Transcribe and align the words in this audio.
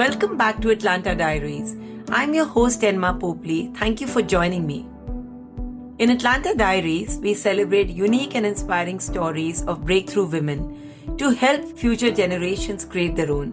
Welcome 0.00 0.32
back 0.38 0.62
to 0.62 0.70
Atlanta 0.70 1.14
Diaries. 1.14 1.76
I'm 2.08 2.32
your 2.32 2.46
host, 2.46 2.80
Enma 2.80 3.20
Popley. 3.20 3.70
Thank 3.76 4.00
you 4.00 4.06
for 4.06 4.22
joining 4.22 4.66
me. 4.66 4.88
In 5.98 6.08
Atlanta 6.08 6.54
Diaries, 6.54 7.18
we 7.18 7.34
celebrate 7.34 7.90
unique 7.90 8.34
and 8.34 8.46
inspiring 8.46 8.98
stories 8.98 9.62
of 9.64 9.84
breakthrough 9.84 10.24
women 10.24 11.16
to 11.18 11.32
help 11.32 11.76
future 11.76 12.10
generations 12.10 12.86
create 12.86 13.14
their 13.14 13.30
own. 13.30 13.52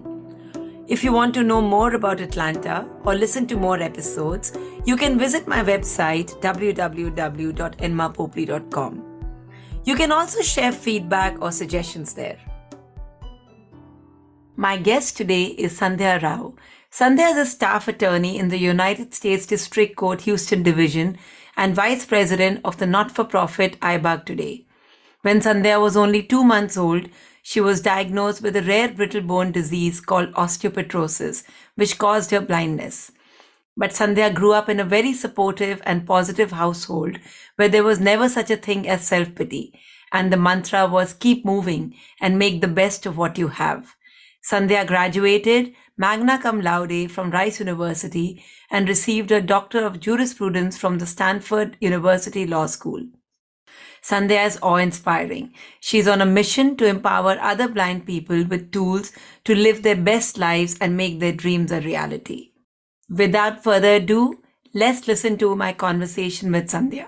If 0.88 1.04
you 1.04 1.12
want 1.12 1.34
to 1.34 1.44
know 1.44 1.62
more 1.62 1.96
about 1.96 2.22
Atlanta 2.22 2.88
or 3.04 3.14
listen 3.14 3.46
to 3.48 3.58
more 3.58 3.82
episodes, 3.82 4.54
you 4.86 4.96
can 4.96 5.20
visit 5.20 5.50
my 5.50 5.62
website 5.62 6.40
www.enmapopley.com. 6.40 9.04
You 9.84 9.96
can 9.96 10.14
also 10.14 10.42
share 10.42 10.72
feedback 10.72 11.42
or 11.42 11.52
suggestions 11.52 12.14
there. 12.14 12.38
My 14.60 14.76
guest 14.76 15.16
today 15.16 15.44
is 15.44 15.80
Sandhya 15.80 16.20
Rao. 16.24 16.56
Sandhya 16.92 17.30
is 17.30 17.38
a 17.38 17.46
staff 17.46 17.88
attorney 17.88 18.40
in 18.40 18.50
the 18.50 18.58
United 18.58 19.14
States 19.14 19.46
District 19.46 19.96
Court 19.96 20.22
Houston 20.22 20.64
Division 20.64 21.20
and 21.56 21.76
vice 21.76 22.08
president 22.08 22.62
of 22.66 22.78
the 22.78 22.88
not 22.88 23.12
for 23.12 23.24
profit 23.24 23.80
iBug 23.82 24.26
Today. 24.26 24.66
When 25.22 25.42
Sandhya 25.42 25.80
was 25.80 25.96
only 25.96 26.24
two 26.24 26.44
months 26.44 26.76
old, 26.76 27.08
she 27.44 27.62
was 27.62 27.82
diagnosed 27.82 28.42
with 28.42 28.56
a 28.56 28.64
rare 28.64 28.88
brittle 28.88 29.22
bone 29.22 29.52
disease 29.52 30.02
called 30.02 30.34
osteopetrosis, 30.34 31.44
which 31.76 32.00
caused 32.00 32.32
her 32.32 32.42
blindness. 32.42 33.12
But 33.76 33.92
Sandhya 33.92 34.34
grew 34.34 34.54
up 34.54 34.70
in 34.70 34.80
a 34.80 34.84
very 34.96 35.14
supportive 35.14 35.84
and 35.86 36.08
positive 36.08 36.54
household 36.54 37.20
where 37.58 37.70
there 37.70 37.84
was 37.84 38.00
never 38.00 38.28
such 38.28 38.50
a 38.50 38.58
thing 38.58 38.88
as 38.88 39.06
self 39.06 39.36
pity. 39.36 39.80
And 40.12 40.34
the 40.34 40.38
mantra 40.38 40.88
was 40.88 41.14
keep 41.14 41.46
moving 41.46 41.94
and 42.20 42.40
make 42.40 42.62
the 42.62 42.68
best 42.68 43.06
of 43.06 43.18
what 43.18 43.38
you 43.38 43.50
have. 43.50 43.97
Sandhya 44.50 44.88
graduated 44.88 45.74
magna 45.98 46.40
cum 46.42 46.62
laude 46.62 47.12
from 47.12 47.32
Rice 47.32 47.60
University 47.60 48.42
and 48.72 48.88
received 48.88 49.30
a 49.30 49.42
Doctor 49.42 49.86
of 49.86 50.00
Jurisprudence 50.00 50.78
from 50.78 51.00
the 51.00 51.06
Stanford 51.06 51.76
University 51.82 52.46
Law 52.46 52.66
School. 52.68 53.02
Sandhya 54.02 54.46
is 54.46 54.58
awe-inspiring. 54.62 55.54
She's 55.82 56.08
on 56.08 56.22
a 56.22 56.26
mission 56.26 56.78
to 56.78 56.86
empower 56.86 57.38
other 57.42 57.68
blind 57.68 58.06
people 58.06 58.46
with 58.46 58.72
tools 58.72 59.12
to 59.44 59.54
live 59.54 59.84
their 59.84 59.98
best 59.98 60.38
lives 60.38 60.78
and 60.80 60.96
make 60.96 61.20
their 61.20 61.34
dreams 61.34 61.74
a 61.74 61.82
reality. 61.82 62.52
Without 63.10 63.62
further 63.64 63.96
ado, 63.96 64.40
let's 64.74 65.10
listen 65.10 65.38
to 65.40 65.58
my 65.58 65.74
conversation 65.74 66.54
with 66.54 66.70
Sandhya. 66.70 67.08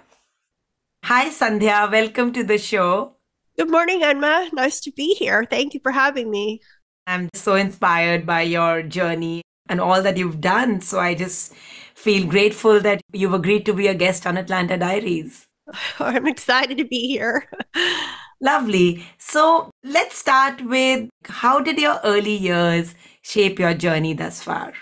Hi, 1.06 1.30
Sandhya. 1.30 1.90
Welcome 1.90 2.34
to 2.34 2.44
the 2.44 2.58
show. 2.58 3.16
Good 3.58 3.72
morning, 3.72 4.02
Enma. 4.02 4.52
Nice 4.52 4.82
to 4.82 4.92
be 4.92 5.14
here. 5.16 5.46
Thank 5.50 5.74
you 5.74 5.80
for 5.82 5.92
having 5.94 6.30
me. 6.30 6.62
I'm 7.10 7.28
so 7.34 7.56
inspired 7.56 8.28
by 8.28 8.44
your 8.44 8.84
journey 8.84 9.42
and 9.68 9.82
all 9.82 10.04
that 10.04 10.16
you've 10.16 10.40
done. 10.40 10.80
So 10.82 11.00
I 11.00 11.16
just 11.16 11.56
feel 11.96 12.28
grateful 12.28 12.80
that 12.82 13.02
you've 13.12 13.34
agreed 13.34 13.66
to 13.66 13.74
be 13.74 13.88
a 13.88 13.96
guest 13.96 14.28
on 14.28 14.38
Atlanta 14.38 14.78
Diaries. 14.78 15.48
I'm 16.00 16.28
excited 16.28 16.78
to 16.78 16.86
be 16.86 17.08
here. 17.08 17.50
Lovely. 18.42 19.08
So 19.18 19.72
let's 19.84 20.20
start 20.20 20.62
with 20.62 21.10
how 21.26 21.60
did 21.62 21.80
your 21.80 22.00
early 22.04 22.36
years 22.36 22.94
shape 23.24 23.58
your 23.58 23.74
journey 23.74 24.14
thus 24.14 24.44
far? 24.44 24.74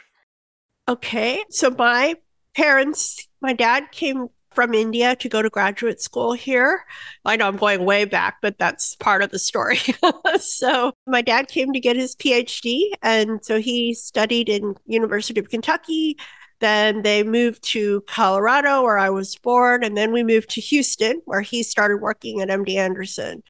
Okay. 0.89 1.45
So 1.49 1.69
my 1.69 2.15
parents, 2.53 3.25
my 3.41 3.53
dad 3.53 3.93
came 3.93 4.27
from 4.57 4.73
India 4.73 5.15
to 5.15 5.29
go 5.29 5.43
to 5.43 5.51
graduate 5.51 6.01
school 6.01 6.33
here. 6.33 6.83
I 7.23 7.35
know 7.35 7.47
I'm 7.47 7.57
going 7.57 7.85
way 7.85 8.05
back, 8.05 8.37
but 8.41 8.57
that's 8.57 8.95
part 8.95 9.21
of 9.21 9.29
the 9.29 9.37
story. 9.37 9.77
so 10.39 10.93
my 11.05 11.21
dad 11.21 11.47
came 11.47 11.73
to 11.73 11.79
get 11.79 11.95
his 11.95 12.15
PhD, 12.15 12.89
and 13.03 13.45
so 13.45 13.59
he 13.59 13.93
studied 13.93 14.49
in 14.49 14.73
University 14.87 15.39
of 15.39 15.51
Kentucky. 15.51 16.17
Then 16.59 17.03
they 17.03 17.21
moved 17.21 17.61
to 17.65 18.01
Colorado, 18.07 18.81
where 18.81 18.97
I 18.97 19.11
was 19.11 19.35
born, 19.35 19.83
and 19.83 19.95
then 19.95 20.11
we 20.11 20.23
moved 20.23 20.49
to 20.49 20.61
Houston, 20.61 21.21
where 21.25 21.41
he 21.41 21.61
started 21.61 21.97
working 21.97 22.41
at 22.41 22.49
MD 22.49 22.77
Anderson. 22.77 23.43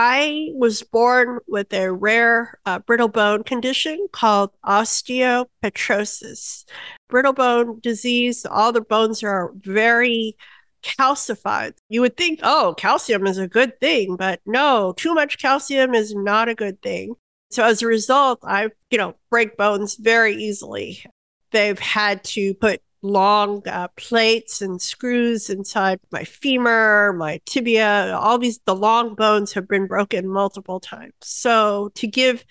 I 0.00 0.52
was 0.54 0.84
born 0.84 1.40
with 1.48 1.72
a 1.72 1.92
rare 1.92 2.60
uh, 2.64 2.78
brittle 2.78 3.08
bone 3.08 3.42
condition 3.42 4.06
called 4.12 4.52
osteopetrosis. 4.64 6.66
Brittle 7.08 7.32
bone 7.32 7.80
disease, 7.80 8.46
all 8.46 8.70
the 8.70 8.80
bones 8.80 9.24
are 9.24 9.50
very 9.56 10.36
calcified. 10.84 11.72
You 11.88 12.02
would 12.02 12.16
think, 12.16 12.38
oh, 12.44 12.76
calcium 12.78 13.26
is 13.26 13.38
a 13.38 13.48
good 13.48 13.80
thing, 13.80 14.14
but 14.14 14.40
no, 14.46 14.94
too 14.96 15.14
much 15.14 15.38
calcium 15.38 15.94
is 15.94 16.14
not 16.14 16.48
a 16.48 16.54
good 16.54 16.80
thing. 16.80 17.16
So 17.50 17.64
as 17.64 17.82
a 17.82 17.88
result, 17.88 18.38
I, 18.44 18.68
you 18.92 18.98
know, 18.98 19.16
break 19.30 19.56
bones 19.56 19.96
very 19.96 20.36
easily. 20.36 21.02
They've 21.50 21.76
had 21.76 22.22
to 22.24 22.54
put 22.54 22.82
long 23.02 23.66
uh, 23.68 23.88
plates 23.96 24.60
and 24.60 24.80
screws 24.80 25.50
inside 25.50 26.00
my 26.10 26.24
femur, 26.24 27.12
my 27.12 27.40
tibia, 27.46 28.16
all 28.20 28.38
these, 28.38 28.58
the 28.64 28.74
long 28.74 29.14
bones 29.14 29.52
have 29.52 29.68
been 29.68 29.86
broken 29.86 30.28
multiple 30.28 30.80
times. 30.80 31.12
So 31.20 31.90
to 31.94 32.06
give 32.06 32.44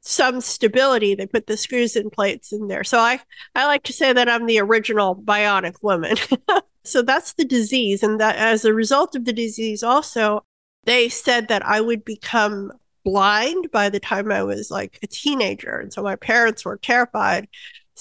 some 0.00 0.40
stability, 0.40 1.14
they 1.14 1.26
put 1.26 1.46
the 1.46 1.56
screws 1.56 1.94
and 1.94 2.10
plates 2.10 2.52
in 2.52 2.68
there. 2.68 2.84
So 2.84 2.98
I, 2.98 3.20
I 3.54 3.66
like 3.66 3.84
to 3.84 3.92
say 3.92 4.12
that 4.12 4.28
I'm 4.28 4.46
the 4.46 4.58
original 4.58 5.14
bionic 5.14 5.74
woman. 5.82 6.16
so 6.84 7.02
that's 7.02 7.34
the 7.34 7.44
disease. 7.44 8.02
And 8.02 8.20
that 8.20 8.36
as 8.36 8.64
a 8.64 8.74
result 8.74 9.14
of 9.14 9.24
the 9.24 9.32
disease, 9.32 9.82
also, 9.82 10.44
they 10.84 11.08
said 11.08 11.48
that 11.48 11.64
I 11.64 11.80
would 11.80 12.04
become 12.04 12.72
blind 13.04 13.70
by 13.70 13.88
the 13.88 14.00
time 14.00 14.30
I 14.32 14.42
was 14.42 14.70
like 14.70 14.98
a 15.02 15.06
teenager. 15.06 15.78
And 15.78 15.92
so 15.92 16.02
my 16.02 16.16
parents 16.16 16.64
were 16.64 16.78
terrified 16.78 17.48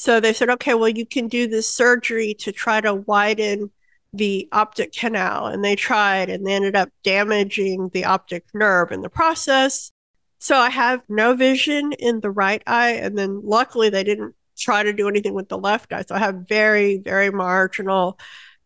so 0.01 0.19
they 0.19 0.33
said, 0.33 0.49
okay, 0.49 0.73
well, 0.73 0.89
you 0.89 1.05
can 1.05 1.27
do 1.27 1.45
this 1.45 1.71
surgery 1.71 2.33
to 2.39 2.51
try 2.51 2.81
to 2.81 2.95
widen 2.95 3.69
the 4.11 4.49
optic 4.51 4.93
canal. 4.93 5.45
And 5.45 5.63
they 5.63 5.75
tried 5.75 6.27
and 6.27 6.43
they 6.43 6.53
ended 6.53 6.75
up 6.75 6.89
damaging 7.03 7.89
the 7.89 8.05
optic 8.05 8.45
nerve 8.51 8.91
in 8.91 9.01
the 9.01 9.11
process. 9.11 9.91
So 10.39 10.57
I 10.57 10.71
have 10.71 11.01
no 11.07 11.35
vision 11.35 11.93
in 11.99 12.19
the 12.19 12.31
right 12.31 12.63
eye. 12.65 12.93
And 12.93 13.15
then 13.15 13.41
luckily 13.43 13.91
they 13.91 14.03
didn't 14.03 14.33
try 14.57 14.81
to 14.81 14.91
do 14.91 15.07
anything 15.07 15.35
with 15.35 15.49
the 15.49 15.59
left 15.59 15.93
eye. 15.93 16.01
So 16.01 16.15
I 16.15 16.17
have 16.17 16.47
very, 16.49 16.97
very 16.97 17.29
marginal 17.29 18.17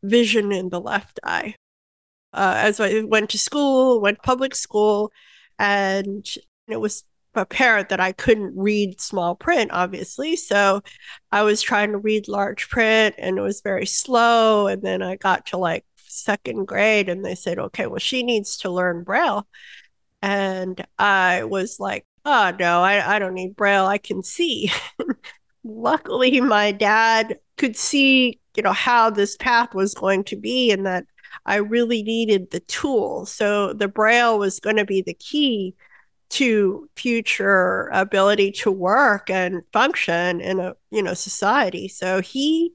vision 0.03 0.53
in 0.53 0.69
the 0.69 0.79
left 0.79 1.19
eye. 1.21 1.55
Uh, 2.31 2.53
as 2.59 2.79
I 2.79 3.01
went 3.01 3.29
to 3.31 3.37
school, 3.37 3.99
went 3.99 4.23
public 4.23 4.55
school, 4.55 5.11
and 5.59 6.25
it 6.69 6.79
was 6.79 7.03
apparent 7.35 7.89
that 7.89 7.99
I 7.99 8.11
couldn't 8.11 8.57
read 8.57 9.01
small 9.01 9.35
print, 9.35 9.71
obviously. 9.71 10.35
So 10.35 10.81
I 11.31 11.43
was 11.43 11.61
trying 11.61 11.91
to 11.91 11.97
read 11.97 12.27
large 12.27 12.69
print 12.69 13.15
and 13.17 13.37
it 13.37 13.41
was 13.41 13.61
very 13.61 13.85
slow. 13.85 14.67
And 14.67 14.81
then 14.81 15.01
I 15.01 15.15
got 15.15 15.47
to 15.47 15.57
like 15.57 15.85
second 15.97 16.65
grade 16.65 17.09
and 17.09 17.23
they 17.23 17.35
said, 17.35 17.59
okay, 17.59 17.87
well, 17.87 17.99
she 17.99 18.23
needs 18.23 18.57
to 18.57 18.69
learn 18.69 19.03
Braille. 19.03 19.47
And 20.21 20.85
I 20.97 21.43
was 21.43 21.79
like, 21.79 22.05
oh, 22.25 22.53
no, 22.59 22.81
I, 22.81 23.15
I 23.15 23.19
don't 23.19 23.35
need 23.35 23.55
Braille. 23.55 23.85
I 23.85 23.97
can 23.97 24.23
see. 24.23 24.71
Luckily, 25.63 26.41
my 26.41 26.71
dad 26.71 27.39
could 27.57 27.75
see, 27.75 28.39
you 28.55 28.63
know, 28.63 28.73
how 28.73 29.09
this 29.09 29.35
path 29.37 29.73
was 29.73 29.93
going 29.93 30.23
to 30.25 30.35
be 30.35 30.71
and 30.71 30.85
that 30.85 31.05
I 31.45 31.57
really 31.57 32.03
needed 32.03 32.51
the 32.51 32.59
tool. 32.61 33.25
So 33.25 33.73
the 33.73 33.87
Braille 33.87 34.39
was 34.39 34.59
going 34.59 34.77
to 34.77 34.85
be 34.85 35.01
the 35.01 35.13
key 35.13 35.75
to 36.29 36.89
future 36.95 37.89
ability 37.93 38.51
to 38.51 38.71
work 38.71 39.29
and 39.29 39.61
function 39.71 40.41
in 40.41 40.59
a 40.59 40.75
you 40.91 41.01
know 41.01 41.13
society. 41.13 41.87
So 41.87 42.21
he 42.21 42.73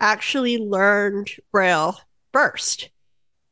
actually 0.00 0.58
learned 0.58 1.30
braille 1.52 1.98
first. 2.32 2.90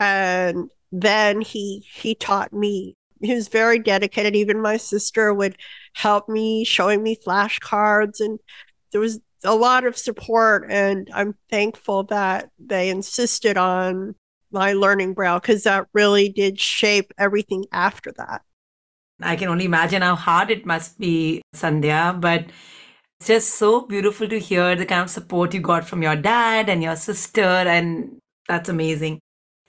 And 0.00 0.68
then 0.90 1.40
he 1.40 1.84
he 1.92 2.14
taught 2.14 2.52
me 2.52 2.96
he 3.20 3.34
was 3.34 3.48
very 3.48 3.78
dedicated. 3.78 4.34
Even 4.34 4.60
my 4.60 4.76
sister 4.76 5.32
would 5.32 5.56
help 5.94 6.28
me 6.28 6.64
showing 6.64 7.02
me 7.02 7.16
flashcards. 7.16 8.20
And 8.20 8.40
there 8.90 9.00
was 9.00 9.20
a 9.44 9.54
lot 9.54 9.84
of 9.84 9.98
support. 9.98 10.66
And 10.70 11.08
i'm 11.14 11.34
thankful 11.50 12.04
that 12.04 12.50
they 12.58 12.90
insisted 12.90 13.56
on 13.56 14.14
my 14.52 14.74
learning 14.74 15.14
braille 15.14 15.40
because 15.40 15.64
that 15.64 15.88
really 15.94 16.28
did 16.28 16.60
shape 16.60 17.12
everything 17.18 17.64
after 17.72 18.12
that 18.12 18.42
I 19.22 19.36
can 19.36 19.48
only 19.48 19.64
imagine 19.64 20.02
how 20.02 20.14
hard 20.14 20.50
it 20.50 20.66
must 20.66 20.98
be, 20.98 21.42
Sandhya, 21.54 22.20
but 22.20 22.46
it's 23.20 23.28
just 23.28 23.54
so 23.56 23.82
beautiful 23.82 24.28
to 24.28 24.38
hear 24.38 24.74
the 24.74 24.86
kind 24.86 25.02
of 25.02 25.10
support 25.10 25.54
you 25.54 25.60
got 25.60 25.86
from 25.88 26.02
your 26.02 26.16
dad 26.16 26.68
and 26.68 26.82
your 26.82 26.96
sister, 26.96 27.40
and 27.40 28.18
that's 28.48 28.68
amazing. 28.68 29.20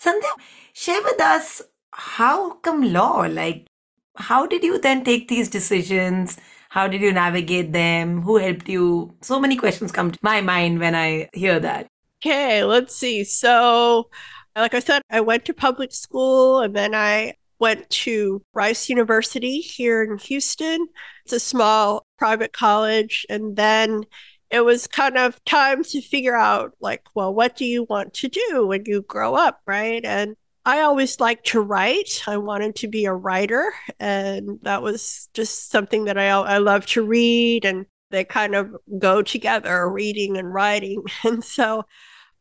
Sandhya, 0.02 0.32
share 0.74 1.02
with 1.04 1.22
us 1.22 1.62
how 1.92 2.56
come 2.56 2.92
law? 2.92 3.28
Like, 3.30 3.68
how 4.16 4.46
did 4.48 4.64
you 4.64 4.80
then 4.80 5.04
take 5.04 5.28
these 5.28 5.50
decisions? 5.50 6.38
How 6.70 6.88
did 6.88 7.02
you 7.02 7.14
navigate 7.14 7.72
them? 7.72 8.24
Who 8.24 8.38
helped 8.38 8.68
you? 8.68 9.16
So 9.22 9.40
many 9.40 9.56
questions 9.56 9.92
come 9.92 10.12
to 10.12 10.20
my 10.22 10.42
mind 10.42 10.80
when 10.80 10.96
I 10.96 11.30
hear 11.34 11.60
that. 11.60 11.88
Okay, 12.26 12.64
let's 12.64 12.96
see. 12.96 13.24
So, 13.24 14.10
like 14.56 14.74
I 14.74 14.80
said, 14.80 15.02
I 15.10 15.22
went 15.22 15.46
to 15.46 15.54
public 15.54 15.92
school 15.92 16.62
and 16.62 16.76
then 16.76 16.96
I 16.96 17.36
went 17.64 17.90
to 17.90 18.44
Rice 18.54 18.90
University 18.90 19.62
here 19.62 20.04
in 20.04 20.18
Houston. 20.18 20.86
It's 21.24 21.32
a 21.32 21.40
small 21.40 22.06
private 22.18 22.52
college. 22.52 23.26
And 23.30 23.56
then 23.56 24.04
it 24.52 24.66
was 24.66 24.86
kind 24.86 25.18
of 25.18 25.42
time 25.46 25.82
to 25.86 26.02
figure 26.02 26.36
out, 26.36 26.74
like, 26.82 27.04
well, 27.16 27.34
what 27.34 27.56
do 27.56 27.64
you 27.64 27.86
want 27.86 28.16
to 28.16 28.28
do 28.28 28.68
when 28.68 28.84
you 28.86 29.02
grow 29.04 29.36
up? 29.36 29.62
Right. 29.66 30.04
And 30.04 30.36
I 30.66 30.82
always 30.82 31.22
liked 31.22 31.48
to 31.48 31.62
write. 31.62 32.24
I 32.28 32.36
wanted 32.36 32.76
to 32.76 32.90
be 32.90 33.06
a 33.06 33.14
writer. 33.14 33.72
And 33.98 34.60
that 34.64 34.82
was 34.82 35.30
just 35.34 35.72
something 35.72 36.04
that 36.04 36.18
I, 36.18 36.32
I 36.32 36.58
love 36.58 36.86
to 36.88 37.02
read. 37.02 37.64
And 37.64 37.86
they 38.12 38.26
kind 38.26 38.56
of 38.56 38.76
go 39.00 39.22
together, 39.22 39.90
reading 39.90 40.36
and 40.36 40.54
writing. 40.54 41.02
And 41.24 41.42
so 41.42 41.86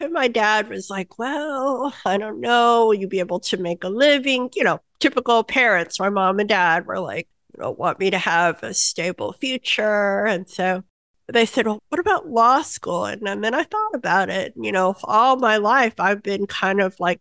and 0.02 0.12
my 0.12 0.28
dad 0.28 0.68
was 0.68 0.90
like, 0.90 1.18
Well, 1.18 1.94
I 2.04 2.18
don't 2.18 2.40
know. 2.40 2.86
Will 2.86 2.94
you 2.94 3.08
be 3.08 3.20
able 3.20 3.40
to 3.40 3.56
make 3.56 3.84
a 3.84 3.88
living? 3.88 4.50
You 4.54 4.64
know, 4.64 4.80
typical 4.98 5.44
parents. 5.44 6.00
My 6.00 6.10
mom 6.10 6.40
and 6.40 6.48
dad 6.48 6.86
were 6.86 7.00
like, 7.00 7.28
You 7.54 7.62
know, 7.62 7.70
want 7.70 8.00
me 8.00 8.10
to 8.10 8.18
have 8.18 8.62
a 8.62 8.74
stable 8.74 9.32
future. 9.34 10.26
And 10.26 10.48
so 10.48 10.82
they 11.28 11.46
said, 11.46 11.66
Well, 11.66 11.82
what 11.88 12.00
about 12.00 12.28
law 12.28 12.62
school? 12.62 13.04
And, 13.04 13.26
and 13.28 13.42
then 13.42 13.54
I 13.54 13.64
thought 13.64 13.94
about 13.94 14.28
it. 14.28 14.54
You 14.56 14.72
know, 14.72 14.96
all 15.04 15.36
my 15.36 15.56
life, 15.58 15.94
I've 15.98 16.22
been 16.22 16.46
kind 16.46 16.80
of 16.80 16.98
like 16.98 17.20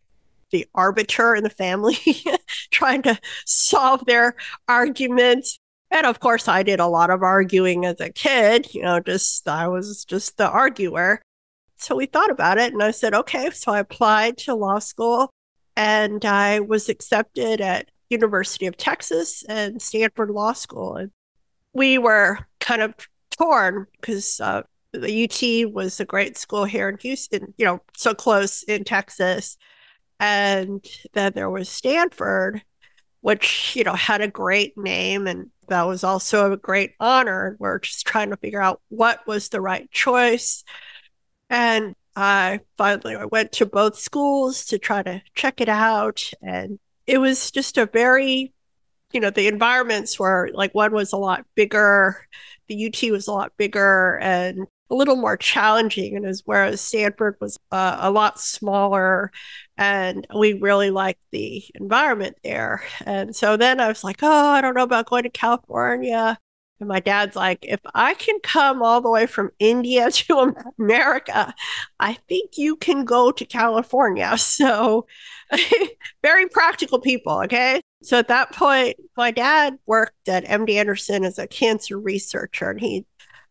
the 0.51 0.67
arbiter 0.75 1.35
in 1.35 1.43
the 1.43 1.49
family, 1.49 1.97
trying 2.71 3.01
to 3.03 3.17
solve 3.45 4.05
their 4.05 4.35
arguments. 4.67 5.59
And 5.91 6.05
of 6.05 6.19
course, 6.19 6.47
I 6.47 6.63
did 6.63 6.79
a 6.79 6.87
lot 6.87 7.09
of 7.09 7.21
arguing 7.21 7.85
as 7.85 7.99
a 7.99 8.09
kid, 8.09 8.73
you 8.73 8.81
know, 8.81 8.99
just 8.99 9.47
I 9.47 9.67
was 9.67 10.05
just 10.05 10.37
the 10.37 10.49
arguer. 10.49 11.21
So 11.81 11.95
we 11.95 12.05
thought 12.05 12.29
about 12.29 12.59
it 12.59 12.73
and 12.73 12.83
I 12.83 12.91
said, 12.91 13.13
okay. 13.13 13.49
So 13.49 13.71
I 13.71 13.79
applied 13.79 14.37
to 14.39 14.53
law 14.53 14.79
school 14.79 15.31
and 15.75 16.23
I 16.23 16.59
was 16.59 16.89
accepted 16.89 17.59
at 17.59 17.89
University 18.09 18.67
of 18.67 18.77
Texas 18.77 19.43
and 19.49 19.81
Stanford 19.81 20.29
Law 20.29 20.53
School. 20.53 20.95
And 20.95 21.11
we 21.73 21.97
were 21.97 22.37
kind 22.59 22.83
of 22.83 22.93
torn 23.31 23.87
because 23.99 24.39
uh, 24.39 24.61
the 24.93 25.23
UT 25.23 25.73
was 25.73 25.99
a 25.99 26.05
great 26.05 26.37
school 26.37 26.65
here 26.65 26.87
in 26.87 26.97
Houston, 26.99 27.53
you 27.57 27.65
know, 27.65 27.81
so 27.95 28.13
close 28.13 28.61
in 28.63 28.83
Texas. 28.83 29.57
And 30.19 30.85
then 31.13 31.31
there 31.33 31.49
was 31.49 31.67
Stanford, 31.67 32.61
which, 33.21 33.75
you 33.75 33.83
know, 33.83 33.95
had 33.95 34.21
a 34.21 34.27
great 34.27 34.77
name 34.77 35.25
and 35.25 35.49
that 35.67 35.87
was 35.87 36.03
also 36.03 36.51
a 36.51 36.57
great 36.57 36.91
honor. 36.99 37.55
We're 37.59 37.79
just 37.79 38.05
trying 38.05 38.29
to 38.29 38.37
figure 38.37 38.61
out 38.61 38.81
what 38.89 39.25
was 39.25 39.49
the 39.49 39.61
right 39.61 39.89
choice. 39.89 40.63
And 41.51 41.95
I 42.15 42.61
finally 42.77 43.15
I 43.15 43.25
went 43.25 43.51
to 43.53 43.65
both 43.65 43.99
schools 43.99 44.65
to 44.67 44.79
try 44.79 45.03
to 45.03 45.21
check 45.35 45.61
it 45.61 45.69
out. 45.69 46.31
And 46.41 46.79
it 47.05 47.17
was 47.19 47.51
just 47.51 47.77
a 47.77 47.85
very, 47.85 48.53
you 49.11 49.19
know, 49.19 49.29
the 49.29 49.47
environments 49.47 50.17
were 50.17 50.49
like 50.53 50.73
one 50.73 50.93
was 50.93 51.11
a 51.11 51.17
lot 51.17 51.45
bigger, 51.55 52.25
the 52.67 52.87
UT 52.87 53.11
was 53.11 53.27
a 53.27 53.33
lot 53.33 53.51
bigger 53.57 54.17
and 54.19 54.65
a 54.89 54.95
little 54.95 55.17
more 55.17 55.35
challenging. 55.37 56.15
And 56.15 56.25
as 56.25 56.41
whereas 56.45 56.79
Stanford 56.79 57.35
was 57.41 57.59
uh, 57.71 57.97
a 57.99 58.11
lot 58.11 58.39
smaller 58.39 59.31
and 59.77 60.25
we 60.37 60.53
really 60.53 60.89
liked 60.91 61.21
the 61.31 61.63
environment 61.75 62.37
there. 62.45 62.83
And 63.05 63.35
so 63.35 63.57
then 63.57 63.81
I 63.81 63.89
was 63.89 64.05
like, 64.05 64.19
oh, 64.21 64.49
I 64.49 64.61
don't 64.61 64.75
know 64.75 64.83
about 64.83 65.07
going 65.07 65.23
to 65.23 65.29
California. 65.29 66.37
And 66.81 66.87
my 66.87 66.99
dad's 66.99 67.35
like, 67.35 67.59
if 67.61 67.79
I 67.93 68.15
can 68.15 68.39
come 68.41 68.81
all 68.81 69.01
the 69.01 69.09
way 69.09 69.27
from 69.27 69.51
India 69.59 70.09
to 70.11 70.55
America, 70.79 71.53
I 71.99 72.13
think 72.27 72.57
you 72.57 72.75
can 72.75 73.05
go 73.05 73.31
to 73.31 73.45
California. 73.45 74.35
So, 74.37 75.05
very 76.23 76.47
practical 76.47 76.99
people. 76.99 77.41
Okay. 77.43 77.81
So 78.03 78.17
at 78.17 78.27
that 78.29 78.51
point, 78.53 78.97
my 79.15 79.31
dad 79.31 79.77
worked 79.85 80.27
at 80.27 80.45
MD 80.45 80.71
Anderson 80.71 81.23
as 81.23 81.37
a 81.37 81.47
cancer 81.47 81.99
researcher, 81.99 82.71
and 82.71 82.79
he 82.79 83.05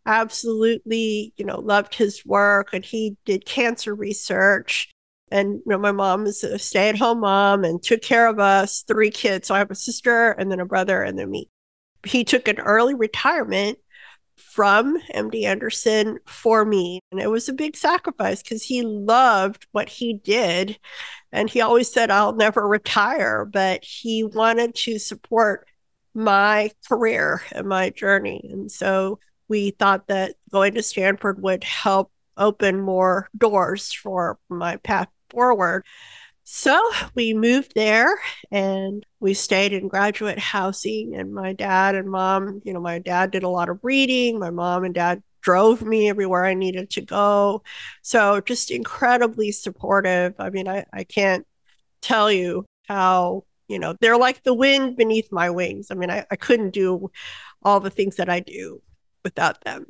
absolutely, 0.07 1.33
you 1.37 1.45
know, 1.45 1.61
loved 1.61 1.95
his 1.95 2.25
work 2.27 2.71
and 2.73 2.85
he 2.85 3.17
did 3.25 3.47
cancer 3.47 3.95
research. 3.95 4.91
And 5.31 5.55
you 5.55 5.63
know, 5.67 5.79
my 5.79 5.93
mom 5.93 6.27
is 6.27 6.43
a 6.43 6.59
stay-at-home 6.59 7.21
mom 7.21 7.65
and 7.65 7.83
took 7.83 8.03
care 8.03 8.27
of 8.27 8.41
us, 8.41 8.83
three 8.89 9.11
kids. 9.11 9.49
So 9.49 9.55
I 9.55 9.59
have 9.59 9.71
a 9.71 9.77
sister 9.77 10.33
and 10.33 10.51
then 10.51 10.61
a 10.61 10.67
brother 10.67 11.03
and 11.03 11.19
then 11.19 11.31
me 11.31 11.49
he 12.05 12.25
took 12.25 12.49
an 12.49 12.59
early 12.61 12.95
retirement 12.95 13.79
from 14.37 14.99
MD 15.15 15.45
Anderson 15.45 16.19
for 16.27 16.65
me. 16.65 17.01
And 17.13 17.21
it 17.21 17.29
was 17.31 17.49
a 17.49 17.53
big 17.53 17.77
sacrifice 17.77 18.43
because 18.43 18.63
he 18.63 18.83
loved 18.83 19.67
what 19.73 19.89
he 19.89 20.15
did. 20.15 20.79
And 21.33 21.49
he 21.49 21.61
always 21.61 21.93
said, 21.93 22.11
I'll 22.11 22.35
never 22.35 22.67
retire, 22.67 23.45
but 23.45 23.85
he 23.85 24.25
wanted 24.25 24.75
to 24.77 24.99
support 24.99 25.67
my 26.15 26.71
career 26.89 27.43
and 27.53 27.69
my 27.69 27.91
journey. 27.91 28.49
And 28.51 28.71
so 28.71 29.21
we 29.49 29.71
thought 29.71 30.09
that 30.09 30.37
going 30.51 30.75
to 30.75 30.83
Stanford 30.83 31.43
would 31.43 31.65
help 31.65 32.11
open 32.37 32.81
more 32.81 33.29
doors 33.37 33.93
for 33.93 34.39
my 34.49 34.77
path 34.79 35.09
forward. 35.31 35.85
So 36.53 36.83
we 37.15 37.33
moved 37.33 37.77
there 37.77 38.19
and 38.51 39.07
we 39.21 39.35
stayed 39.35 39.73
in 39.73 39.87
graduate 39.87 40.41
housing. 40.41 41.15
And 41.15 41.33
my 41.33 41.53
dad 41.53 41.95
and 41.95 42.11
mom, 42.11 42.61
you 42.65 42.73
know, 42.73 42.81
my 42.81 42.99
dad 42.99 43.31
did 43.31 43.45
a 43.45 43.49
lot 43.49 43.69
of 43.69 43.79
reading. 43.85 44.41
My 44.41 44.51
mom 44.51 44.83
and 44.83 44.93
dad 44.93 45.23
drove 45.43 45.83
me 45.83 46.09
everywhere 46.09 46.45
I 46.45 46.55
needed 46.55 46.91
to 46.91 47.03
go. 47.03 47.63
So 48.03 48.41
just 48.41 48.73
incredibly 48.73 49.53
supportive. 49.53 50.35
I 50.41 50.51
mean, 50.51 50.67
I, 50.67 50.85
I 50.93 51.05
can't 51.05 51.47
tell 52.03 52.33
you 52.33 52.67
how, 52.89 53.45
you 53.69 53.79
know, 53.79 53.95
they're 54.01 54.19
like 54.19 54.43
the 54.43 54.53
wind 54.53 54.97
beneath 54.97 55.31
my 55.31 55.51
wings. 55.51 55.93
I 55.93 55.95
mean, 55.95 56.11
I, 56.11 56.27
I 56.33 56.35
couldn't 56.35 56.71
do 56.71 57.13
all 57.63 57.79
the 57.79 57.91
things 57.91 58.17
that 58.17 58.29
I 58.29 58.41
do 58.41 58.83
without 59.23 59.61
them. 59.61 59.87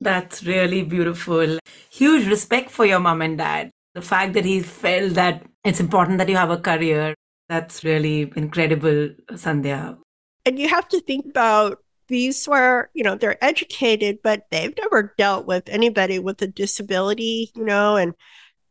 That's 0.00 0.42
really 0.42 0.82
beautiful. 0.82 1.60
Huge 1.88 2.26
respect 2.26 2.68
for 2.68 2.84
your 2.84 2.98
mom 2.98 3.22
and 3.22 3.38
dad. 3.38 3.70
The 3.94 4.02
fact 4.02 4.34
that 4.34 4.44
he 4.44 4.60
felt 4.60 5.14
that 5.14 5.44
it's 5.64 5.80
important 5.80 6.18
that 6.18 6.28
you 6.28 6.36
have 6.36 6.50
a 6.50 6.58
career. 6.58 7.14
That's 7.48 7.82
really 7.82 8.32
incredible, 8.36 9.10
Sandhya. 9.32 9.98
And 10.46 10.58
you 10.58 10.68
have 10.68 10.88
to 10.88 11.00
think 11.00 11.26
about 11.26 11.78
these 12.06 12.46
were, 12.48 12.90
you 12.94 13.02
know, 13.02 13.16
they're 13.16 13.42
educated, 13.42 14.18
but 14.22 14.46
they've 14.50 14.76
never 14.76 15.14
dealt 15.16 15.46
with 15.46 15.68
anybody 15.68 16.18
with 16.18 16.40
a 16.42 16.46
disability, 16.46 17.50
you 17.54 17.64
know, 17.64 17.96
and 17.96 18.14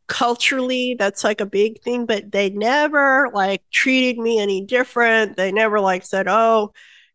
culturally 0.08 0.96
that's 1.00 1.24
like 1.24 1.40
a 1.40 1.46
big 1.46 1.82
thing, 1.82 2.06
but 2.06 2.32
they 2.32 2.50
never 2.50 3.30
like 3.34 3.64
treated 3.72 4.18
me 4.18 4.40
any 4.40 4.62
different. 4.66 5.38
They 5.38 5.52
never 5.52 5.80
like 5.80 6.04
said, 6.06 6.28
oh, 6.28 6.74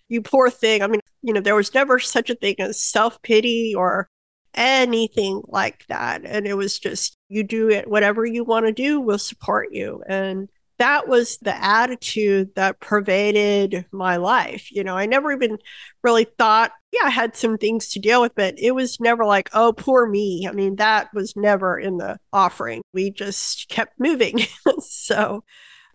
you 0.09 0.23
poor 0.23 0.49
thing. 0.49 0.83
I 0.83 0.87
mean, 0.87 1.01
you 1.23 1.35
know, 1.35 1.41
there 1.41 1.55
was 1.57 1.75
never 1.75 1.99
such 1.99 2.31
a 2.31 2.35
thing 2.35 2.55
as 2.59 2.83
self 2.83 3.21
pity 3.23 3.75
or 3.77 4.09
anything 4.55 5.43
like 5.49 5.85
that. 5.89 6.23
And 6.25 6.47
it 6.47 6.55
was 6.55 6.79
just, 6.79 7.17
you 7.29 7.43
do 7.43 7.71
it, 7.71 7.89
whatever 7.89 8.25
you 8.25 8.45
want 8.45 8.67
to 8.67 8.73
do, 8.73 9.01
we'll 9.01 9.19
support 9.19 9.73
you. 9.73 10.03
And 10.07 10.49
that 10.79 11.07
was 11.07 11.39
the 11.39 11.55
attitude 11.65 12.55
that 12.57 12.81
pervaded 12.81 13.87
my 13.93 14.17
life. 14.17 14.73
You 14.73 14.83
know, 14.83 14.97
I 14.97 15.07
never 15.07 15.33
even 15.33 15.59
really 16.03 16.25
thought, 16.25 16.73
yeah, 16.93 17.05
I 17.05 17.11
had 17.11 17.37
some 17.37 17.59
things 17.59 17.91
to 17.91 18.01
deal 18.01 18.21
with, 18.21 18.35
but 18.35 18.59
it 18.59 18.73
was 18.73 18.99
never 19.01 19.25
like, 19.25 19.51
oh, 19.53 19.73
poor 19.73 20.09
me. 20.09 20.47
I 20.49 20.53
mean, 20.53 20.77
that 20.77 21.09
was 21.15 21.37
never 21.37 21.79
in 21.79 21.99
the 21.99 22.19
offering. 22.33 22.83
We 22.93 23.11
just 23.11 23.69
kept 23.69 24.01
moving. 24.01 24.41
so 24.81 25.45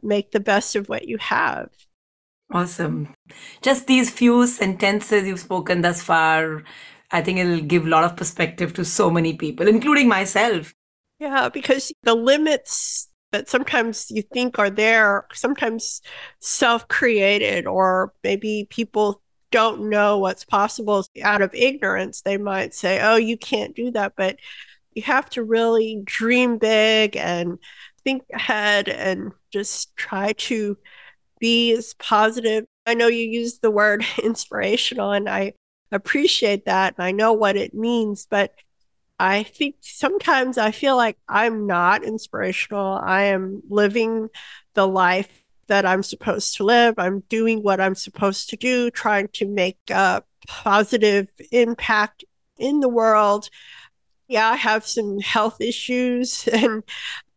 make 0.01 0.31
the 0.31 0.39
best 0.39 0.75
of 0.75 0.87
what 0.87 1.07
you 1.07 1.17
have. 1.17 1.69
Awesome. 2.51 3.13
Just 3.61 3.85
these 3.85 4.09
few 4.09 4.47
sentences 4.47 5.27
you've 5.27 5.39
spoken 5.39 5.81
thus 5.81 6.01
far 6.01 6.63
I 7.11 7.21
think 7.21 7.39
it'll 7.39 7.61
give 7.61 7.85
a 7.85 7.89
lot 7.89 8.03
of 8.03 8.15
perspective 8.15 8.73
to 8.73 8.85
so 8.85 9.09
many 9.09 9.35
people, 9.35 9.67
including 9.67 10.07
myself. 10.07 10.73
Yeah, 11.19 11.49
because 11.49 11.91
the 12.03 12.15
limits 12.15 13.09
that 13.31 13.49
sometimes 13.49 14.09
you 14.09 14.21
think 14.21 14.57
are 14.57 14.69
there, 14.69 15.25
sometimes 15.33 16.01
self 16.39 16.87
created, 16.87 17.67
or 17.67 18.13
maybe 18.23 18.67
people 18.69 19.21
don't 19.51 19.89
know 19.89 20.17
what's 20.17 20.45
possible 20.45 21.05
out 21.21 21.41
of 21.41 21.53
ignorance. 21.53 22.21
They 22.21 22.37
might 22.37 22.73
say, 22.73 22.99
oh, 23.01 23.15
you 23.15 23.37
can't 23.37 23.75
do 23.75 23.91
that. 23.91 24.13
But 24.15 24.37
you 24.93 25.01
have 25.03 25.29
to 25.31 25.43
really 25.43 26.01
dream 26.03 26.57
big 26.57 27.15
and 27.17 27.57
think 28.03 28.23
ahead 28.33 28.89
and 28.89 29.31
just 29.51 29.95
try 29.95 30.33
to 30.33 30.77
be 31.39 31.73
as 31.73 31.93
positive. 31.95 32.65
I 32.85 32.93
know 32.93 33.07
you 33.07 33.25
use 33.25 33.59
the 33.59 33.71
word 33.71 34.05
inspirational, 34.23 35.11
and 35.11 35.29
I 35.29 35.53
appreciate 35.91 36.65
that 36.65 36.95
and 36.97 37.05
I 37.05 37.11
know 37.11 37.33
what 37.33 37.55
it 37.55 37.73
means, 37.73 38.27
but 38.29 38.53
I 39.19 39.43
think 39.43 39.75
sometimes 39.81 40.57
I 40.57 40.71
feel 40.71 40.95
like 40.95 41.17
I'm 41.27 41.67
not 41.67 42.03
inspirational. 42.05 42.99
I 43.03 43.23
am 43.23 43.61
living 43.69 44.29
the 44.75 44.87
life 44.87 45.43
that 45.67 45.85
I'm 45.85 46.03
supposed 46.03 46.55
to 46.57 46.63
live. 46.63 46.95
I'm 46.97 47.21
doing 47.29 47.61
what 47.61 47.81
I'm 47.81 47.95
supposed 47.95 48.49
to 48.49 48.57
do, 48.57 48.89
trying 48.91 49.27
to 49.33 49.45
make 49.45 49.77
a 49.89 50.23
positive 50.47 51.27
impact 51.51 52.23
in 52.57 52.79
the 52.79 52.89
world. 52.89 53.49
Yeah, 54.27 54.49
I 54.49 54.55
have 54.55 54.85
some 54.85 55.19
health 55.19 55.61
issues 55.61 56.47
and 56.53 56.83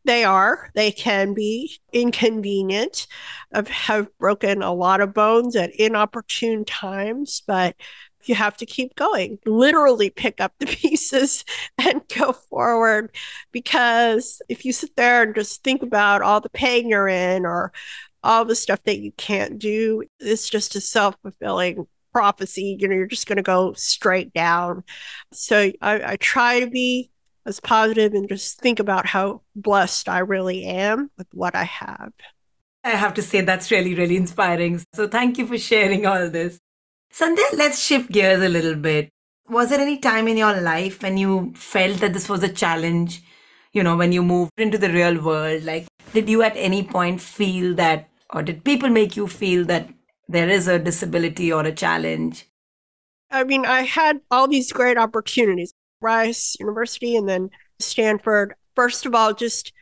They 0.04 0.25
are. 0.25 0.71
They 0.75 0.92
can 0.92 1.35
be 1.35 1.78
inconvenient. 1.92 3.06
I 3.54 3.64
have 3.68 4.09
broken 4.18 4.62
a 4.62 4.73
lot 4.75 5.00
of 5.00 5.14
bones 5.14 5.56
at 5.56 5.75
inopportune 5.76 6.64
times, 6.64 7.42
but 7.47 7.76
you 8.29 8.35
have 8.35 8.57
to 8.59 8.67
keep 8.67 8.95
going, 8.95 9.38
literally 9.47 10.11
pick 10.11 10.41
up 10.41 10.52
the 10.59 10.67
pieces 10.83 11.45
and 11.79 12.02
go 12.14 12.33
forward. 12.33 13.14
Because 13.52 14.41
if 14.49 14.64
you 14.64 14.73
sit 14.73 14.97
there 14.97 15.23
and 15.23 15.35
just 15.35 15.62
think 15.62 15.83
about 15.83 16.23
all 16.23 16.41
the 16.41 16.50
pain 16.50 16.88
you're 16.88 17.09
in 17.09 17.47
or 17.47 17.73
all 18.23 18.45
the 18.45 18.55
stuff 18.55 18.83
that 18.85 19.00
you 19.00 19.12
can't 19.12 19.59
do, 19.59 20.05
it's 20.21 20.49
just 20.49 20.76
a 20.76 20.81
self 20.81 21.17
fulfilling 21.23 21.87
prophecy. 22.12 22.76
You 22.79 22.88
know, 22.88 22.95
you're 22.95 23.07
just 23.07 23.26
going 23.26 23.37
to 23.37 23.43
go 23.43 23.73
straight 23.75 24.33
down. 24.33 24.85
So 25.33 25.73
I, 25.81 26.12
I 26.12 26.17
try 26.17 26.61
to 26.61 26.69
be 26.69 27.11
as 27.45 27.59
positive 27.59 28.14
and 28.14 28.29
just 28.29 28.61
think 28.61 28.79
about 28.79 29.07
how 29.07 29.43
blessed 29.57 30.09
I 30.09 30.21
really 30.21 30.64
am 30.64 31.11
with 31.19 31.26
what 31.33 31.55
I 31.55 31.64
have. 31.64 32.12
I 32.85 32.91
have 32.91 33.14
to 33.14 33.23
say 33.23 33.41
that's 33.41 33.71
really, 33.71 33.95
really 33.95 34.17
inspiring. 34.17 34.83
So 34.93 35.09
thank 35.09 35.38
you 35.38 35.47
for 35.47 35.59
sharing 35.59 36.07
all 36.07 36.29
this. 36.31 36.59
Sandhya, 37.12 37.45
let's 37.52 37.78
shift 37.78 38.11
gears 38.11 38.42
a 38.42 38.49
little 38.49 38.75
bit. 38.75 39.11
Was 39.49 39.69
there 39.69 39.81
any 39.81 39.99
time 39.99 40.28
in 40.28 40.38
your 40.38 40.59
life 40.61 41.02
when 41.02 41.19
you 41.19 41.52
felt 41.54 41.99
that 41.99 42.14
this 42.14 42.28
was 42.28 42.42
a 42.42 42.49
challenge? 42.49 43.23
You 43.73 43.83
know, 43.83 43.97
when 43.97 44.12
you 44.12 44.23
moved 44.23 44.52
into 44.57 44.78
the 44.78 44.88
real 44.88 45.23
world, 45.23 45.64
like, 45.64 45.87
did 46.14 46.28
you 46.28 46.42
at 46.42 46.57
any 46.57 46.83
point 46.83 47.21
feel 47.21 47.75
that, 47.75 48.09
or 48.31 48.42
did 48.42 48.64
people 48.64 48.88
make 48.88 49.14
you 49.14 49.26
feel 49.26 49.64
that 49.66 49.90
there 50.26 50.49
is 50.49 50.69
a 50.69 50.78
disability 50.78 51.52
or 51.52 51.62
a 51.64 51.73
challenge? 51.73 52.47
I 53.31 53.45
mean, 53.45 53.66
I 53.66 53.83
had 53.83 54.21
all 54.31 54.49
these 54.49 54.73
great 54.73 54.97
opportunities. 54.97 55.75
Rice 56.00 56.57
University 56.59 57.14
and 57.14 57.28
then 57.28 57.50
Stanford. 57.78 58.54
First 58.75 59.07
of 59.07 59.14
all, 59.14 59.35
just 59.35 59.73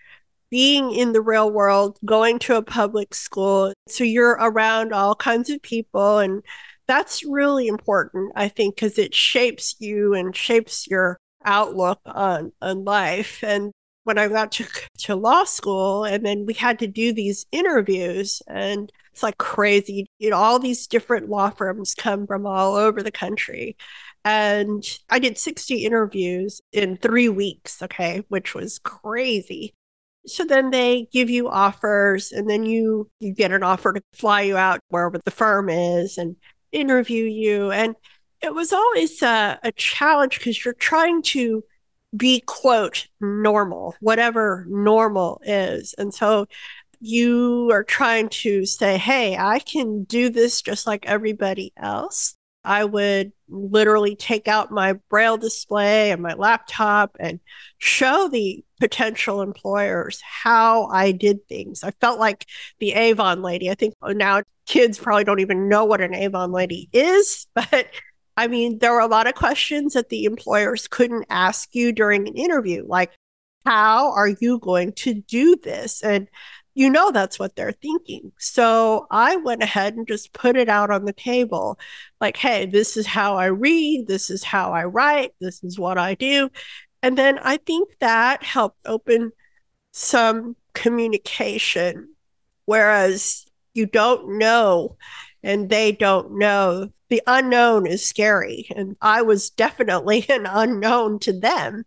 being 0.50 0.92
in 0.92 1.12
the 1.12 1.20
real 1.20 1.50
world, 1.50 1.98
going 2.04 2.40
to 2.40 2.56
a 2.56 2.62
public 2.62 3.14
school. 3.14 3.72
So 3.88 4.04
you're 4.04 4.36
around 4.40 4.92
all 4.92 5.14
kinds 5.14 5.48
of 5.48 5.62
people. 5.62 6.18
And 6.18 6.42
that's 6.90 7.24
really 7.24 7.68
important, 7.68 8.32
I 8.34 8.48
think, 8.48 8.74
because 8.74 8.98
it 8.98 9.14
shapes 9.14 9.76
you 9.78 10.12
and 10.12 10.34
shapes 10.34 10.88
your 10.88 11.18
outlook 11.44 12.00
on, 12.04 12.50
on 12.60 12.84
life. 12.84 13.44
And 13.44 13.70
when 14.02 14.18
I 14.18 14.26
got 14.26 14.50
to, 14.52 14.66
to 14.98 15.14
law 15.14 15.44
school, 15.44 16.02
and 16.02 16.26
then 16.26 16.46
we 16.46 16.54
had 16.54 16.80
to 16.80 16.88
do 16.88 17.12
these 17.12 17.46
interviews, 17.52 18.42
and 18.48 18.90
it's 19.12 19.22
like 19.22 19.38
crazy. 19.38 20.06
You 20.18 20.30
know, 20.30 20.36
all 20.36 20.58
these 20.58 20.88
different 20.88 21.28
law 21.28 21.50
firms 21.50 21.94
come 21.94 22.26
from 22.26 22.44
all 22.44 22.74
over 22.74 23.04
the 23.04 23.12
country. 23.12 23.76
And 24.24 24.84
I 25.08 25.20
did 25.20 25.38
60 25.38 25.84
interviews 25.84 26.60
in 26.72 26.96
three 26.96 27.28
weeks, 27.28 27.82
okay, 27.82 28.24
which 28.28 28.52
was 28.52 28.80
crazy. 28.80 29.74
So 30.26 30.44
then 30.44 30.70
they 30.70 31.06
give 31.12 31.30
you 31.30 31.48
offers 31.48 32.32
and 32.32 32.50
then 32.50 32.66
you 32.66 33.08
you 33.20 33.32
get 33.32 33.52
an 33.52 33.62
offer 33.62 33.92
to 33.92 34.02
fly 34.12 34.42
you 34.42 34.56
out 34.56 34.80
wherever 34.88 35.18
the 35.24 35.30
firm 35.30 35.70
is 35.70 36.18
and 36.18 36.36
interview 36.72 37.24
you. 37.24 37.70
And 37.70 37.94
it 38.42 38.54
was 38.54 38.72
always 38.72 39.22
a, 39.22 39.58
a 39.62 39.72
challenge 39.72 40.38
because 40.38 40.64
you're 40.64 40.74
trying 40.74 41.22
to 41.22 41.62
be 42.16 42.40
quote 42.40 43.06
normal, 43.20 43.94
whatever 44.00 44.66
normal 44.68 45.40
is. 45.44 45.94
And 45.98 46.12
so 46.12 46.46
you 47.00 47.70
are 47.72 47.84
trying 47.84 48.28
to 48.28 48.66
say, 48.66 48.98
hey, 48.98 49.36
I 49.36 49.58
can 49.58 50.04
do 50.04 50.30
this 50.30 50.60
just 50.62 50.86
like 50.86 51.06
everybody 51.06 51.72
else. 51.76 52.34
I 52.62 52.84
would 52.84 53.32
literally 53.48 54.16
take 54.16 54.46
out 54.46 54.70
my 54.70 54.94
braille 55.08 55.38
display 55.38 56.10
and 56.10 56.20
my 56.20 56.34
laptop 56.34 57.16
and 57.18 57.40
show 57.78 58.28
the 58.28 58.62
potential 58.78 59.40
employers 59.40 60.20
how 60.22 60.86
I 60.86 61.12
did 61.12 61.48
things. 61.48 61.82
I 61.82 61.92
felt 61.92 62.20
like 62.20 62.44
the 62.78 62.92
Avon 62.92 63.40
lady. 63.40 63.70
I 63.70 63.74
think 63.74 63.94
now 64.02 64.42
kids 64.70 65.00
probably 65.00 65.24
don't 65.24 65.40
even 65.40 65.68
know 65.68 65.84
what 65.84 66.00
an 66.00 66.14
Avon 66.14 66.52
lady 66.52 66.88
is, 66.92 67.48
but 67.54 67.88
I 68.36 68.46
mean, 68.46 68.78
there 68.78 68.92
were 68.92 69.00
a 69.00 69.06
lot 69.06 69.26
of 69.26 69.34
questions 69.34 69.94
that 69.94 70.08
the 70.08 70.24
employers 70.24 70.88
couldn't 70.88 71.26
ask 71.28 71.74
you 71.74 71.92
during 71.92 72.26
an 72.26 72.36
interview, 72.36 72.84
like, 72.86 73.10
how 73.66 74.12
are 74.12 74.28
you 74.28 74.58
going 74.60 74.92
to 74.92 75.12
do 75.14 75.56
this? 75.56 76.02
And 76.02 76.28
you 76.74 76.88
know 76.88 77.10
that's 77.10 77.38
what 77.38 77.56
they're 77.56 77.72
thinking. 77.72 78.32
So 78.38 79.08
I 79.10 79.36
went 79.36 79.62
ahead 79.62 79.94
and 79.96 80.06
just 80.06 80.32
put 80.32 80.56
it 80.56 80.68
out 80.68 80.90
on 80.90 81.04
the 81.04 81.12
table 81.12 81.78
like, 82.20 82.36
hey, 82.36 82.64
this 82.64 82.96
is 82.96 83.06
how 83.06 83.36
I 83.36 83.46
read, 83.46 84.06
this 84.06 84.30
is 84.30 84.44
how 84.44 84.72
I 84.72 84.84
write, 84.84 85.32
this 85.40 85.62
is 85.64 85.78
what 85.78 85.98
I 85.98 86.14
do. 86.14 86.48
And 87.02 87.18
then 87.18 87.38
I 87.40 87.56
think 87.56 87.90
that 87.98 88.44
helped 88.44 88.78
open 88.86 89.32
some 89.90 90.56
communication. 90.72 92.14
Whereas 92.66 93.49
you 93.74 93.86
don't 93.86 94.38
know 94.38 94.96
and 95.42 95.68
they 95.68 95.92
don't 95.92 96.38
know, 96.38 96.92
the 97.08 97.22
unknown 97.26 97.86
is 97.86 98.06
scary. 98.06 98.66
And 98.74 98.96
I 99.00 99.22
was 99.22 99.50
definitely 99.50 100.26
an 100.28 100.46
unknown 100.46 101.18
to 101.20 101.32
them. 101.32 101.84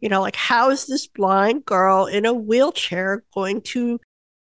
You 0.00 0.08
know, 0.08 0.22
like, 0.22 0.36
how 0.36 0.70
is 0.70 0.86
this 0.86 1.06
blind 1.06 1.64
girl 1.66 2.06
in 2.06 2.24
a 2.24 2.32
wheelchair 2.32 3.24
going 3.34 3.60
to 3.62 4.00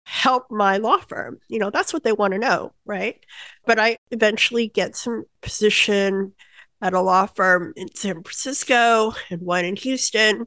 help 0.08 0.50
my 0.50 0.78
law 0.78 0.96
firm. 0.96 1.38
You 1.48 1.58
know, 1.58 1.68
that's 1.68 1.92
what 1.92 2.02
they 2.02 2.12
want 2.12 2.32
to 2.32 2.38
know, 2.38 2.72
right? 2.86 3.22
But 3.66 3.78
I 3.78 3.98
eventually 4.10 4.66
get 4.66 4.96
some 4.96 5.24
position 5.42 6.32
at 6.80 6.94
a 6.94 7.00
law 7.00 7.26
firm 7.26 7.74
in 7.76 7.94
San 7.94 8.22
Francisco 8.22 9.12
and 9.28 9.42
one 9.42 9.66
in 9.66 9.76
Houston. 9.76 10.46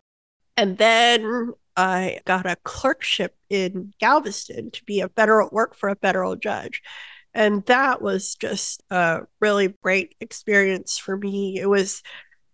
And 0.57 0.79
then 0.79 1.53
I 1.75 2.19
got 2.25 2.45
a 2.45 2.57
clerkship 2.63 3.35
in 3.49 3.93
Galveston 3.99 4.71
to 4.71 4.83
be 4.85 5.01
a 5.01 5.09
federal 5.09 5.49
work 5.51 5.75
for 5.75 5.89
a 5.89 5.95
federal 5.95 6.35
judge. 6.35 6.81
And 7.33 7.65
that 7.65 8.01
was 8.01 8.35
just 8.35 8.83
a 8.89 9.21
really 9.39 9.69
great 9.81 10.15
experience 10.19 10.97
for 10.97 11.15
me. 11.15 11.59
It 11.59 11.69
was 11.69 12.03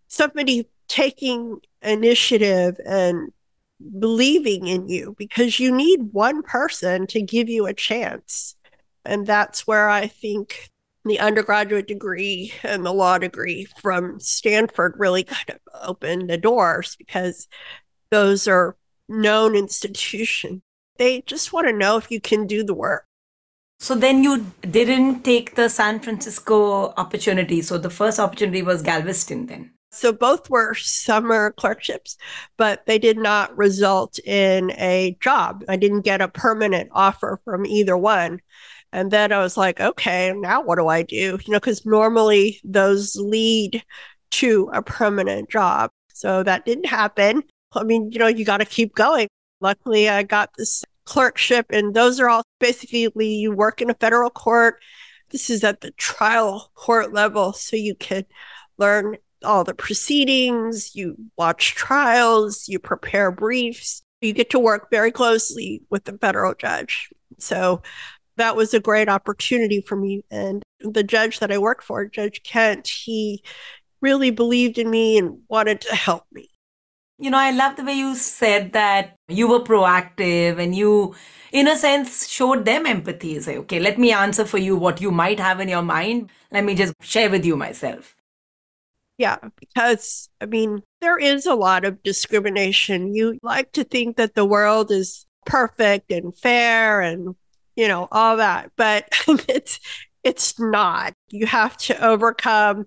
somebody 0.08 0.70
taking 0.88 1.60
initiative 1.82 2.78
and 2.86 3.32
believing 4.00 4.68
in 4.68 4.88
you 4.88 5.16
because 5.18 5.60
you 5.60 5.76
need 5.76 6.14
one 6.14 6.44
person 6.44 7.08
to 7.08 7.22
give 7.22 7.50
you 7.50 7.66
a 7.66 7.74
chance. 7.74 8.56
And 9.04 9.26
that's 9.26 9.66
where 9.66 9.90
I 9.90 10.08
think 10.08 10.70
the 11.06 11.20
undergraduate 11.20 11.88
degree 11.88 12.54
and 12.64 12.86
the 12.86 12.94
law 12.94 13.18
degree 13.18 13.66
from 13.82 14.20
Stanford 14.20 14.96
really 14.98 15.24
kind 15.24 15.50
of 15.50 15.60
opened 15.82 16.30
the 16.30 16.38
doors 16.38 16.96
because 16.98 17.48
those 18.10 18.48
are 18.48 18.76
known 19.10 19.56
institution. 19.56 20.62
They 20.98 21.22
just 21.22 21.54
want 21.54 21.68
to 21.68 21.74
know 21.74 21.98
if 21.98 22.10
you 22.10 22.20
can 22.20 22.48
do 22.48 22.64
the 22.64 22.74
work. 22.74 23.06
So 23.80 23.94
then 23.94 24.24
you 24.24 24.48
didn't 24.62 25.22
take 25.22 25.56
the 25.56 25.70
San 25.70 26.00
Francisco 26.00 26.94
opportunity. 26.98 27.62
So 27.62 27.78
the 27.78 27.92
first 27.92 28.20
opportunity 28.20 28.64
was 28.64 28.82
Galveston 28.82 29.46
then. 29.46 29.72
So 29.92 30.12
both 30.12 30.50
were 30.50 30.74
summer 30.76 31.52
clerkships, 31.52 32.18
but 32.58 32.86
they 32.86 33.00
did 33.00 33.18
not 33.18 33.56
result 33.58 34.20
in 34.20 34.72
a 34.72 35.16
job. 35.22 35.64
I 35.70 35.78
didn't 35.78 36.02
get 36.02 36.22
a 36.22 36.28
permanent 36.28 36.90
offer 36.92 37.40
from 37.46 37.66
either 37.66 37.98
one. 37.98 38.42
And 38.92 39.12
then 39.12 39.32
I 39.32 39.40
was 39.40 39.58
like, 39.58 39.80
okay, 39.80 40.34
now 40.36 40.62
what 40.62 40.78
do 40.78 40.88
I 40.88 41.04
do? 41.04 41.40
You 41.44 41.54
know, 41.54 41.60
because 41.60 41.86
normally 41.86 42.60
those 42.64 43.16
lead 43.16 43.84
to 44.32 44.70
a 44.74 44.82
permanent 44.82 45.50
job. 45.50 45.92
So 46.14 46.44
that 46.44 46.66
didn't 46.66 46.88
happen. 46.88 47.44
I 47.74 47.84
mean, 47.84 48.12
you 48.12 48.20
know, 48.20 48.28
you 48.28 48.46
got 48.46 48.58
to 48.58 48.66
keep 48.66 48.96
going. 48.96 49.28
Luckily, 49.60 50.10
I 50.10 50.24
got 50.24 50.52
this 50.58 50.84
clerkship, 51.06 51.68
and 51.70 51.94
those 51.94 52.20
are 52.20 52.30
all 52.30 52.44
basically 52.60 53.28
you 53.28 53.52
work 53.52 53.82
in 53.82 53.90
a 53.90 53.96
federal 53.96 54.30
court. 54.30 54.80
This 55.30 55.50
is 55.50 55.64
at 55.64 55.82
the 55.82 55.92
trial 55.92 56.72
court 56.76 57.14
level, 57.14 57.54
so 57.54 57.76
you 57.76 57.96
can 57.96 58.26
learn 58.78 59.18
all 59.44 59.64
the 59.64 59.74
proceedings, 59.74 60.96
you 60.96 61.16
watch 61.38 61.76
trials, 61.76 62.68
you 62.68 62.80
prepare 62.80 63.32
briefs. 63.32 64.02
You 64.22 64.34
get 64.34 64.50
to 64.52 64.60
work 64.60 64.90
very 64.90 65.12
closely 65.12 65.84
with 65.90 66.06
the 66.06 66.18
federal 66.18 66.56
judge. 66.56 67.10
So 67.38 67.84
that 68.38 68.56
was 68.56 68.74
a 68.74 68.80
great 68.80 69.10
opportunity 69.10 69.82
for 69.82 69.96
me. 69.96 70.24
And 70.32 70.64
the 70.80 71.04
judge 71.04 71.40
that 71.40 71.52
I 71.52 71.60
worked 71.60 71.84
for, 71.84 72.06
Judge 72.06 72.42
Kent, 72.44 72.88
he 72.88 73.44
really 74.02 74.32
believed 74.32 74.78
in 74.78 74.90
me 74.90 75.18
and 75.18 75.40
wanted 75.50 75.82
to 75.82 75.96
help 75.96 76.24
me. 76.32 76.50
You 77.20 77.32
know, 77.32 77.40
I 77.40 77.52
love 77.52 77.76
the 77.76 77.84
way 77.84 77.94
you 77.94 78.16
said 78.16 78.74
that 78.74 79.16
you 79.28 79.48
were 79.48 79.62
proactive 79.62 80.60
and 80.60 80.76
you, 80.76 81.16
in 81.52 81.68
a 81.68 81.76
sense, 81.76 82.28
showed 82.28 82.64
them 82.66 82.86
empathy. 82.86 83.40
Say, 83.40 83.58
okay, 83.58 83.80
let 83.80 83.98
me 83.98 84.12
answer 84.12 84.46
for 84.46 84.60
you 84.60 84.76
what 84.76 85.02
you 85.02 85.10
might 85.10 85.40
have 85.40 85.60
in 85.60 85.68
your 85.68 85.82
mind. 85.82 86.30
Let 86.52 86.64
me 86.64 86.76
just 86.76 86.94
share 87.02 87.30
with 87.30 87.44
you 87.44 87.58
myself. 87.58 88.16
Yeah, 89.18 89.38
because 89.60 90.30
I 90.40 90.46
mean, 90.46 90.84
there 91.02 91.18
is 91.18 91.48
a 91.48 91.56
lot 91.56 91.86
of 91.86 92.04
discrimination. 92.04 93.16
You 93.16 93.40
like 93.42 93.72
to 93.72 93.84
think 93.84 94.18
that 94.18 94.36
the 94.36 94.46
world 94.46 94.92
is 94.92 95.26
perfect 95.46 96.12
and 96.12 96.38
fair 96.38 97.02
and, 97.02 97.36
you 97.76 97.88
know, 97.88 98.08
all 98.12 98.38
that, 98.38 98.72
but 98.78 99.10
it's 99.48 99.80
it's 100.24 100.60
not. 100.60 101.14
You 101.30 101.48
have 101.48 101.78
to 101.78 102.06
overcome 102.06 102.86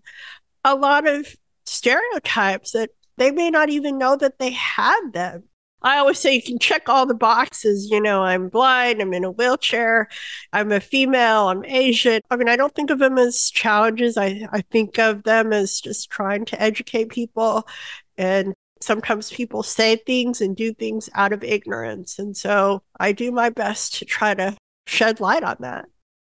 a 0.64 0.76
lot 0.76 1.08
of 1.08 1.34
stereotypes 1.66 2.72
that 2.72 2.90
they 3.20 3.30
may 3.30 3.50
not 3.50 3.68
even 3.68 3.98
know 3.98 4.16
that 4.16 4.38
they 4.38 4.50
had 4.50 5.12
them. 5.12 5.44
I 5.82 5.98
always 5.98 6.18
say 6.18 6.34
you 6.34 6.42
can 6.42 6.58
check 6.58 6.88
all 6.88 7.04
the 7.04 7.14
boxes. 7.14 7.90
You 7.90 8.00
know, 8.00 8.22
I'm 8.22 8.48
blind, 8.48 9.02
I'm 9.02 9.12
in 9.12 9.24
a 9.24 9.30
wheelchair, 9.30 10.08
I'm 10.54 10.72
a 10.72 10.80
female, 10.80 11.48
I'm 11.48 11.62
Asian. 11.66 12.22
I 12.30 12.36
mean, 12.36 12.48
I 12.48 12.56
don't 12.56 12.74
think 12.74 12.88
of 12.88 12.98
them 12.98 13.18
as 13.18 13.50
challenges. 13.50 14.16
I, 14.16 14.46
I 14.52 14.62
think 14.70 14.98
of 14.98 15.24
them 15.24 15.52
as 15.52 15.82
just 15.82 16.10
trying 16.10 16.46
to 16.46 16.60
educate 16.60 17.10
people. 17.10 17.68
And 18.16 18.54
sometimes 18.80 19.30
people 19.30 19.62
say 19.62 19.96
things 19.96 20.40
and 20.40 20.56
do 20.56 20.72
things 20.72 21.10
out 21.14 21.34
of 21.34 21.44
ignorance. 21.44 22.18
And 22.18 22.34
so 22.34 22.82
I 22.98 23.12
do 23.12 23.30
my 23.30 23.50
best 23.50 23.96
to 23.96 24.06
try 24.06 24.32
to 24.32 24.56
shed 24.86 25.20
light 25.20 25.44
on 25.44 25.56
that. 25.60 25.84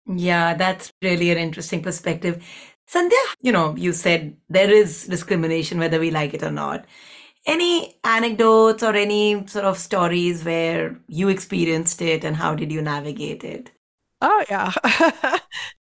Yeah, 0.07 0.55
that's 0.55 0.91
really 1.03 1.31
an 1.31 1.37
interesting 1.37 1.83
perspective. 1.83 2.43
Sandhya, 2.93 3.23
you 3.43 3.53
know, 3.53 3.77
you 3.77 3.93
said 3.93 4.37
there 4.49 4.71
is 4.71 5.07
discrimination 5.07 5.79
whether 5.79 6.01
we 6.01 6.11
like 6.11 6.33
it 6.35 6.43
or 6.43 6.51
not. 6.51 6.87
Any 7.47 7.99
anecdotes 8.03 8.83
or 8.83 8.95
any 8.95 9.47
sort 9.47 9.65
of 9.65 9.79
stories 9.79 10.45
where 10.45 10.99
you 11.07 11.29
experienced 11.29 12.01
it 12.03 12.25
and 12.25 12.37
how 12.37 12.55
did 12.55 12.73
you 12.73 12.83
navigate 12.83 13.45
it? 13.45 13.71
Oh, 14.21 14.45
yeah. 14.49 14.73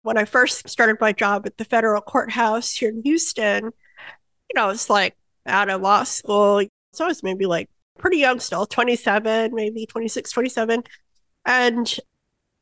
when 0.04 0.18
I 0.18 0.26
first 0.26 0.70
started 0.70 0.98
my 1.00 1.14
job 1.14 1.46
at 1.46 1.58
the 1.58 1.66
federal 1.66 2.02
courthouse 2.02 2.74
here 2.74 2.90
in 2.90 3.02
Houston, 3.04 3.66
you 3.66 4.56
know, 4.56 4.70
it's 4.70 4.90
like 4.90 5.16
out 5.46 5.70
of 5.70 5.82
law 5.82 6.04
school. 6.04 6.64
So 6.94 7.06
I 7.06 7.08
was 7.08 7.24
maybe 7.24 7.46
like 7.46 7.70
pretty 7.98 8.18
young 8.18 8.40
still, 8.40 8.66
27, 8.66 9.54
maybe 9.54 9.86
26, 9.86 10.32
27. 10.32 10.84
And 11.46 12.00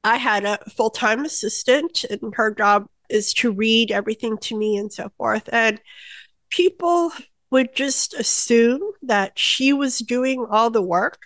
I 0.04 0.18
had 0.18 0.46
a 0.46 0.60
full 0.70 0.90
time 0.90 1.26
assistant, 1.26 2.06
and 2.06 2.34
her 2.36 2.54
job 2.54 2.88
is 3.10 3.34
to 3.36 3.52
read 3.52 3.92
everything 3.92 4.38
to 4.40 4.58
me 4.58 4.78
and 4.78 4.92
so 4.92 5.12
forth. 5.18 5.50
And 5.52 5.82
people 6.50 7.12
would 7.52 7.76
just 7.76 8.14
assume 8.14 8.82
that 9.02 9.38
she 9.40 9.74
was 9.74 10.00
doing 10.00 10.46
all 10.50 10.70
the 10.70 10.82
work. 10.82 11.20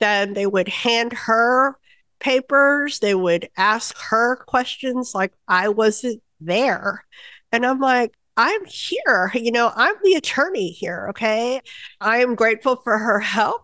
Then 0.00 0.34
they 0.34 0.46
would 0.46 0.68
hand 0.68 1.12
her 1.12 1.78
papers, 2.18 2.98
they 2.98 3.14
would 3.14 3.48
ask 3.56 3.96
her 3.98 4.36
questions 4.36 5.14
like 5.14 5.32
I 5.48 5.68
wasn't 5.68 6.22
there. 6.40 7.04
And 7.52 7.64
I'm 7.64 7.80
like, 7.80 8.14
I'm 8.36 8.64
here. 8.66 9.30
You 9.34 9.52
know, 9.52 9.72
I'm 9.74 9.94
the 10.02 10.14
attorney 10.14 10.70
here. 10.70 11.08
Okay. 11.10 11.60
I 12.00 12.18
am 12.18 12.34
grateful 12.34 12.76
for 12.76 12.98
her 12.98 13.18
help, 13.20 13.62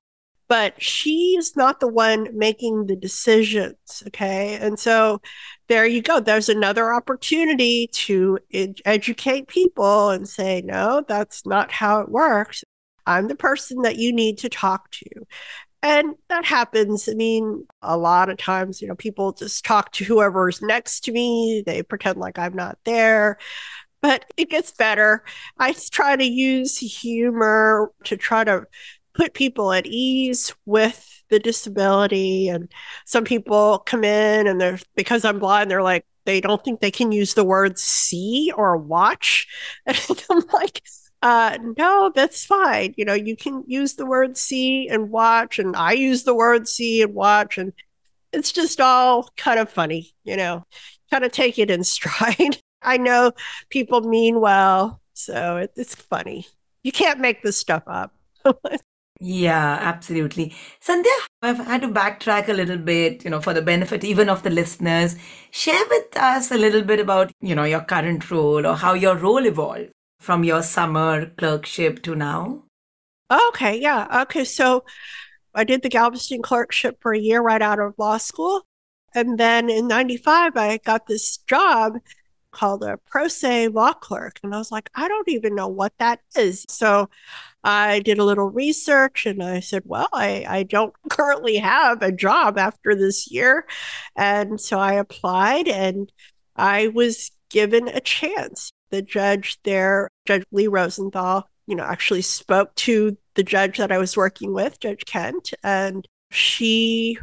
but 0.52 0.75
she's 0.82 1.56
not 1.56 1.80
the 1.80 1.88
one 1.88 2.28
making 2.37 2.85
the 2.85 2.94
decisions. 2.94 4.02
Okay. 4.09 4.59
And 4.61 4.78
so 4.78 5.23
there 5.68 5.87
you 5.87 6.02
go. 6.02 6.21
There's 6.21 6.50
another 6.50 6.92
opportunity 6.92 7.87
to 7.92 8.38
ed- 8.52 8.82
educate 8.85 9.49
people 9.49 10.11
and 10.11 10.28
say, 10.28 10.61
no, 10.61 11.06
that's 11.09 11.47
not 11.47 11.73
how 11.73 12.00
it 12.00 12.11
works. 12.11 12.64
I'm 13.06 13.28
the 13.28 13.35
person 13.35 13.80
that 13.80 13.97
you 13.97 14.12
need 14.12 14.37
to 14.40 14.50
talk 14.50 14.90
to. 14.90 15.06
And 15.82 16.16
that 16.28 16.44
happens. 16.44 17.09
I 17.09 17.14
mean, 17.14 17.66
a 17.80 17.97
lot 17.97 18.28
of 18.28 18.37
times, 18.37 18.82
you 18.82 18.88
know, 18.88 18.94
people 18.94 19.32
just 19.32 19.64
talk 19.64 19.90
to 19.92 20.04
whoever's 20.04 20.61
next 20.61 21.00
to 21.04 21.12
me. 21.12 21.62
They 21.64 21.82
pretend 21.82 22.18
like 22.18 22.38
I'm 22.38 22.54
not 22.54 22.76
there 22.85 23.38
but 24.02 24.25
it 24.37 24.50
gets 24.50 24.73
better. 24.73 25.23
I 25.59 25.75
try 25.92 26.16
to 26.16 26.25
use 26.25 26.76
humor 26.76 27.92
to 28.02 28.16
try 28.16 28.42
to 28.42 28.64
put 29.14 29.35
people 29.35 29.73
at 29.73 29.87
ease 29.87 30.54
with 30.66 31.23
the 31.31 31.38
disability. 31.38 32.49
And 32.49 32.71
some 33.07 33.25
people 33.25 33.78
come 33.78 34.04
in 34.04 34.47
and 34.47 34.61
they're, 34.61 34.78
because 34.97 35.25
I'm 35.25 35.38
blind, 35.38 35.71
they're 35.71 35.83
like, 35.83 36.04
they 36.25 36.40
don't 36.40 36.62
think 36.62 36.81
they 36.81 36.90
can 36.90 37.11
use 37.11 37.35
the 37.35 37.45
word 37.45 37.78
see 37.78 38.52
or 38.57 38.76
watch. 38.76 39.49
And 39.87 40.25
I'm 40.31 40.45
like, 40.52 40.83
uh, 41.23 41.57
no, 41.78 42.11
that's 42.14 42.45
fine. 42.45 42.95
You 42.97 43.04
know, 43.04 43.14
you 43.14 43.37
can 43.37 43.64
use 43.66 43.95
the 43.95 44.07
word 44.07 44.37
see 44.37 44.88
and 44.88 45.11
watch, 45.11 45.59
and 45.59 45.76
I 45.76 45.92
use 45.92 46.25
the 46.25 46.35
word 46.35 46.66
see 46.69 47.02
and 47.02 47.14
watch, 47.14 47.59
and 47.59 47.73
it's 48.33 48.50
just 48.50 48.81
all 48.81 49.28
kind 49.37 49.61
of 49.61 49.71
funny, 49.71 50.14
you 50.25 50.37
know, 50.37 50.64
kind 51.11 51.25
of 51.25 51.31
take 51.33 51.59
it 51.59 51.71
in 51.71 51.85
stride. 51.85 52.59
I 52.83 52.97
know 52.97 53.33
people 53.71 54.00
mean 54.00 54.40
well, 54.40 55.00
so 55.14 55.59
it, 55.59 55.73
it's 55.76 55.95
funny. 55.95 56.47
You 56.83 56.90
can't 56.90 57.21
make 57.21 57.43
this 57.43 57.56
stuff 57.56 57.84
up. 57.87 58.13
Yeah, 59.25 59.78
absolutely. 59.80 60.52
Sandhya, 60.85 61.17
I've 61.43 61.58
had 61.58 61.82
to 61.82 61.89
backtrack 61.89 62.49
a 62.49 62.52
little 62.52 62.76
bit, 62.76 63.23
you 63.23 63.30
know, 63.30 63.41
for 63.41 63.54
the 63.54 63.63
benefit 63.63 64.02
even 64.02 64.28
of 64.28 64.43
the 64.43 64.50
listeners. 64.50 65.15
Share 65.52 65.85
with 65.89 66.17
us 66.17 66.50
a 66.50 66.58
little 66.58 66.82
bit 66.82 66.99
about, 66.99 67.30
you 67.41 67.54
know, 67.54 67.63
your 67.63 67.82
current 67.82 68.28
role 68.32 68.67
or 68.67 68.75
how 68.75 68.95
your 68.95 69.15
role 69.15 69.47
evolved 69.47 69.93
from 70.19 70.43
your 70.43 70.61
summer 70.61 71.26
clerkship 71.39 72.02
to 72.02 72.17
now. 72.17 72.65
Oh, 73.30 73.52
okay, 73.54 73.78
yeah. 73.80 74.23
Okay, 74.23 74.43
so 74.43 74.85
I 75.54 75.63
did 75.63 75.82
the 75.82 75.89
Galveston 75.89 76.43
clerkship 76.43 76.97
for 77.00 77.13
a 77.13 77.19
year 77.19 77.41
right 77.41 77.63
out 77.63 77.78
of 77.78 77.95
law 77.99 78.17
school. 78.17 78.67
And 79.15 79.39
then 79.39 79.71
in 79.71 79.87
95, 79.87 80.56
I 80.56 80.78
got 80.78 81.06
this 81.06 81.37
job 81.47 81.99
called 82.52 82.82
a 82.84 82.99
pro 83.06 83.28
se 83.28 83.69
law 83.69 83.93
clerk. 83.93 84.38
And 84.43 84.54
I 84.54 84.58
was 84.58 84.71
like, 84.71 84.91
I 84.95 85.08
don't 85.08 85.28
even 85.28 85.54
know 85.54 85.69
what 85.69 85.93
that 85.99 86.21
is. 86.36 86.65
So 86.69 87.08
I 87.65 88.00
did 88.00 88.19
a 88.19 88.25
little 88.25 88.50
research 88.50 89.26
and 89.26 89.43
I 89.43 89.60
said, 89.60 89.82
well, 89.84 90.08
I, 90.12 90.45
I 90.49 90.62
don't 90.65 90.95
currently 91.10 91.56
have 91.56 92.02
a 92.02 92.12
job 92.12 92.58
after 92.58 92.95
this 92.95 93.30
year. 93.30 93.67
And 94.17 94.60
so 94.60 94.78
I 94.78 94.95
applied 94.95 95.69
and 95.69 96.12
I 96.56 96.88
was 96.88 97.30
given 97.50 97.88
a 97.88 98.00
chance. 98.00 98.73
The 98.91 99.02
judge 99.02 99.58
there, 99.62 100.10
Judge 100.26 100.45
Lee 100.52 100.67
Rosenthal, 100.67 101.49
you 101.67 101.75
know, 101.75 101.84
actually 101.84 102.23
spoke 102.23 102.75
to 102.75 103.17
the 103.34 103.43
judge 103.43 103.78
that 103.78 103.91
I 103.91 103.99
was 103.99 104.17
working 104.17 104.52
with, 104.52 104.80
Judge 104.80 105.04
Kent, 105.06 105.54
and 105.62 106.06
she 106.30 107.19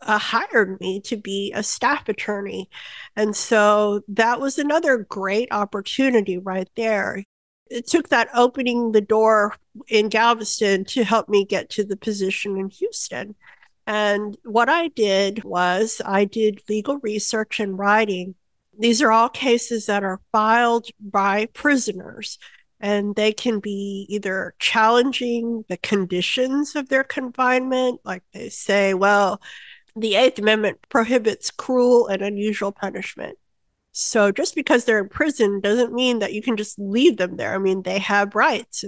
uh, 0.00 0.18
hired 0.18 0.80
me 0.80 1.00
to 1.02 1.16
be 1.16 1.52
a 1.54 1.62
staff 1.62 2.08
attorney. 2.08 2.68
And 3.16 3.34
so 3.34 4.02
that 4.08 4.40
was 4.40 4.58
another 4.58 4.98
great 4.98 5.48
opportunity 5.50 6.38
right 6.38 6.68
there. 6.76 7.24
It 7.70 7.86
took 7.86 8.08
that 8.08 8.28
opening 8.34 8.92
the 8.92 9.00
door 9.00 9.56
in 9.88 10.08
Galveston 10.08 10.84
to 10.86 11.04
help 11.04 11.28
me 11.28 11.44
get 11.44 11.68
to 11.70 11.84
the 11.84 11.96
position 11.96 12.56
in 12.56 12.70
Houston. 12.70 13.34
And 13.86 14.36
what 14.44 14.68
I 14.68 14.88
did 14.88 15.44
was 15.44 16.00
I 16.04 16.24
did 16.24 16.62
legal 16.68 16.98
research 16.98 17.60
and 17.60 17.78
writing. 17.78 18.34
These 18.78 19.02
are 19.02 19.10
all 19.10 19.28
cases 19.28 19.86
that 19.86 20.04
are 20.04 20.20
filed 20.32 20.88
by 21.00 21.46
prisoners 21.46 22.38
and 22.80 23.14
they 23.16 23.32
can 23.32 23.60
be 23.60 24.06
either 24.08 24.54
challenging 24.58 25.64
the 25.68 25.76
conditions 25.78 26.76
of 26.76 26.88
their 26.88 27.04
confinement, 27.04 28.00
like 28.04 28.22
they 28.32 28.48
say, 28.48 28.94
well, 28.94 29.40
the 30.00 30.14
Eighth 30.14 30.38
Amendment 30.38 30.78
prohibits 30.88 31.50
cruel 31.50 32.06
and 32.06 32.22
unusual 32.22 32.72
punishment. 32.72 33.38
So 33.92 34.30
just 34.30 34.54
because 34.54 34.84
they're 34.84 35.00
in 35.00 35.08
prison 35.08 35.60
doesn't 35.60 35.92
mean 35.92 36.20
that 36.20 36.32
you 36.32 36.42
can 36.42 36.56
just 36.56 36.78
leave 36.78 37.16
them 37.16 37.36
there. 37.36 37.54
I 37.54 37.58
mean, 37.58 37.82
they 37.82 37.98
have 37.98 38.34
rights. 38.34 38.84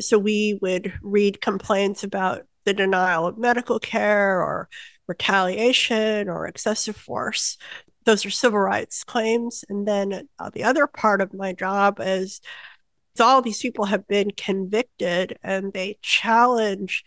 So 0.00 0.18
we 0.18 0.58
would 0.60 0.92
read 1.02 1.40
complaints 1.40 2.02
about 2.02 2.42
the 2.64 2.74
denial 2.74 3.26
of 3.26 3.38
medical 3.38 3.78
care 3.78 4.40
or 4.40 4.68
retaliation 5.06 6.28
or 6.28 6.46
excessive 6.46 6.96
force. 6.96 7.58
Those 8.04 8.24
are 8.26 8.30
civil 8.30 8.58
rights 8.58 9.04
claims. 9.04 9.64
And 9.68 9.86
then 9.86 10.28
uh, 10.38 10.50
the 10.50 10.64
other 10.64 10.86
part 10.86 11.20
of 11.20 11.34
my 11.34 11.52
job 11.52 11.98
is 12.00 12.40
all 13.20 13.42
these 13.42 13.62
people 13.62 13.84
have 13.84 14.08
been 14.08 14.30
convicted 14.32 15.38
and 15.42 15.72
they 15.72 15.98
challenge 16.02 17.04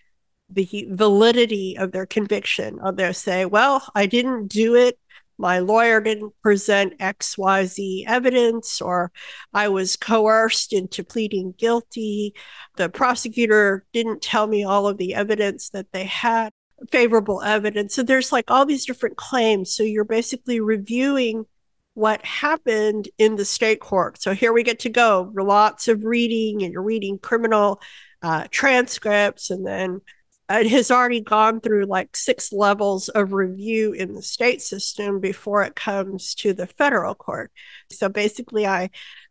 the 0.49 0.87
validity 0.89 1.77
of 1.77 1.91
their 1.91 2.05
conviction. 2.05 2.79
Or 2.81 2.91
they'll 2.91 3.13
say, 3.13 3.45
well, 3.45 3.83
I 3.95 4.05
didn't 4.05 4.47
do 4.47 4.75
it. 4.75 4.97
My 5.37 5.59
lawyer 5.59 6.01
didn't 6.01 6.33
present 6.41 6.97
XYZ 6.97 8.05
evidence, 8.07 8.81
or 8.81 9.11
I 9.53 9.67
was 9.67 9.95
coerced 9.95 10.73
into 10.73 11.03
pleading 11.03 11.53
guilty. 11.57 12.33
The 12.75 12.89
prosecutor 12.89 13.85
didn't 13.93 14.23
tell 14.23 14.47
me 14.47 14.63
all 14.63 14.87
of 14.87 14.97
the 14.97 15.13
evidence 15.13 15.69
that 15.69 15.91
they 15.91 16.05
had, 16.05 16.49
favorable 16.91 17.43
evidence. 17.43 17.93
So 17.93 18.01
there's 18.01 18.31
like 18.31 18.49
all 18.49 18.65
these 18.65 18.85
different 18.85 19.17
claims. 19.17 19.75
So 19.75 19.83
you're 19.83 20.05
basically 20.05 20.59
reviewing 20.59 21.45
what 21.93 22.25
happened 22.25 23.07
in 23.19 23.35
the 23.35 23.45
state 23.45 23.79
court. 23.79 24.21
So 24.21 24.33
here 24.33 24.53
we 24.53 24.63
get 24.63 24.79
to 24.79 24.89
go. 24.89 25.31
Lots 25.35 25.87
of 25.87 26.03
reading, 26.03 26.63
and 26.63 26.73
you're 26.73 26.81
reading 26.81 27.19
criminal 27.19 27.79
uh, 28.23 28.45
transcripts, 28.49 29.51
and 29.51 29.65
then 29.65 30.01
it 30.49 30.67
has 30.67 30.91
already 30.91 31.21
gone 31.21 31.59
through 31.59 31.85
like 31.85 32.15
six 32.15 32.53
levels 32.53 33.09
of 33.09 33.33
review 33.33 33.91
in 33.91 34.13
the 34.13 34.21
state 34.21 34.61
system 34.61 35.19
before 35.19 35.63
it 35.63 35.75
comes 35.75 36.33
to 36.35 36.53
the 36.53 36.67
federal 36.67 37.15
court. 37.15 37.51
So 37.91 38.07
basically, 38.07 38.65
I 38.65 38.89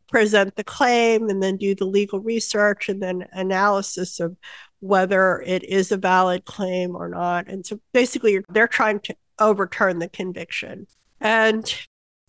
present 0.08 0.56
the 0.56 0.64
claim 0.64 1.28
and 1.28 1.42
then 1.42 1.56
do 1.56 1.74
the 1.74 1.86
legal 1.86 2.20
research 2.20 2.88
and 2.88 3.02
then 3.02 3.26
analysis 3.32 4.20
of 4.20 4.36
whether 4.80 5.42
it 5.44 5.64
is 5.64 5.90
a 5.90 5.96
valid 5.96 6.44
claim 6.44 6.94
or 6.94 7.08
not. 7.08 7.48
And 7.48 7.64
so 7.64 7.80
basically, 7.92 8.40
they're 8.50 8.68
trying 8.68 9.00
to 9.00 9.16
overturn 9.38 9.98
the 9.98 10.08
conviction. 10.08 10.86
And 11.20 11.74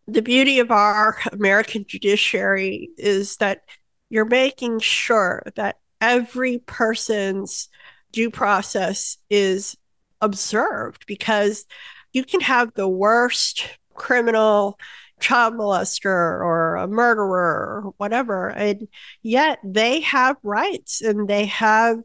the 0.07 0.21
beauty 0.21 0.59
of 0.59 0.71
our 0.71 1.17
American 1.33 1.83
judiciary 1.85 2.89
is 2.97 3.35
that 3.37 3.63
you're 4.09 4.25
making 4.25 4.79
sure 4.79 5.43
that 5.55 5.77
every 5.99 6.59
person's 6.59 7.67
due 8.11 8.29
process 8.29 9.17
is 9.29 9.75
observed 10.21 11.05
because 11.05 11.65
you 12.13 12.23
can 12.23 12.41
have 12.41 12.73
the 12.73 12.87
worst 12.87 13.67
criminal 13.93 14.79
child 15.19 15.53
molester 15.55 16.05
or 16.05 16.75
a 16.75 16.87
murderer 16.87 17.83
or 17.85 17.93
whatever 17.97 18.49
and 18.49 18.87
yet 19.23 19.59
they 19.63 19.99
have 20.01 20.37
rights 20.43 21.01
and 21.01 21.27
they 21.27 21.45
have 21.45 21.97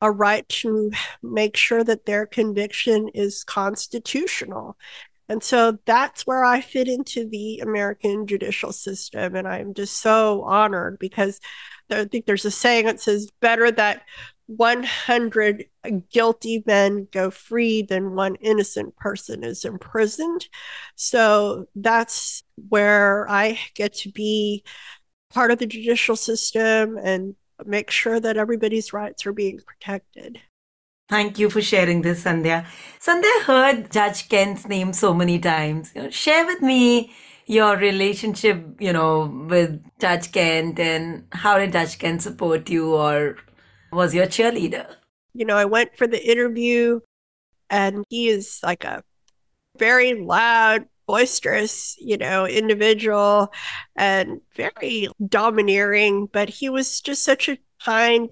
a 0.00 0.10
right 0.10 0.48
to 0.48 0.90
make 1.22 1.56
sure 1.56 1.82
that 1.82 2.04
their 2.04 2.26
conviction 2.26 3.08
is 3.14 3.44
constitutional 3.44 4.76
and 5.28 5.42
so 5.42 5.78
that's 5.84 6.26
where 6.26 6.42
I 6.42 6.60
fit 6.60 6.88
into 6.88 7.28
the 7.28 7.58
American 7.58 8.26
judicial 8.26 8.72
system. 8.72 9.36
And 9.36 9.46
I'm 9.46 9.74
just 9.74 9.98
so 9.98 10.42
honored 10.42 10.98
because 10.98 11.38
I 11.90 12.04
think 12.04 12.26
there's 12.26 12.44
a 12.44 12.50
saying 12.50 12.86
that 12.86 13.00
says, 13.00 13.30
better 13.40 13.70
that 13.72 14.02
100 14.46 15.66
guilty 16.10 16.62
men 16.66 17.06
go 17.12 17.30
free 17.30 17.82
than 17.82 18.14
one 18.14 18.36
innocent 18.36 18.96
person 18.96 19.44
is 19.44 19.64
imprisoned. 19.64 20.48
So 20.96 21.66
that's 21.74 22.42
where 22.68 23.28
I 23.30 23.58
get 23.74 23.92
to 23.94 24.10
be 24.10 24.64
part 25.30 25.50
of 25.50 25.58
the 25.58 25.66
judicial 25.66 26.16
system 26.16 26.96
and 26.96 27.34
make 27.66 27.90
sure 27.90 28.20
that 28.20 28.36
everybody's 28.36 28.92
rights 28.92 29.26
are 29.26 29.32
being 29.32 29.60
protected. 29.66 30.40
Thank 31.08 31.38
you 31.38 31.48
for 31.48 31.62
sharing 31.62 32.02
this, 32.02 32.24
Sandhya. 32.24 32.66
Sandhya 33.00 33.42
heard 33.42 33.90
Judge 33.90 34.28
Kent's 34.28 34.66
name 34.68 34.92
so 34.92 35.14
many 35.14 35.38
times. 35.38 35.92
You 35.94 36.02
know, 36.02 36.10
share 36.10 36.44
with 36.44 36.60
me 36.60 37.12
your 37.48 37.76
relationship, 37.76 38.64
you 38.78 38.92
know, 38.92 39.46
with 39.48 39.82
Judge 39.98 40.30
Kent 40.30 40.78
and 40.78 41.26
how 41.32 41.58
did 41.58 41.72
Judge 41.72 41.98
Kent 41.98 42.22
support 42.22 42.68
you 42.68 42.94
or 42.94 43.36
was 43.92 44.14
your 44.14 44.26
cheerleader? 44.26 44.86
You 45.34 45.44
know, 45.44 45.56
I 45.56 45.64
went 45.64 45.96
for 45.96 46.06
the 46.06 46.24
interview 46.24 47.00
and 47.70 48.04
he 48.08 48.28
is 48.28 48.60
like 48.62 48.84
a 48.84 49.02
very 49.78 50.14
loud, 50.14 50.86
boisterous, 51.06 51.96
you 51.98 52.18
know, 52.18 52.46
individual 52.46 53.52
and 53.96 54.40
very 54.54 55.08
domineering, 55.26 56.28
but 56.30 56.48
he 56.48 56.68
was 56.68 57.00
just 57.00 57.24
such 57.24 57.48
a 57.48 57.58
kind 57.82 58.28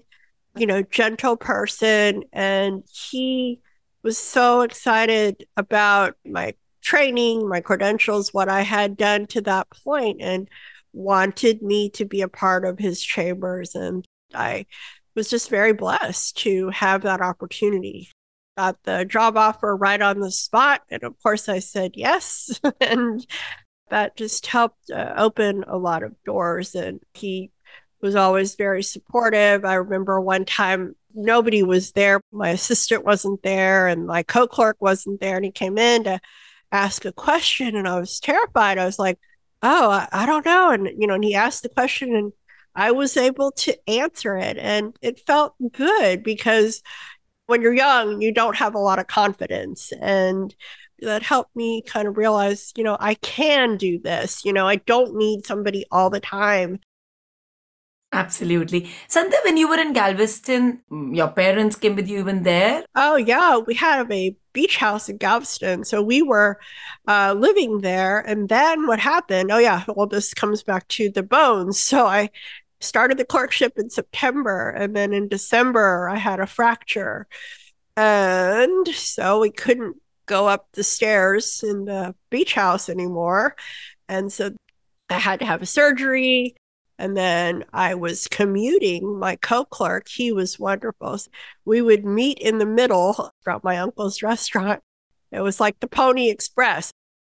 you 0.59 0.65
know, 0.65 0.81
gentle 0.81 1.37
person. 1.37 2.23
And 2.33 2.83
he 2.91 3.59
was 4.03 4.17
so 4.17 4.61
excited 4.61 5.45
about 5.55 6.15
my 6.25 6.53
training, 6.87 7.49
my 7.49 7.59
credentials, 7.59 8.33
what 8.33 8.47
I 8.47 8.61
had 8.61 8.95
done 8.95 9.25
to 9.27 9.41
that 9.41 9.67
point, 9.69 10.21
and 10.21 10.49
wanted 10.93 11.61
me 11.61 11.89
to 11.89 12.05
be 12.05 12.21
a 12.21 12.29
part 12.29 12.63
of 12.63 12.79
his 12.79 13.03
chambers. 13.03 13.75
And 13.75 14.05
I 14.33 14.67
was 15.13 15.29
just 15.29 15.49
very 15.49 15.73
blessed 15.73 16.37
to 16.37 16.69
have 16.69 17.01
that 17.01 17.19
opportunity. 17.19 18.09
Got 18.57 18.81
the 18.83 19.03
job 19.03 19.35
offer 19.35 19.75
right 19.75 20.01
on 20.01 20.21
the 20.21 20.31
spot. 20.31 20.81
And 20.89 21.03
of 21.03 21.21
course, 21.21 21.49
I 21.49 21.59
said 21.59 21.91
yes. 21.95 22.57
and 22.79 23.27
that 23.89 24.15
just 24.15 24.47
helped 24.47 24.89
uh, 24.89 25.13
open 25.17 25.65
a 25.67 25.77
lot 25.77 26.03
of 26.03 26.15
doors. 26.23 26.73
And 26.73 27.01
he 27.13 27.51
was 28.01 28.15
always 28.15 28.55
very 28.55 28.81
supportive. 28.81 29.65
I 29.65 29.73
remember 29.73 30.21
one 30.21 30.45
time 30.45 30.95
nobody 31.13 31.63
was 31.63 31.91
there. 31.91 32.21
My 32.31 32.51
assistant 32.51 33.03
wasn't 33.03 33.43
there 33.43 33.87
and 33.89 34.07
my 34.07 34.23
co-clerk 34.23 34.77
wasn't 34.79 35.19
there. 35.19 35.35
And 35.35 35.43
he 35.43 35.51
came 35.51 35.77
in 35.77 36.05
to 36.05 36.21
ask 36.71 37.05
a 37.05 37.11
question 37.11 37.75
and 37.75 37.87
I 37.87 37.99
was 37.99 38.19
terrified. 38.19 38.77
I 38.77 38.85
was 38.85 38.99
like, 38.99 39.19
oh, 39.61 39.89
I, 39.89 40.07
I 40.11 40.25
don't 40.25 40.45
know. 40.45 40.71
And, 40.71 40.89
you 40.97 41.07
know, 41.07 41.15
and 41.15 41.23
he 41.23 41.35
asked 41.35 41.63
the 41.63 41.69
question 41.69 42.15
and 42.15 42.33
I 42.75 42.91
was 42.91 43.17
able 43.17 43.51
to 43.53 43.75
answer 43.89 44.37
it. 44.37 44.57
And 44.57 44.95
it 45.01 45.25
felt 45.25 45.55
good 45.71 46.23
because 46.23 46.83
when 47.47 47.61
you're 47.61 47.73
young, 47.73 48.21
you 48.21 48.33
don't 48.33 48.55
have 48.57 48.75
a 48.75 48.79
lot 48.79 48.99
of 48.99 49.07
confidence. 49.07 49.91
And 49.99 50.53
that 50.99 51.23
helped 51.23 51.55
me 51.55 51.83
kind 51.83 52.07
of 52.07 52.17
realize, 52.17 52.71
you 52.75 52.83
know, 52.83 52.97
I 52.99 53.15
can 53.15 53.77
do 53.77 53.99
this. 53.99 54.43
You 54.45 54.53
know, 54.53 54.67
I 54.67 54.77
don't 54.77 55.15
need 55.15 55.45
somebody 55.45 55.85
all 55.91 56.09
the 56.09 56.19
time 56.19 56.79
Absolutely. 58.17 58.89
Sandhya, 59.07 59.43
when 59.45 59.57
you 59.57 59.69
were 59.69 59.79
in 59.79 59.93
Galveston, 59.93 60.81
mm, 60.91 61.15
your 61.15 61.27
parents 61.27 61.75
came 61.75 61.95
with 61.95 62.07
you 62.09 62.19
even 62.19 62.41
there? 62.41 62.83
Oh, 62.95 63.15
yeah. 63.15 63.57
We 63.57 63.75
had 63.75 64.11
a 64.11 64.35
beach 64.53 64.77
house 64.77 65.07
in 65.07 65.17
Galveston. 65.17 65.83
So 65.83 66.01
we 66.01 66.23
were 66.23 66.59
uh, 67.07 67.35
living 67.37 67.81
there. 67.81 68.19
And 68.19 68.49
then 68.49 68.87
what 68.87 68.99
happened? 68.99 69.51
Oh, 69.51 69.59
yeah. 69.59 69.83
Well, 69.87 70.07
this 70.07 70.33
comes 70.33 70.63
back 70.63 70.87
to 70.89 71.11
the 71.11 71.21
bones. 71.21 71.79
So 71.79 72.07
I 72.07 72.31
started 72.79 73.19
the 73.19 73.25
clerkship 73.25 73.73
in 73.77 73.91
September. 73.91 74.71
And 74.71 74.95
then 74.95 75.13
in 75.13 75.27
December, 75.27 76.09
I 76.09 76.17
had 76.17 76.39
a 76.39 76.47
fracture. 76.47 77.27
And 77.95 78.87
so 78.87 79.39
we 79.41 79.51
couldn't 79.51 79.97
go 80.25 80.47
up 80.47 80.69
the 80.73 80.83
stairs 80.83 81.63
in 81.63 81.85
the 81.85 82.15
beach 82.31 82.53
house 82.53 82.89
anymore. 82.89 83.55
And 84.09 84.33
so 84.33 84.55
I 85.09 85.19
had 85.19 85.39
to 85.39 85.45
have 85.45 85.61
a 85.61 85.67
surgery. 85.67 86.55
And 86.99 87.15
then 87.15 87.63
I 87.73 87.95
was 87.95 88.27
commuting. 88.27 89.19
My 89.19 89.35
co 89.35 89.65
clerk, 89.65 90.07
he 90.07 90.31
was 90.31 90.59
wonderful. 90.59 91.19
We 91.65 91.81
would 91.81 92.05
meet 92.05 92.39
in 92.39 92.57
the 92.57 92.65
middle 92.65 93.31
from 93.41 93.61
my 93.63 93.77
uncle's 93.77 94.23
restaurant. 94.23 94.81
It 95.31 95.41
was 95.41 95.59
like 95.59 95.79
the 95.79 95.87
Pony 95.87 96.29
Express. 96.29 96.91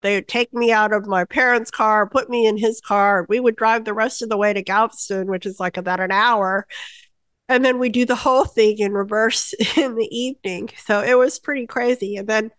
They 0.03 0.14
would 0.14 0.29
take 0.29 0.55
me 0.55 0.71
out 0.71 0.92
of 0.92 1.07
my 1.07 1.25
parents' 1.25 1.73
car, 1.73 2.09
put 2.09 2.31
me 2.31 2.47
in 2.47 2.57
his 2.57 2.81
car. 2.81 3.27
We 3.29 3.40
would 3.40 3.57
drive 3.57 3.85
the 3.85 3.94
rest 3.94 4.23
of 4.23 4.29
the 4.29 4.37
way 4.37 4.53
to 4.53 4.62
Galveston, 4.62 5.27
which 5.27 5.44
is 5.44 5.59
like 5.59 5.77
about 5.77 5.99
an 5.99 6.12
hour. 6.12 6.66
And 7.49 7.64
then 7.64 7.79
we 7.79 7.88
do 7.88 8.05
the 8.05 8.14
whole 8.14 8.44
thing 8.44 8.79
in 8.79 8.92
reverse 8.92 9.55
in 9.77 9.97
the 9.97 10.09
evening. 10.16 10.71
So 10.85 11.03
it 11.03 11.18
was 11.18 11.38
pretty 11.38 11.66
crazy. 11.66 12.16
And 12.16 12.29
then 12.29 12.51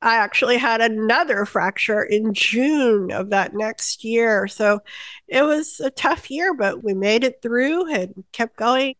I 0.00 0.16
actually 0.16 0.58
had 0.58 0.80
another 0.80 1.44
fracture 1.44 2.02
in 2.02 2.32
June 2.32 3.10
of 3.10 3.30
that 3.30 3.54
next 3.54 4.04
year. 4.04 4.46
So 4.46 4.80
it 5.26 5.42
was 5.42 5.80
a 5.80 5.90
tough 5.90 6.30
year, 6.30 6.54
but 6.54 6.84
we 6.84 6.94
made 6.94 7.24
it 7.24 7.42
through 7.42 7.92
and 7.92 8.24
kept 8.32 8.56
going. 8.56 8.94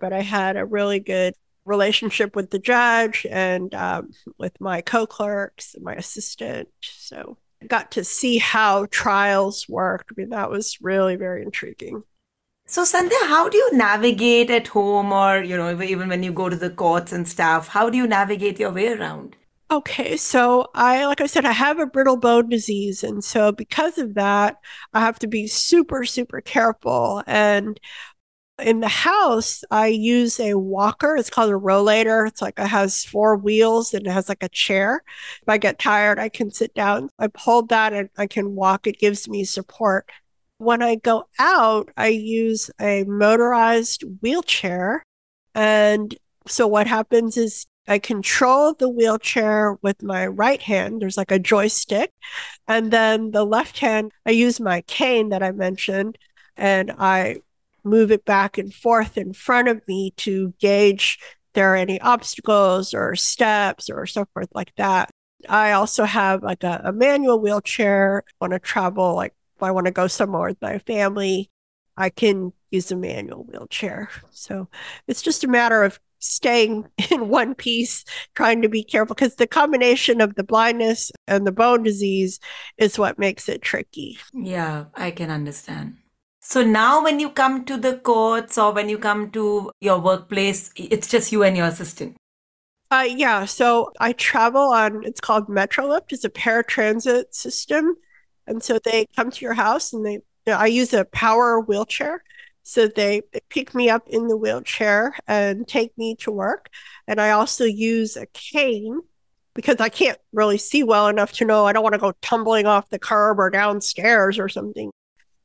But 0.00 0.12
I 0.12 0.22
had 0.22 0.56
a 0.56 0.64
really 0.64 0.98
good 0.98 1.34
relationship 1.64 2.34
with 2.34 2.50
the 2.50 2.58
judge 2.58 3.26
and 3.30 3.72
um, 3.74 4.10
with 4.38 4.60
my 4.60 4.80
co 4.80 5.06
clerks, 5.06 5.76
my 5.80 5.94
assistant. 5.94 6.68
So 6.80 7.38
I 7.62 7.66
got 7.66 7.92
to 7.92 8.04
see 8.04 8.38
how 8.38 8.86
trials 8.90 9.68
worked. 9.68 10.10
I 10.10 10.14
mean, 10.16 10.30
that 10.30 10.50
was 10.50 10.78
really 10.80 11.16
very 11.16 11.42
intriguing. 11.42 12.02
So, 12.66 12.84
Sandhya, 12.84 13.26
how 13.26 13.48
do 13.48 13.56
you 13.56 13.76
navigate 13.76 14.48
at 14.48 14.68
home 14.68 15.12
or, 15.12 15.42
you 15.42 15.56
know, 15.56 15.82
even 15.82 16.08
when 16.08 16.22
you 16.22 16.32
go 16.32 16.48
to 16.48 16.56
the 16.56 16.70
courts 16.70 17.12
and 17.12 17.28
stuff? 17.28 17.68
How 17.68 17.90
do 17.90 17.98
you 17.98 18.06
navigate 18.06 18.60
your 18.60 18.70
way 18.70 18.88
around? 18.92 19.36
Okay, 19.72 20.16
so 20.16 20.66
I, 20.74 21.06
like 21.06 21.20
I 21.20 21.26
said, 21.26 21.44
I 21.44 21.52
have 21.52 21.78
a 21.78 21.86
brittle 21.86 22.16
bone 22.16 22.48
disease. 22.48 23.04
And 23.04 23.22
so 23.22 23.52
because 23.52 23.98
of 23.98 24.14
that, 24.14 24.56
I 24.92 25.00
have 25.00 25.20
to 25.20 25.28
be 25.28 25.46
super, 25.46 26.04
super 26.04 26.40
careful. 26.40 27.22
And 27.26 27.78
in 28.60 28.80
the 28.80 28.88
house, 28.88 29.62
I 29.70 29.86
use 29.86 30.40
a 30.40 30.54
walker. 30.54 31.16
It's 31.16 31.30
called 31.30 31.50
a 31.50 31.54
rollator. 31.54 32.26
It's 32.26 32.42
like 32.42 32.58
it 32.58 32.66
has 32.66 33.04
four 33.04 33.36
wheels 33.36 33.94
and 33.94 34.06
it 34.06 34.10
has 34.10 34.28
like 34.28 34.42
a 34.42 34.48
chair. 34.48 35.02
If 35.42 35.48
I 35.48 35.56
get 35.56 35.78
tired, 35.78 36.18
I 36.18 36.30
can 36.30 36.50
sit 36.50 36.74
down. 36.74 37.10
I 37.20 37.28
hold 37.36 37.68
that 37.68 37.92
and 37.92 38.10
I 38.18 38.26
can 38.26 38.56
walk. 38.56 38.88
It 38.88 38.98
gives 38.98 39.28
me 39.28 39.44
support. 39.44 40.10
When 40.58 40.82
I 40.82 40.96
go 40.96 41.28
out, 41.38 41.90
I 41.96 42.08
use 42.08 42.70
a 42.80 43.04
motorized 43.04 44.04
wheelchair. 44.20 45.04
And 45.54 46.14
so 46.46 46.66
what 46.66 46.88
happens 46.88 47.36
is 47.36 47.66
I 47.90 47.98
control 47.98 48.72
the 48.72 48.88
wheelchair 48.88 49.76
with 49.82 50.00
my 50.00 50.24
right 50.28 50.62
hand. 50.62 51.02
There's 51.02 51.16
like 51.16 51.32
a 51.32 51.40
joystick. 51.40 52.12
And 52.68 52.92
then 52.92 53.32
the 53.32 53.44
left 53.44 53.80
hand, 53.80 54.12
I 54.24 54.30
use 54.30 54.60
my 54.60 54.82
cane 54.82 55.30
that 55.30 55.42
I 55.42 55.50
mentioned 55.50 56.16
and 56.56 56.92
I 56.98 57.38
move 57.82 58.12
it 58.12 58.24
back 58.24 58.58
and 58.58 58.72
forth 58.72 59.18
in 59.18 59.32
front 59.32 59.66
of 59.66 59.82
me 59.88 60.12
to 60.18 60.54
gauge 60.60 61.18
there 61.54 61.72
are 61.72 61.76
any 61.76 62.00
obstacles 62.00 62.94
or 62.94 63.16
steps 63.16 63.90
or 63.90 64.06
so 64.06 64.24
forth 64.34 64.50
like 64.54 64.72
that. 64.76 65.10
I 65.48 65.72
also 65.72 66.04
have 66.04 66.44
like 66.44 66.62
a, 66.62 66.82
a 66.84 66.92
manual 66.92 67.40
wheelchair. 67.40 68.22
I 68.28 68.32
want 68.40 68.52
to 68.52 68.60
travel, 68.60 69.16
like 69.16 69.34
if 69.56 69.64
I 69.64 69.72
want 69.72 69.86
to 69.86 69.90
go 69.90 70.06
somewhere 70.06 70.50
with 70.50 70.62
my 70.62 70.78
family, 70.78 71.50
I 71.96 72.10
can 72.10 72.52
use 72.70 72.92
a 72.92 72.96
manual 72.96 73.42
wheelchair. 73.42 74.10
So 74.30 74.68
it's 75.08 75.22
just 75.22 75.42
a 75.42 75.48
matter 75.48 75.82
of 75.82 75.98
staying 76.20 76.86
in 77.10 77.28
one 77.28 77.54
piece, 77.54 78.04
trying 78.34 78.62
to 78.62 78.68
be 78.68 78.84
careful 78.84 79.14
because 79.14 79.34
the 79.34 79.46
combination 79.46 80.20
of 80.20 80.36
the 80.36 80.44
blindness 80.44 81.10
and 81.26 81.46
the 81.46 81.52
bone 81.52 81.82
disease 81.82 82.38
is 82.78 82.98
what 82.98 83.18
makes 83.18 83.48
it 83.48 83.62
tricky. 83.62 84.18
Yeah, 84.32 84.86
I 84.94 85.10
can 85.10 85.30
understand. 85.30 85.96
So 86.42 86.64
now, 86.64 87.04
when 87.04 87.20
you 87.20 87.30
come 87.30 87.64
to 87.66 87.76
the 87.76 87.98
courts 87.98 88.56
or 88.56 88.72
when 88.72 88.88
you 88.88 88.98
come 88.98 89.30
to 89.32 89.70
your 89.80 89.98
workplace, 89.98 90.70
it's 90.74 91.06
just 91.06 91.32
you 91.32 91.42
and 91.42 91.56
your 91.56 91.66
assistant. 91.66 92.16
Uh, 92.90 93.06
yeah, 93.08 93.44
so 93.44 93.92
I 94.00 94.12
travel 94.14 94.72
on, 94.72 95.04
it's 95.04 95.20
called 95.20 95.48
Metrolift. 95.48 96.12
It's 96.12 96.24
a 96.24 96.30
paratransit 96.30 97.34
system. 97.34 97.94
And 98.46 98.62
so 98.62 98.78
they 98.82 99.06
come 99.14 99.30
to 99.30 99.44
your 99.44 99.54
house 99.54 99.92
and 99.92 100.04
they, 100.04 100.14
you 100.14 100.22
know, 100.48 100.56
I 100.56 100.66
use 100.66 100.92
a 100.92 101.04
power 101.04 101.60
wheelchair 101.60 102.24
So 102.62 102.88
they, 102.88 103.22
pick 103.48 103.74
me 103.74 103.90
up 103.90 104.08
in 104.08 104.28
the 104.28 104.36
wheelchair 104.36 105.14
and 105.26 105.66
take 105.66 105.96
me 105.98 106.16
to 106.20 106.30
work. 106.30 106.68
And 107.06 107.20
I 107.20 107.30
also 107.30 107.64
use 107.64 108.16
a 108.16 108.26
cane 108.26 109.00
because 109.54 109.80
I 109.80 109.88
can't 109.88 110.18
really 110.32 110.58
see 110.58 110.82
well 110.82 111.08
enough 111.08 111.32
to 111.32 111.44
know 111.44 111.66
I 111.66 111.72
don't 111.72 111.82
want 111.82 111.94
to 111.94 111.98
go 111.98 112.12
tumbling 112.22 112.66
off 112.66 112.90
the 112.90 112.98
curb 112.98 113.38
or 113.38 113.50
downstairs 113.50 114.38
or 114.38 114.48
something. 114.48 114.90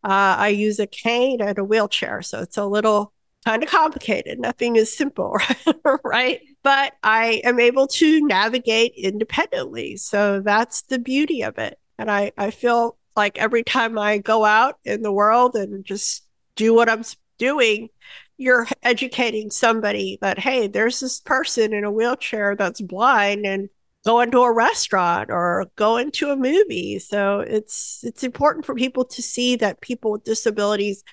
Uh, 0.04 0.36
I 0.38 0.49
use 0.49 0.80
a 0.80 0.88
cane 0.88 1.41
and 1.41 1.58
a 1.58 1.63
wheelchair. 1.63 2.21
So 2.21 2.41
it's 2.41 2.58
a 2.58 2.65
little 2.65 3.12
kind 3.45 3.63
of 3.63 3.69
complicated. 3.69 4.39
Nothing 4.39 4.75
is 4.75 4.95
simple, 4.95 5.38
right? 6.04 6.41
But 6.63 6.93
I 7.04 7.41
am 7.43 7.60
able 7.60 7.88
to 7.88 8.25
navigate 8.25 8.93
independently. 8.95 9.97
So 9.97 10.41
that's 10.41 10.84
the 10.84 10.99
beauty 10.99 11.43
of 11.43 11.58
it. 11.58 11.80
And 11.97 12.12
I, 12.12 12.32
I 12.38 12.51
feel 12.51 12.97
like 13.15 13.38
every 13.38 13.63
time 13.63 13.97
I 13.97 14.17
go 14.17 14.43
out 14.43 14.78
in 14.84 15.01
the 15.01 15.12
world 15.12 15.56
and 15.56 15.86
just 15.86 16.25
do 16.56 16.74
what 16.74 16.89
I'm 16.89 17.04
doing, 17.38 17.89
you're 18.38 18.68
educating 18.84 19.52
somebody 19.52 20.18
that, 20.22 20.39
hey, 20.39 20.68
there's 20.68 21.00
this 21.00 21.20
person 21.20 21.74
in 21.74 21.84
a 21.84 21.91
wheelchair 21.91 22.56
that's 22.56 22.82
blind 22.82 23.46
and 23.46 23.70
go 24.06 24.22
into 24.22 24.39
a 24.39 24.54
restaurant 24.54 25.30
or 25.32 25.65
go 25.76 25.98
into 25.98 26.30
a 26.30 26.36
movie. 26.36 27.00
So 27.00 27.39
it's 27.39 28.04
it's 28.04 28.24
important 28.24 28.65
for 28.65 28.76
people 28.76 29.06
to 29.06 29.22
see 29.22 29.56
that 29.58 29.82
people 29.82 30.12
with 30.12 30.24
disabilities 30.24 31.04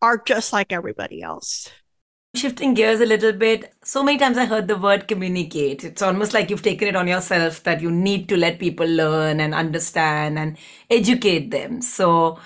are 0.00 0.18
just 0.18 0.52
like 0.52 0.72
everybody 0.72 1.22
else. 1.22 1.70
Shifting 2.34 2.74
gears 2.74 3.00
a 3.00 3.06
little 3.06 3.32
bit, 3.32 3.72
so 3.82 4.02
many 4.02 4.18
times 4.18 4.36
I 4.36 4.44
heard 4.44 4.68
the 4.68 4.76
word 4.76 5.08
communicate. 5.08 5.84
It's 5.84 6.02
almost 6.02 6.34
like 6.34 6.50
you've 6.50 6.62
taken 6.62 6.86
it 6.86 6.94
on 6.94 7.08
yourself 7.08 7.62
that 7.62 7.80
you 7.80 7.90
need 7.90 8.28
to 8.28 8.36
let 8.36 8.58
people 8.58 8.86
learn 8.86 9.40
and 9.40 9.54
understand 9.54 10.38
and 10.38 10.58
educate 10.90 11.50
them. 11.50 11.80
So, 11.80 12.38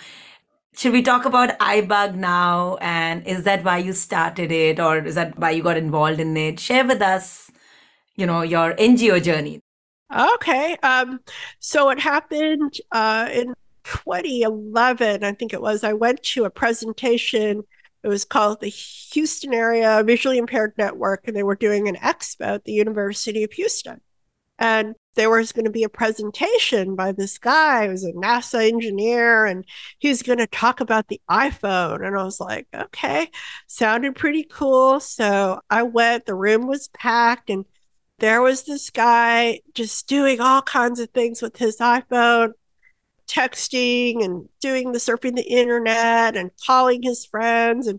should 0.75 0.93
we 0.93 1.03
talk 1.03 1.25
about 1.25 1.59
iBug 1.59 2.15
now? 2.15 2.77
And 2.81 3.27
is 3.27 3.45
that 3.45 3.65
why 3.65 3.79
you 3.79 3.93
started 3.93 4.53
it, 4.53 4.81
or 4.81 4.99
is 4.99 5.15
that 5.17 5.39
why 5.39 5.51
you 5.51 5.63
got 5.63 5.77
involved 5.77 6.21
in 6.21 6.37
it? 6.37 6.61
Share 6.61 6.87
with 6.87 7.03
us, 7.03 7.51
you 8.17 8.27
know, 8.27 8.43
your 8.43 8.75
NGO 8.75 9.23
journey. 9.23 9.61
Okay. 10.15 10.77
Um, 10.83 11.21
so 11.59 11.91
it 11.91 12.01
happened 12.01 12.75
uh, 12.93 13.29
in 13.33 13.55
2011, 13.85 15.25
I 15.25 15.33
think 15.33 15.53
it 15.53 15.63
was. 15.63 15.85
I 15.85 15.93
went 15.93 16.23
to 16.25 16.45
a 16.45 16.51
presentation. 16.51 17.63
It 18.03 18.09
was 18.09 18.25
called 18.25 18.61
the 18.61 18.69
Houston 18.69 19.53
Area 19.53 20.03
Visually 20.05 20.39
Impaired 20.39 20.75
Network, 20.79 21.27
and 21.27 21.37
they 21.37 21.43
were 21.43 21.57
doing 21.57 21.89
an 21.89 21.97
expo 21.97 22.55
at 22.55 22.65
the 22.65 22.73
University 22.73 23.45
of 23.45 23.53
Houston. 23.53 24.01
And 24.61 24.95
there 25.17 25.31
was 25.31 25.53
going 25.53 25.65
to 25.65 25.71
be 25.71 25.83
a 25.85 25.89
presentation 25.89 26.95
by 26.95 27.13
this 27.13 27.39
guy 27.39 27.87
who 27.87 27.93
was 27.93 28.05
a 28.05 28.13
NASA 28.13 28.69
engineer, 28.69 29.47
and 29.47 29.65
he 29.99 30.09
was 30.09 30.23
going 30.23 30.39
to 30.39 30.47
talk 30.47 30.81
about 30.81 31.09
the 31.09 31.21
iPhone. 31.29 32.07
And 32.07 32.17
I 32.17 32.23
was 32.23 32.39
like, 32.39 32.69
okay, 32.75 33.31
sounded 33.67 34.15
pretty 34.15 34.45
cool. 34.45 35.01
So 35.01 35.61
I 35.71 35.83
went, 35.83 36.27
the 36.27 36.35
room 36.35 36.67
was 36.67 36.89
packed, 36.89 37.51
and 37.51 37.65
there 38.19 38.43
was 38.43 38.65
this 38.65 38.91
guy 38.91 39.61
just 39.75 40.07
doing 40.07 40.41
all 40.41 40.63
kinds 40.63 41.01
of 41.01 41.09
things 41.11 41.41
with 41.41 41.57
his 41.57 41.79
iPhone, 41.79 42.53
texting 43.27 44.23
and 44.25 44.49
doing 44.61 44.93
the 44.93 44.99
surfing 44.99 45.37
the 45.37 45.43
internet 45.43 46.37
and 46.37 46.51
calling 46.67 47.03
his 47.03 47.25
friends 47.25 47.87
and 47.87 47.99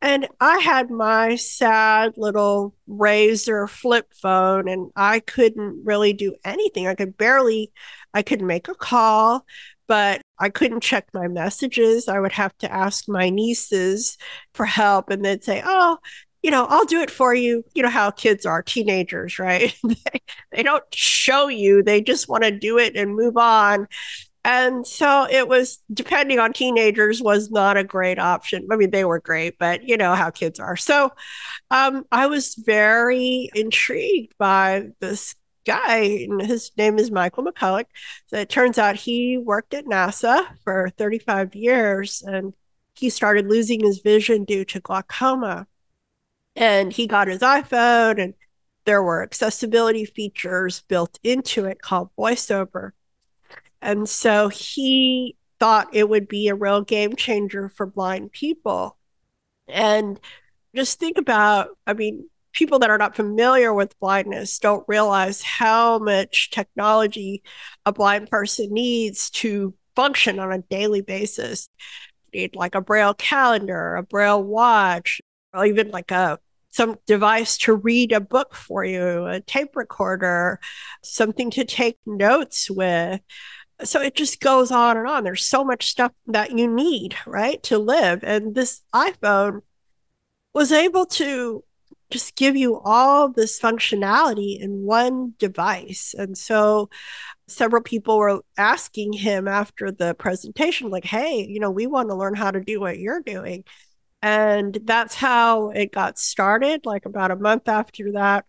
and 0.00 0.28
I 0.40 0.58
had 0.58 0.90
my 0.90 1.34
sad 1.36 2.12
little 2.16 2.74
Razr 2.88 3.68
flip 3.68 4.06
phone 4.14 4.68
and 4.68 4.90
I 4.94 5.20
couldn't 5.20 5.82
really 5.84 6.12
do 6.12 6.36
anything. 6.44 6.86
I 6.86 6.94
could 6.94 7.16
barely 7.16 7.72
I 8.14 8.22
could 8.22 8.40
make 8.40 8.68
a 8.68 8.74
call, 8.74 9.44
but 9.88 10.22
I 10.38 10.50
couldn't 10.50 10.82
check 10.82 11.08
my 11.12 11.26
messages. 11.28 12.08
I 12.08 12.20
would 12.20 12.32
have 12.32 12.56
to 12.58 12.72
ask 12.72 13.08
my 13.08 13.28
nieces 13.30 14.16
for 14.54 14.66
help 14.66 15.10
and 15.10 15.24
they'd 15.24 15.42
say, 15.44 15.62
"Oh, 15.64 15.98
you 16.42 16.50
know, 16.52 16.66
I'll 16.66 16.84
do 16.84 17.00
it 17.00 17.10
for 17.10 17.34
you. 17.34 17.64
You 17.74 17.82
know 17.82 17.88
how 17.90 18.10
kids 18.12 18.46
are, 18.46 18.62
teenagers, 18.62 19.38
right? 19.40 19.74
they, 19.84 20.20
they 20.52 20.62
don't 20.62 20.84
show 20.94 21.48
you, 21.48 21.82
they 21.82 22.00
just 22.00 22.28
want 22.28 22.44
to 22.44 22.52
do 22.52 22.78
it 22.78 22.96
and 22.96 23.16
move 23.16 23.36
on. 23.36 23.88
And 24.48 24.86
so 24.86 25.26
it 25.30 25.46
was, 25.46 25.78
depending 25.92 26.38
on 26.38 26.54
teenagers, 26.54 27.20
was 27.20 27.50
not 27.50 27.76
a 27.76 27.84
great 27.84 28.18
option. 28.18 28.66
I 28.70 28.76
mean, 28.76 28.90
they 28.90 29.04
were 29.04 29.20
great, 29.20 29.58
but 29.58 29.86
you 29.86 29.98
know 29.98 30.14
how 30.14 30.30
kids 30.30 30.58
are. 30.58 30.74
So 30.74 31.12
um, 31.70 32.06
I 32.10 32.28
was 32.28 32.54
very 32.54 33.50
intrigued 33.54 34.38
by 34.38 34.88
this 35.00 35.34
guy. 35.66 35.98
And 35.98 36.40
his 36.40 36.70
name 36.78 36.98
is 36.98 37.10
Michael 37.10 37.44
McCulloch. 37.44 37.84
So 38.28 38.38
it 38.38 38.48
turns 38.48 38.78
out 38.78 38.96
he 38.96 39.36
worked 39.36 39.74
at 39.74 39.84
NASA 39.84 40.46
for 40.64 40.88
35 40.96 41.54
years 41.54 42.22
and 42.26 42.54
he 42.94 43.10
started 43.10 43.48
losing 43.50 43.80
his 43.80 43.98
vision 43.98 44.44
due 44.44 44.64
to 44.64 44.80
glaucoma 44.80 45.66
and 46.56 46.90
he 46.90 47.06
got 47.06 47.28
his 47.28 47.40
iPhone 47.40 48.18
and 48.18 48.32
there 48.86 49.02
were 49.02 49.22
accessibility 49.22 50.06
features 50.06 50.80
built 50.88 51.18
into 51.22 51.66
it 51.66 51.82
called 51.82 52.08
voiceover. 52.18 52.92
And 53.80 54.08
so 54.08 54.48
he 54.48 55.36
thought 55.60 55.94
it 55.94 56.08
would 56.08 56.28
be 56.28 56.48
a 56.48 56.54
real 56.54 56.82
game 56.82 57.16
changer 57.16 57.68
for 57.68 57.86
blind 57.86 58.32
people. 58.32 58.96
And 59.68 60.18
just 60.74 60.98
think 60.98 61.18
about, 61.18 61.70
I 61.86 61.94
mean, 61.94 62.28
people 62.52 62.78
that 62.80 62.90
are 62.90 62.98
not 62.98 63.16
familiar 63.16 63.72
with 63.72 63.98
blindness 64.00 64.58
don't 64.58 64.84
realize 64.88 65.42
how 65.42 65.98
much 65.98 66.50
technology 66.50 67.42
a 67.86 67.92
blind 67.92 68.30
person 68.30 68.72
needs 68.72 69.30
to 69.30 69.74
function 69.94 70.38
on 70.38 70.52
a 70.52 70.58
daily 70.58 71.00
basis. 71.00 71.68
You 72.32 72.42
need 72.42 72.56
like 72.56 72.74
a 72.74 72.80
braille 72.80 73.14
calendar, 73.14 73.96
a 73.96 74.02
braille 74.02 74.42
watch, 74.42 75.20
or 75.52 75.66
even 75.66 75.90
like 75.90 76.10
a 76.10 76.38
some 76.70 76.96
device 77.06 77.56
to 77.58 77.74
read 77.74 78.12
a 78.12 78.20
book 78.20 78.54
for 78.54 78.84
you, 78.84 79.26
a 79.26 79.40
tape 79.40 79.74
recorder, 79.74 80.60
something 81.02 81.50
to 81.50 81.64
take 81.64 81.98
notes 82.06 82.70
with. 82.70 83.20
So 83.84 84.00
it 84.00 84.14
just 84.14 84.40
goes 84.40 84.70
on 84.70 84.96
and 84.96 85.06
on. 85.06 85.24
There's 85.24 85.44
so 85.44 85.64
much 85.64 85.88
stuff 85.88 86.12
that 86.26 86.50
you 86.50 86.66
need, 86.66 87.14
right, 87.26 87.62
to 87.64 87.78
live. 87.78 88.24
And 88.24 88.54
this 88.54 88.82
iPhone 88.94 89.60
was 90.52 90.72
able 90.72 91.06
to 91.06 91.62
just 92.10 92.36
give 92.36 92.56
you 92.56 92.80
all 92.80 93.28
this 93.28 93.60
functionality 93.60 94.58
in 94.58 94.82
one 94.84 95.34
device. 95.38 96.14
And 96.16 96.36
so 96.36 96.88
several 97.46 97.82
people 97.82 98.18
were 98.18 98.42
asking 98.56 99.12
him 99.12 99.46
after 99.46 99.92
the 99.92 100.14
presentation, 100.14 100.90
like, 100.90 101.04
hey, 101.04 101.46
you 101.48 101.60
know, 101.60 101.70
we 101.70 101.86
want 101.86 102.08
to 102.08 102.16
learn 102.16 102.34
how 102.34 102.50
to 102.50 102.60
do 102.60 102.80
what 102.80 102.98
you're 102.98 103.20
doing. 103.20 103.64
And 104.22 104.76
that's 104.84 105.14
how 105.14 105.70
it 105.70 105.92
got 105.92 106.18
started. 106.18 106.86
Like 106.86 107.04
about 107.04 107.30
a 107.30 107.36
month 107.36 107.68
after 107.68 108.12
that, 108.12 108.46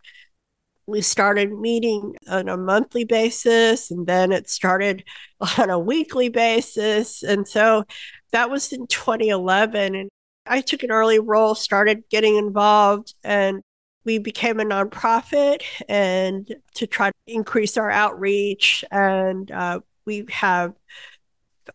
we 0.89 1.01
started 1.01 1.51
meeting 1.51 2.15
on 2.27 2.49
a 2.49 2.57
monthly 2.57 3.05
basis, 3.05 3.91
and 3.91 4.07
then 4.07 4.31
it 4.31 4.49
started 4.49 5.03
on 5.57 5.69
a 5.69 5.79
weekly 5.79 6.29
basis. 6.29 7.23
And 7.23 7.47
so 7.47 7.85
that 8.31 8.49
was 8.49 8.71
in 8.73 8.87
2011. 8.87 9.95
And 9.95 10.09
I 10.45 10.61
took 10.61 10.83
an 10.83 10.91
early 10.91 11.19
role, 11.19 11.55
started 11.55 12.03
getting 12.09 12.35
involved, 12.37 13.13
and 13.23 13.61
we 14.05 14.17
became 14.17 14.59
a 14.59 14.63
nonprofit 14.63 15.61
and 15.87 16.49
to 16.75 16.87
try 16.87 17.09
to 17.09 17.15
increase 17.27 17.77
our 17.77 17.91
outreach. 17.91 18.83
And 18.91 19.51
uh, 19.51 19.81
we 20.05 20.25
have 20.29 20.73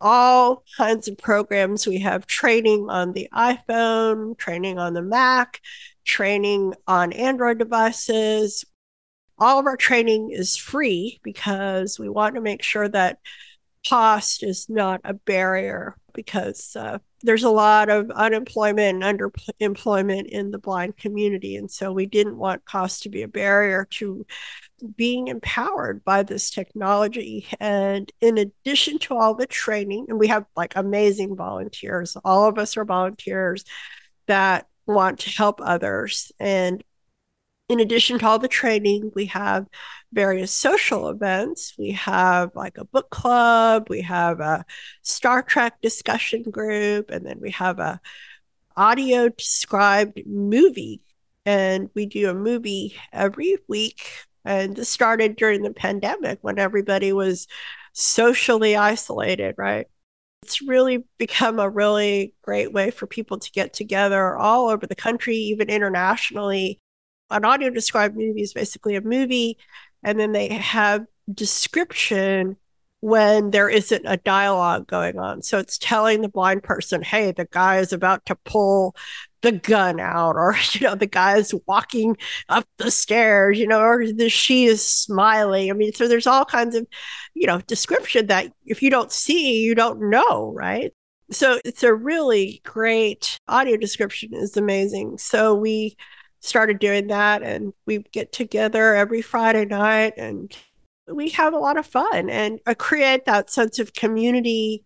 all 0.00 0.64
kinds 0.76 1.06
of 1.06 1.18
programs. 1.18 1.86
We 1.86 2.00
have 2.00 2.26
training 2.26 2.88
on 2.90 3.12
the 3.12 3.28
iPhone, 3.32 4.36
training 4.36 4.78
on 4.78 4.94
the 4.94 5.02
Mac, 5.02 5.60
training 6.04 6.74
on 6.86 7.12
Android 7.12 7.58
devices. 7.58 8.64
All 9.38 9.58
of 9.58 9.66
our 9.66 9.76
training 9.76 10.30
is 10.30 10.56
free 10.56 11.20
because 11.22 11.98
we 11.98 12.08
want 12.08 12.36
to 12.36 12.40
make 12.40 12.62
sure 12.62 12.88
that 12.88 13.18
cost 13.86 14.42
is 14.42 14.68
not 14.68 15.00
a 15.04 15.14
barrier 15.14 15.96
because 16.14 16.76
uh, 16.76 16.98
there's 17.22 17.42
a 17.42 17.50
lot 17.50 17.88
of 17.88 18.10
unemployment 18.10 19.02
and 19.02 19.18
underemployment 19.18 20.26
in 20.26 20.50
the 20.50 20.58
blind 20.58 20.96
community. 20.96 21.56
And 21.56 21.70
so 21.70 21.92
we 21.92 22.06
didn't 22.06 22.38
want 22.38 22.64
cost 22.64 23.02
to 23.02 23.08
be 23.08 23.22
a 23.22 23.28
barrier 23.28 23.86
to 23.92 24.24
being 24.96 25.28
empowered 25.28 26.04
by 26.04 26.22
this 26.22 26.50
technology. 26.50 27.46
And 27.58 28.10
in 28.20 28.38
addition 28.38 28.98
to 29.00 29.16
all 29.16 29.34
the 29.34 29.46
training, 29.46 30.06
and 30.08 30.18
we 30.18 30.28
have 30.28 30.44
like 30.56 30.76
amazing 30.76 31.36
volunteers, 31.36 32.16
all 32.24 32.48
of 32.48 32.58
us 32.58 32.76
are 32.76 32.84
volunteers 32.84 33.64
that 34.26 34.66
want 34.86 35.20
to 35.20 35.30
help 35.30 35.60
others. 35.62 36.30
And 36.38 36.82
in 37.74 37.80
addition 37.80 38.18
to 38.18 38.26
all 38.26 38.38
the 38.38 38.48
training, 38.48 39.12
we 39.14 39.26
have 39.26 39.66
various 40.12 40.52
social 40.52 41.08
events. 41.08 41.74
We 41.78 41.90
have 41.92 42.50
like 42.54 42.78
a 42.78 42.84
book 42.84 43.10
club, 43.10 43.88
we 43.90 44.02
have 44.02 44.40
a 44.40 44.64
Star 45.02 45.42
Trek 45.42 45.80
discussion 45.82 46.42
group, 46.42 47.10
and 47.10 47.26
then 47.26 47.40
we 47.40 47.50
have 47.50 47.78
a 47.78 48.00
audio 48.76 49.28
described 49.28 50.20
movie. 50.26 51.02
And 51.46 51.90
we 51.94 52.06
do 52.06 52.30
a 52.30 52.34
movie 52.34 52.96
every 53.12 53.58
week 53.68 54.26
and 54.44 54.76
this 54.76 54.88
started 54.88 55.36
during 55.36 55.62
the 55.62 55.72
pandemic 55.72 56.38
when 56.42 56.58
everybody 56.58 57.12
was 57.12 57.46
socially 57.92 58.76
isolated, 58.76 59.54
right? 59.56 59.86
It's 60.42 60.60
really 60.60 61.04
become 61.16 61.58
a 61.58 61.70
really 61.70 62.34
great 62.42 62.72
way 62.72 62.90
for 62.90 63.06
people 63.06 63.38
to 63.38 63.50
get 63.52 63.72
together 63.72 64.36
all 64.36 64.68
over 64.68 64.86
the 64.86 64.94
country, 64.94 65.36
even 65.36 65.70
internationally. 65.70 66.78
An 67.30 67.44
audio 67.44 67.70
described 67.70 68.16
movie 68.16 68.42
is 68.42 68.52
basically 68.52 68.96
a 68.96 69.00
movie, 69.00 69.58
and 70.02 70.18
then 70.18 70.32
they 70.32 70.48
have 70.48 71.06
description 71.32 72.56
when 73.04 73.50
there 73.50 73.68
isn't 73.68 74.06
a 74.06 74.16
dialogue 74.16 74.86
going 74.86 75.18
on. 75.18 75.42
So 75.42 75.58
it's 75.58 75.76
telling 75.76 76.22
the 76.22 76.28
blind 76.30 76.62
person, 76.62 77.02
hey, 77.02 77.32
the 77.32 77.44
guy 77.44 77.76
is 77.76 77.92
about 77.92 78.24
to 78.24 78.34
pull 78.46 78.96
the 79.42 79.52
gun 79.52 80.00
out, 80.00 80.36
or, 80.36 80.56
you 80.72 80.80
know, 80.86 80.94
the 80.94 81.06
guy 81.06 81.36
is 81.36 81.54
walking 81.66 82.16
up 82.48 82.66
the 82.78 82.90
stairs, 82.90 83.58
you 83.58 83.66
know, 83.66 83.80
or 83.80 84.10
the, 84.10 84.30
she 84.30 84.64
is 84.64 84.82
smiling. 84.82 85.70
I 85.70 85.74
mean, 85.74 85.92
so 85.92 86.08
there's 86.08 86.26
all 86.26 86.46
kinds 86.46 86.74
of, 86.74 86.86
you 87.34 87.46
know, 87.46 87.60
description 87.66 88.28
that 88.28 88.50
if 88.64 88.80
you 88.82 88.88
don't 88.88 89.12
see, 89.12 89.60
you 89.62 89.74
don't 89.74 90.08
know, 90.08 90.52
right? 90.54 90.90
So 91.30 91.58
it's 91.62 91.82
a 91.82 91.92
really 91.92 92.62
great 92.64 93.38
audio 93.48 93.76
description 93.76 94.30
is 94.32 94.56
amazing. 94.56 95.18
So 95.18 95.54
we 95.54 95.96
started 96.44 96.78
doing 96.78 97.06
that 97.08 97.42
and 97.42 97.72
we 97.86 97.98
get 98.12 98.32
together 98.32 98.94
every 98.94 99.22
Friday 99.22 99.64
night 99.64 100.14
and 100.16 100.54
we 101.08 101.30
have 101.30 101.54
a 101.54 101.58
lot 101.58 101.78
of 101.78 101.86
fun 101.86 102.30
and 102.30 102.60
uh, 102.66 102.74
create 102.74 103.24
that 103.24 103.50
sense 103.50 103.78
of 103.78 103.94
community. 103.94 104.84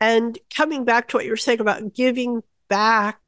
And 0.00 0.38
coming 0.54 0.84
back 0.84 1.08
to 1.08 1.16
what 1.16 1.24
you 1.24 1.30
were 1.30 1.36
saying 1.36 1.60
about 1.60 1.94
giving 1.94 2.42
back, 2.68 3.20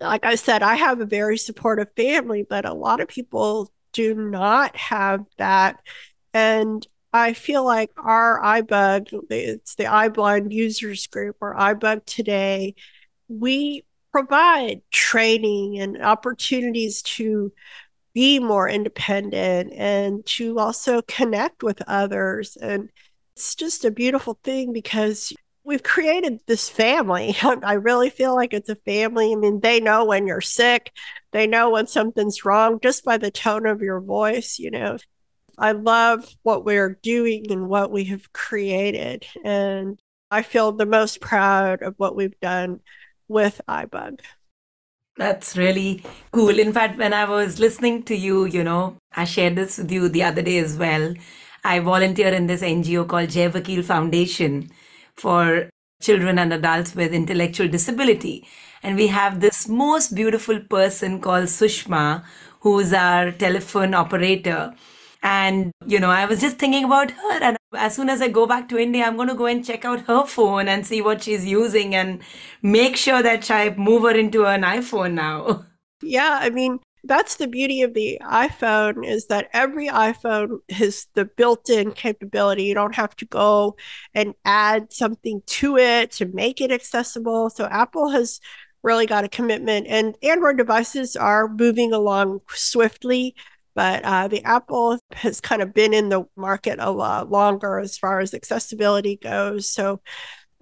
like 0.00 0.24
I 0.24 0.34
said, 0.34 0.62
I 0.62 0.76
have 0.76 1.00
a 1.00 1.06
very 1.06 1.38
supportive 1.38 1.88
family, 1.96 2.44
but 2.48 2.64
a 2.64 2.74
lot 2.74 3.00
of 3.00 3.08
people 3.08 3.70
do 3.92 4.14
not 4.14 4.76
have 4.76 5.24
that. 5.36 5.76
And 6.32 6.86
I 7.12 7.32
feel 7.34 7.64
like 7.64 7.90
our 7.96 8.40
iBug, 8.40 9.30
it's 9.30 9.74
the 9.74 9.84
iBlind 9.84 10.52
users 10.52 11.06
group 11.06 11.36
or 11.40 11.54
iBug 11.54 12.04
today, 12.06 12.74
we 13.28 13.84
provide 14.12 14.82
training 14.90 15.78
and 15.78 16.02
opportunities 16.02 17.02
to 17.02 17.52
be 18.12 18.38
more 18.38 18.68
independent 18.68 19.72
and 19.72 20.24
to 20.26 20.58
also 20.58 21.02
connect 21.02 21.62
with 21.62 21.80
others. 21.86 22.56
And 22.56 22.90
it's 23.36 23.54
just 23.54 23.84
a 23.84 23.90
beautiful 23.90 24.38
thing 24.42 24.72
because 24.72 25.32
we've 25.64 25.82
created 25.82 26.40
this 26.46 26.68
family. 26.68 27.36
I 27.42 27.74
really 27.74 28.10
feel 28.10 28.34
like 28.34 28.52
it's 28.52 28.68
a 28.68 28.76
family. 28.76 29.32
I 29.32 29.36
mean, 29.36 29.60
they 29.60 29.80
know 29.80 30.04
when 30.04 30.26
you're 30.26 30.40
sick, 30.40 30.90
they 31.32 31.46
know 31.46 31.70
when 31.70 31.86
something's 31.86 32.44
wrong 32.44 32.80
just 32.82 33.04
by 33.04 33.18
the 33.18 33.30
tone 33.30 33.66
of 33.66 33.82
your 33.82 34.00
voice, 34.00 34.58
you 34.58 34.70
know. 34.70 34.98
I 35.56 35.72
love 35.72 36.26
what 36.42 36.64
we're 36.64 36.98
doing 37.02 37.52
and 37.52 37.68
what 37.68 37.90
we 37.90 38.04
have 38.06 38.32
created. 38.32 39.26
And 39.44 40.00
I 40.30 40.42
feel 40.42 40.72
the 40.72 40.86
most 40.86 41.20
proud 41.20 41.82
of 41.82 41.94
what 41.98 42.16
we've 42.16 42.38
done 42.40 42.80
with 43.30 43.60
iBug. 43.68 44.20
That's 45.16 45.56
really 45.56 46.02
cool. 46.32 46.58
In 46.58 46.72
fact, 46.72 46.98
when 46.98 47.12
I 47.12 47.24
was 47.24 47.60
listening 47.60 48.02
to 48.04 48.16
you, 48.16 48.44
you 48.44 48.64
know, 48.64 48.96
I 49.14 49.24
shared 49.24 49.56
this 49.56 49.78
with 49.78 49.92
you 49.92 50.08
the 50.08 50.22
other 50.24 50.42
day 50.42 50.58
as 50.58 50.76
well. 50.76 51.14
I 51.62 51.78
volunteer 51.80 52.28
in 52.28 52.46
this 52.46 52.62
NGO 52.62 53.06
called 53.06 53.30
Jai 53.30 53.48
Vakil 53.48 53.84
Foundation 53.84 54.70
for 55.14 55.68
children 56.00 56.38
and 56.38 56.52
adults 56.52 56.94
with 56.94 57.12
intellectual 57.12 57.68
disability. 57.68 58.46
And 58.82 58.96
we 58.96 59.08
have 59.08 59.40
this 59.40 59.68
most 59.68 60.14
beautiful 60.14 60.60
person 60.60 61.20
called 61.20 61.44
Sushma, 61.44 62.24
who's 62.60 62.92
our 62.92 63.30
telephone 63.32 63.94
operator. 63.94 64.74
And, 65.22 65.72
you 65.86 66.00
know, 66.00 66.10
I 66.10 66.24
was 66.24 66.40
just 66.40 66.58
thinking 66.58 66.84
about 66.84 67.10
her. 67.10 67.42
And 67.42 67.56
as 67.74 67.94
soon 67.94 68.08
as 68.08 68.22
I 68.22 68.28
go 68.28 68.46
back 68.46 68.68
to 68.70 68.78
India, 68.78 69.04
I'm 69.04 69.16
going 69.16 69.28
to 69.28 69.34
go 69.34 69.46
and 69.46 69.64
check 69.64 69.84
out 69.84 70.06
her 70.06 70.24
phone 70.24 70.66
and 70.66 70.86
see 70.86 71.02
what 71.02 71.22
she's 71.22 71.44
using 71.44 71.94
and 71.94 72.20
make 72.62 72.96
sure 72.96 73.22
that 73.22 73.50
I 73.50 73.74
move 73.76 74.02
her 74.02 74.16
into 74.16 74.46
an 74.46 74.62
iPhone 74.62 75.12
now. 75.12 75.66
Yeah. 76.02 76.38
I 76.40 76.48
mean, 76.48 76.78
that's 77.04 77.36
the 77.36 77.48
beauty 77.48 77.82
of 77.82 77.94
the 77.94 78.18
iPhone 78.22 79.06
is 79.06 79.26
that 79.26 79.48
every 79.52 79.88
iPhone 79.88 80.58
has 80.70 81.06
the 81.14 81.24
built-in 81.24 81.92
capability. 81.92 82.64
You 82.64 82.74
don't 82.74 82.94
have 82.94 83.16
to 83.16 83.26
go 83.26 83.76
and 84.14 84.34
add 84.44 84.92
something 84.92 85.42
to 85.46 85.76
it 85.76 86.12
to 86.12 86.26
make 86.26 86.60
it 86.60 86.72
accessible. 86.72 87.50
So 87.50 87.66
Apple 87.66 88.10
has 88.10 88.40
really 88.82 89.06
got 89.06 89.24
a 89.24 89.28
commitment 89.28 89.86
and 89.86 90.16
Android 90.22 90.56
devices 90.56 91.16
are 91.16 91.48
moving 91.48 91.92
along 91.92 92.40
swiftly 92.48 93.34
but 93.74 94.04
uh, 94.04 94.28
the 94.28 94.42
Apple 94.44 94.98
has 95.12 95.40
kind 95.40 95.62
of 95.62 95.72
been 95.72 95.94
in 95.94 96.08
the 96.08 96.24
market 96.36 96.78
a 96.80 96.90
lot 96.90 97.30
longer 97.30 97.78
as 97.78 97.96
far 97.96 98.20
as 98.20 98.34
accessibility 98.34 99.16
goes. 99.16 99.70
So, 99.70 100.00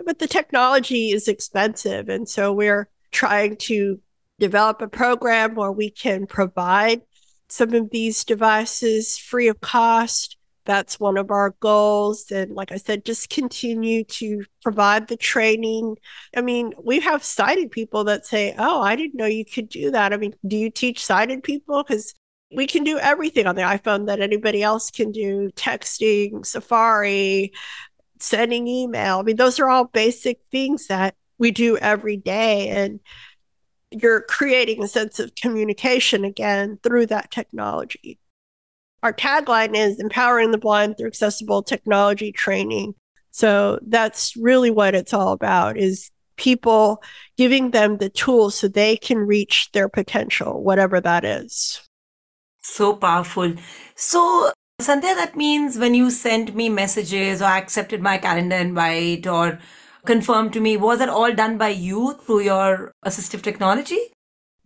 but 0.05 0.19
the 0.19 0.29
technology 0.29 1.11
is 1.11 1.29
expensive. 1.29 2.09
And 2.09 2.29
so 2.29 2.53
we're 2.53 2.89
trying 3.11 3.57
to 3.57 4.01
develop 4.39 4.81
a 4.83 4.89
program 4.89 5.55
where 5.55 5.73
we 5.73 5.91
can 5.91 6.27
provide 6.27 7.03
some 7.49 7.73
of 7.75 7.91
these 7.91 8.25
devices 8.25 9.19
free 9.19 9.49
of 9.49 9.61
cost. 9.61 10.37
That's 10.65 11.01
one 11.01 11.17
of 11.17 11.31
our 11.31 11.55
goals. 11.61 12.31
And 12.31 12.55
like 12.55 12.73
I 12.73 12.77
said, 12.77 13.07
just 13.07 13.31
continue 13.31 14.05
to 14.05 14.45
provide 14.63 15.09
the 15.09 15.17
training. 15.17 15.97
I 16.37 16.43
mean, 16.43 16.75
we 16.79 17.01
have 17.01 17.25
sighted 17.25 17.71
people 17.71 18.05
that 18.05 18.27
say, 18.27 18.55
Oh, 18.59 18.83
I 18.83 18.95
didn't 18.95 19.15
know 19.15 19.25
you 19.25 19.47
could 19.47 19.71
do 19.71 19.91
that. 19.93 20.13
I 20.13 20.19
mean, 20.19 20.35
do 20.47 20.57
you 20.57 20.71
teach 20.71 21.05
sighted 21.05 21.43
people? 21.43 21.83
Because 21.83 22.15
we 22.51 22.67
can 22.67 22.85
do 22.85 22.99
everything 22.99 23.47
on 23.47 23.57
the 23.57 23.63
iPhone 23.63 24.07
that 24.07 24.21
anybody 24.21 24.63
else 24.63 24.91
can 24.91 25.13
do 25.13 25.51
texting, 25.51 26.45
Safari, 26.47 27.53
sending 28.19 28.67
email. 28.67 29.19
I 29.19 29.23
mean, 29.23 29.37
those 29.37 29.61
are 29.61 29.69
all 29.69 29.85
basic 29.85 30.41
things 30.51 30.87
that 30.87 31.15
we 31.39 31.51
do 31.51 31.77
every 31.77 32.17
day. 32.17 32.69
And 32.69 33.01
you're 33.91 34.23
creating 34.23 34.83
a 34.83 34.89
sense 34.89 35.19
of 35.19 35.35
communication 35.35 36.25
again 36.25 36.79
through 36.83 37.07
that 37.07 37.31
technology. 37.31 38.19
Our 39.03 39.13
tagline 39.13 39.77
is 39.77 40.01
empowering 40.01 40.51
the 40.51 40.59
blind 40.59 40.97
through 40.97 41.07
accessible 41.07 41.63
technology 41.63 42.33
training. 42.33 42.95
So 43.31 43.79
that's 43.87 44.37
really 44.37 44.71
what 44.71 44.95
it's 44.95 45.15
all 45.15 45.33
about 45.33 45.77
is 45.77 46.11
people 46.37 47.03
giving 47.37 47.71
them 47.71 47.99
the 47.99 48.09
tools 48.09 48.57
so 48.57 48.69
they 48.69 48.97
can 48.97 49.19
reach 49.19 49.71
their 49.73 49.89
potential, 49.89 50.63
whatever 50.63 51.01
that 51.01 51.25
is. 51.25 51.88
So 52.69 52.95
powerful. 52.95 53.55
So, 53.95 54.53
Sandhya, 54.81 55.15
that 55.17 55.37
means 55.37 55.79
when 55.79 55.95
you 55.95 56.11
sent 56.11 56.55
me 56.55 56.69
messages 56.69 57.41
or 57.43 57.47
accepted 57.47 58.03
my 58.03 58.19
calendar 58.19 58.57
invite 58.57 59.27
or 59.27 59.59
confirmed 60.05 60.53
to 60.53 60.61
me, 60.61 60.77
was 60.77 61.01
it 61.01 61.09
all 61.09 61.33
done 61.35 61.59
by 61.59 61.71
you 61.71 62.15
through 62.15 62.41
your 62.41 62.93
assistive 63.05 63.43
technology? 63.43 63.99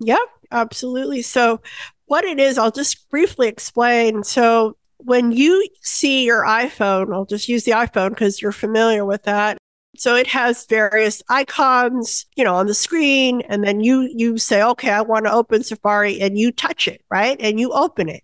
Yep, 0.01 0.29
absolutely. 0.51 1.23
So, 1.23 1.61
what 2.07 2.25
it 2.25 2.38
is, 2.38 2.59
I'll 2.59 2.73
just 2.73 3.09
briefly 3.09 3.49
explain. 3.49 4.25
So, 4.25 4.77
when 4.99 5.33
you 5.33 5.67
see 5.81 6.25
your 6.25 6.45
iPhone, 6.45 7.15
I'll 7.15 7.25
just 7.25 7.49
use 7.49 7.65
the 7.65 7.73
iPhone 7.73 8.11
because 8.11 8.43
you're 8.43 8.53
familiar 8.53 9.05
with 9.05 9.23
that. 9.23 9.59
So 9.97 10.17
it 10.17 10.27
has 10.29 10.65
various 10.67 11.23
icons, 11.29 12.27
you 12.35 12.45
know, 12.45 12.55
on 12.55 12.67
the 12.67 12.75
screen, 12.75 13.43
and 13.43 13.63
then 13.63 13.81
you 13.81 14.09
you 14.15 14.39
say, 14.39 14.63
okay, 14.63 14.91
I 14.91 15.03
want 15.03 15.27
to 15.27 15.33
open 15.33 15.63
Safari, 15.63 16.21
and 16.21 16.39
you 16.39 16.51
touch 16.51 16.89
it, 16.89 17.03
right, 17.11 17.37
and 17.41 17.61
you 17.61 17.73
open 17.73 18.09
it. 18.09 18.23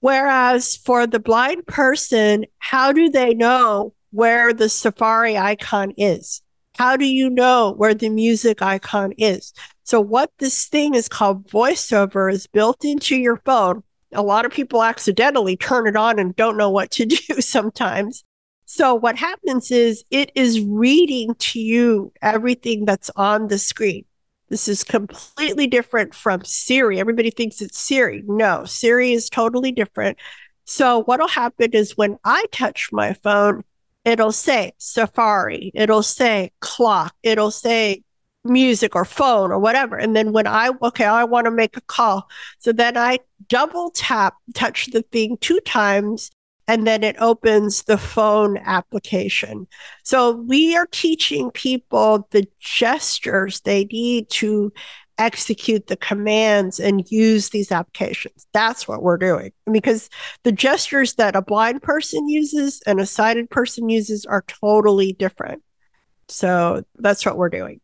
Whereas 0.00 0.76
for 0.76 1.06
the 1.06 1.18
blind 1.18 1.66
person, 1.66 2.46
how 2.58 2.92
do 2.92 3.10
they 3.10 3.34
know 3.34 3.94
where 4.12 4.52
the 4.52 4.68
Safari 4.68 5.36
icon 5.36 5.92
is? 5.96 6.42
How 6.76 6.96
do 6.96 7.04
you 7.04 7.30
know 7.30 7.72
where 7.76 7.94
the 7.94 8.08
music 8.08 8.62
icon 8.62 9.12
is? 9.16 9.52
So 9.84 10.00
what 10.00 10.30
this 10.38 10.66
thing 10.66 10.94
is 10.94 11.08
called 11.08 11.48
voiceover 11.48 12.32
is 12.32 12.46
built 12.46 12.84
into 12.84 13.16
your 13.16 13.36
phone. 13.44 13.82
A 14.12 14.22
lot 14.22 14.44
of 14.44 14.52
people 14.52 14.82
accidentally 14.82 15.56
turn 15.56 15.86
it 15.86 15.96
on 15.96 16.18
and 16.18 16.34
don't 16.34 16.56
know 16.56 16.70
what 16.70 16.90
to 16.92 17.06
do 17.06 17.40
sometimes. 17.40 18.24
So 18.66 18.94
what 18.94 19.16
happens 19.16 19.70
is 19.70 20.04
it 20.10 20.32
is 20.34 20.60
reading 20.60 21.34
to 21.36 21.60
you 21.60 22.12
everything 22.22 22.84
that's 22.84 23.10
on 23.16 23.48
the 23.48 23.58
screen. 23.58 24.04
This 24.48 24.68
is 24.68 24.84
completely 24.84 25.66
different 25.66 26.14
from 26.14 26.44
Siri. 26.44 27.00
Everybody 27.00 27.30
thinks 27.30 27.60
it's 27.60 27.78
Siri. 27.78 28.22
No, 28.26 28.64
Siri 28.64 29.12
is 29.12 29.28
totally 29.28 29.72
different. 29.72 30.18
So 30.64 31.02
what'll 31.04 31.28
happen 31.28 31.72
is 31.72 31.96
when 31.96 32.18
I 32.24 32.44
touch 32.52 32.90
my 32.92 33.14
phone, 33.14 33.64
it'll 34.04 34.32
say 34.32 34.72
Safari, 34.78 35.70
it'll 35.74 36.02
say 36.02 36.52
clock, 36.60 37.14
it'll 37.22 37.50
say 37.50 38.02
music 38.44 38.94
or 38.94 39.04
phone 39.04 39.50
or 39.50 39.58
whatever. 39.58 39.96
And 39.96 40.14
then 40.14 40.32
when 40.32 40.46
I, 40.46 40.70
okay, 40.82 41.04
I 41.04 41.24
want 41.24 41.46
to 41.46 41.50
make 41.50 41.76
a 41.76 41.80
call. 41.82 42.28
So 42.58 42.72
then 42.72 42.96
I 42.96 43.18
double 43.48 43.90
tap, 43.90 44.34
touch 44.54 44.86
the 44.86 45.02
thing 45.02 45.38
two 45.40 45.60
times 45.60 46.30
and 46.66 46.86
then 46.86 47.04
it 47.04 47.16
opens 47.18 47.82
the 47.82 47.98
phone 47.98 48.58
application. 48.58 49.66
So 50.02 50.32
we 50.32 50.76
are 50.76 50.86
teaching 50.86 51.50
people 51.50 52.26
the 52.30 52.46
gestures 52.60 53.60
they 53.60 53.84
need 53.84 54.30
to 54.30 54.72
execute 55.18 55.86
the 55.86 55.96
commands 55.96 56.80
and 56.80 57.10
use 57.10 57.50
these 57.50 57.70
applications. 57.70 58.46
That's 58.52 58.88
what 58.88 59.02
we're 59.02 59.16
doing. 59.16 59.52
Because 59.70 60.08
the 60.42 60.52
gestures 60.52 61.14
that 61.14 61.36
a 61.36 61.42
blind 61.42 61.82
person 61.82 62.28
uses 62.28 62.80
and 62.86 63.00
a 63.00 63.06
sighted 63.06 63.50
person 63.50 63.88
uses 63.88 64.26
are 64.26 64.44
totally 64.48 65.12
different. 65.12 65.62
So 66.28 66.84
that's 66.96 67.24
what 67.24 67.36
we're 67.36 67.50
doing. 67.50 67.80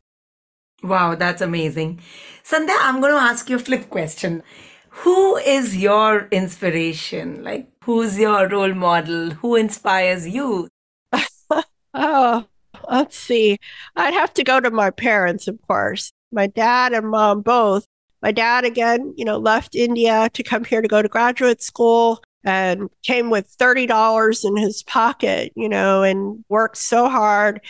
Wow, 0.83 1.15
that's 1.15 1.43
amazing. 1.43 2.01
Sandhya, 2.43 2.77
I'm 2.81 3.01
going 3.01 3.13
to 3.13 3.21
ask 3.21 3.51
you 3.51 3.57
a 3.57 3.61
flip 3.61 3.91
question. 3.91 4.43
Who 4.89 5.37
is 5.37 5.77
your 5.77 6.27
inspiration? 6.31 7.45
Like, 7.45 7.70
who's 7.85 8.19
your 8.19 8.49
role 8.49 8.75
model? 8.75 9.31
Who 9.31 9.57
inspires 9.57 10.29
you? 10.29 10.69
oh, 11.95 12.47
let's 12.89 13.17
see. 13.17 13.59
I'd 13.97 14.15
have 14.15 14.35
to 14.35 14.45
go 14.45 14.61
to 14.61 14.71
my 14.71 14.91
parents, 14.91 15.49
of 15.49 15.59
course. 15.67 16.13
My 16.33 16.47
dad 16.47 16.93
and 16.93 17.11
mom 17.11 17.43
both. 17.43 17.87
My 18.23 18.33
dad, 18.33 18.65
again, 18.65 19.15
you 19.17 19.25
know, 19.25 19.39
left 19.39 19.75
India 19.75 20.29
to 20.35 20.43
come 20.43 20.65
here 20.65 20.83
to 20.83 20.89
go 20.89 21.01
to 21.01 21.09
graduate 21.09 21.63
school 21.63 22.23
and 22.45 22.89
came 23.03 23.31
with 23.31 23.55
$30 23.59 24.45
in 24.45 24.57
his 24.57 24.83
pocket, 24.83 25.53
you 25.57 25.69
know, 25.69 26.03
and 26.03 26.45
worked 26.49 26.77
so 26.77 27.09
hard 27.09 27.61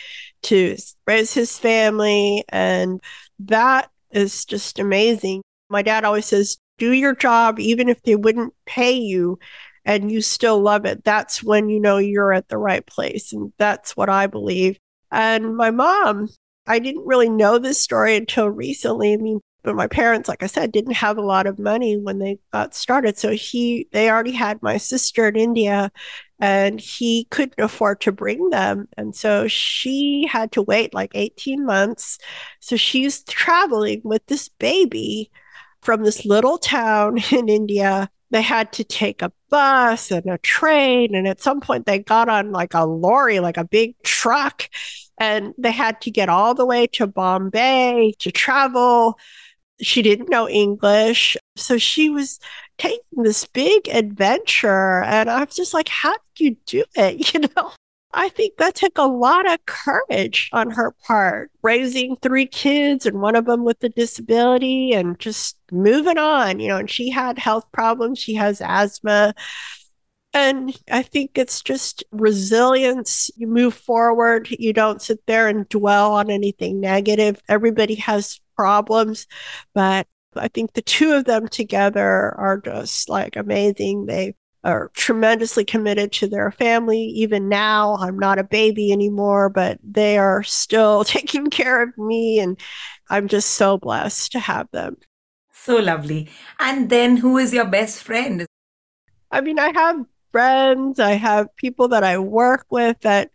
to 0.43 0.75
raise 1.07 1.33
his 1.33 1.57
family. 1.57 2.43
And 2.49 3.01
that 3.39 3.89
is 4.11 4.45
just 4.45 4.77
amazing. 4.77 5.41
My 5.69 5.81
dad 5.81 6.03
always 6.03 6.25
says, 6.25 6.57
do 6.77 6.91
your 6.91 7.15
job, 7.15 7.59
even 7.59 7.89
if 7.89 8.01
they 8.01 8.15
wouldn't 8.15 8.53
pay 8.65 8.91
you 8.91 9.39
and 9.85 10.11
you 10.11 10.21
still 10.21 10.59
love 10.61 10.85
it. 10.85 11.03
That's 11.03 11.43
when 11.43 11.69
you 11.69 11.79
know 11.79 11.97
you're 11.97 12.33
at 12.33 12.49
the 12.49 12.57
right 12.57 12.85
place. 12.85 13.33
And 13.33 13.53
that's 13.57 13.95
what 13.97 14.09
I 14.09 14.27
believe. 14.27 14.77
And 15.11 15.55
my 15.57 15.71
mom, 15.71 16.29
I 16.67 16.79
didn't 16.79 17.05
really 17.05 17.29
know 17.29 17.57
this 17.57 17.79
story 17.79 18.15
until 18.15 18.47
recently. 18.49 19.13
I 19.13 19.17
mean, 19.17 19.41
but 19.63 19.75
my 19.75 19.87
parents 19.87 20.27
like 20.27 20.43
i 20.43 20.47
said 20.47 20.71
didn't 20.71 20.93
have 20.93 21.17
a 21.17 21.21
lot 21.21 21.47
of 21.47 21.59
money 21.59 21.97
when 21.97 22.19
they 22.19 22.37
got 22.51 22.73
started 22.75 23.17
so 23.17 23.31
he 23.31 23.87
they 23.91 24.09
already 24.09 24.31
had 24.31 24.61
my 24.61 24.77
sister 24.77 25.27
in 25.27 25.35
india 25.35 25.91
and 26.39 26.79
he 26.79 27.25
couldn't 27.25 27.59
afford 27.59 28.01
to 28.01 28.11
bring 28.11 28.49
them 28.49 28.87
and 28.97 29.15
so 29.15 29.47
she 29.47 30.27
had 30.29 30.51
to 30.51 30.61
wait 30.61 30.93
like 30.93 31.11
18 31.13 31.65
months 31.65 32.17
so 32.59 32.75
she's 32.75 33.23
traveling 33.23 34.01
with 34.03 34.25
this 34.27 34.49
baby 34.49 35.29
from 35.81 36.03
this 36.03 36.25
little 36.25 36.57
town 36.57 37.17
in 37.31 37.49
india 37.49 38.09
they 38.31 38.41
had 38.41 38.71
to 38.73 38.83
take 38.83 39.21
a 39.21 39.31
bus 39.49 40.11
and 40.11 40.27
a 40.27 40.37
train 40.39 41.13
and 41.13 41.27
at 41.27 41.41
some 41.41 41.61
point 41.61 41.85
they 41.85 41.99
got 41.99 42.29
on 42.29 42.51
like 42.51 42.73
a 42.73 42.85
lorry 42.85 43.39
like 43.39 43.57
a 43.57 43.65
big 43.65 43.95
truck 44.03 44.69
and 45.17 45.53
they 45.57 45.71
had 45.71 46.01
to 46.01 46.09
get 46.09 46.29
all 46.29 46.55
the 46.55 46.65
way 46.65 46.87
to 46.87 47.05
bombay 47.05 48.13
to 48.19 48.31
travel 48.31 49.17
she 49.81 50.01
didn't 50.01 50.29
know 50.29 50.47
English. 50.47 51.35
So 51.55 51.77
she 51.77 52.09
was 52.09 52.39
taking 52.77 53.23
this 53.23 53.45
big 53.45 53.87
adventure. 53.89 55.03
And 55.03 55.29
I 55.29 55.43
was 55.43 55.55
just 55.55 55.73
like, 55.73 55.89
how 55.89 56.13
did 56.35 56.43
you 56.43 56.55
do 56.65 56.83
it? 56.95 57.33
You 57.33 57.41
know, 57.55 57.71
I 58.13 58.29
think 58.29 58.57
that 58.57 58.75
took 58.75 58.97
a 58.97 59.03
lot 59.03 59.51
of 59.51 59.65
courage 59.65 60.49
on 60.53 60.71
her 60.71 60.91
part, 61.05 61.51
raising 61.61 62.17
three 62.17 62.45
kids 62.45 63.05
and 63.05 63.21
one 63.21 63.35
of 63.35 63.45
them 63.45 63.63
with 63.63 63.83
a 63.83 63.89
disability 63.89 64.91
and 64.93 65.17
just 65.19 65.57
moving 65.71 66.17
on, 66.17 66.59
you 66.59 66.67
know, 66.67 66.77
and 66.77 66.89
she 66.89 67.09
had 67.09 67.39
health 67.39 67.65
problems. 67.71 68.19
She 68.19 68.33
has 68.35 68.61
asthma. 68.61 69.33
And 70.33 70.77
I 70.89 71.03
think 71.03 71.31
it's 71.37 71.61
just 71.61 72.03
resilience. 72.11 73.29
You 73.35 73.47
move 73.47 73.73
forward. 73.73 74.49
You 74.49 74.73
don't 74.73 75.01
sit 75.01 75.19
there 75.25 75.47
and 75.47 75.67
dwell 75.69 76.13
on 76.13 76.29
anything 76.29 76.79
negative. 76.79 77.41
Everybody 77.49 77.95
has 77.95 78.39
problems, 78.55 79.27
but 79.73 80.07
I 80.35 80.47
think 80.47 80.73
the 80.73 80.81
two 80.81 81.13
of 81.13 81.25
them 81.25 81.47
together 81.47 82.33
are 82.37 82.61
just 82.63 83.09
like 83.09 83.35
amazing. 83.35 84.05
They 84.05 84.35
are 84.63 84.91
tremendously 84.93 85.65
committed 85.65 86.11
to 86.11 86.27
their 86.27 86.51
family. 86.51 87.01
Even 87.01 87.49
now, 87.49 87.95
I'm 87.97 88.17
not 88.17 88.39
a 88.39 88.43
baby 88.43 88.91
anymore, 88.91 89.49
but 89.49 89.79
they 89.83 90.17
are 90.17 90.43
still 90.43 91.03
taking 91.05 91.49
care 91.49 91.81
of 91.81 91.97
me. 91.97 92.39
And 92.39 92.59
I'm 93.09 93.27
just 93.27 93.51
so 93.51 93.77
blessed 93.77 94.31
to 94.33 94.39
have 94.39 94.69
them. 94.71 94.97
So 95.51 95.77
lovely. 95.77 96.29
And 96.59 96.89
then 96.89 97.17
who 97.17 97.37
is 97.37 97.53
your 97.53 97.65
best 97.65 98.03
friend? 98.03 98.45
I 99.31 99.41
mean, 99.41 99.59
I 99.59 99.71
have 99.73 100.05
friends, 100.31 100.99
I 100.99 101.13
have 101.13 101.55
people 101.55 101.89
that 101.89 102.03
I 102.03 102.17
work 102.17 102.65
with 102.69 102.99
that, 103.01 103.31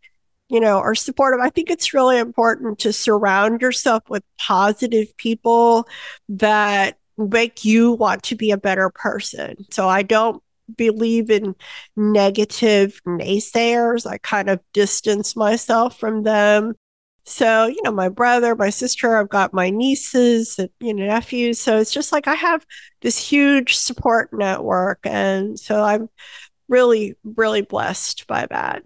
you 0.49 0.61
know, 0.61 0.79
are 0.79 0.95
supportive. 0.95 1.41
I 1.41 1.51
think 1.51 1.71
it's 1.71 1.95
really 1.95 2.19
important 2.19 2.79
to 2.81 2.93
surround 2.93 3.61
yourself 3.61 4.03
with 4.09 4.23
positive 4.39 5.17
people 5.17 5.89
that 6.29 6.99
make 7.19 7.65
you 7.65 7.93
want 7.93 8.23
to 8.25 8.35
be 8.35 8.51
a 8.51 8.57
better 8.59 8.91
person. 8.91 9.65
So 9.71 9.89
I 9.89 10.03
don't 10.03 10.43
believe 10.75 11.31
in 11.31 11.55
negative 11.97 13.01
naysayers. 13.07 14.07
I 14.07 14.19
kind 14.19 14.51
of 14.51 14.61
distance 14.73 15.37
myself 15.37 15.99
from 15.99 16.23
them. 16.23 16.75
So, 17.25 17.67
you 17.67 17.83
know, 17.83 17.91
my 17.91 18.09
brother, 18.09 18.55
my 18.55 18.71
sister, 18.71 19.17
I've 19.17 19.29
got 19.29 19.53
my 19.53 19.69
nieces, 19.69 20.61
you 20.79 20.95
know, 20.95 21.07
nephews. 21.07 21.61
So 21.61 21.79
it's 21.79 21.93
just 21.93 22.13
like 22.13 22.29
I 22.29 22.35
have 22.35 22.65
this 23.03 23.19
huge 23.19 23.77
support 23.77 24.33
network. 24.33 25.01
And 25.05 25.59
so 25.59 25.83
I'm 25.83 26.09
really, 26.69 27.17
really 27.25 27.63
blessed 27.63 28.27
by 28.29 28.47
that. 28.51 28.85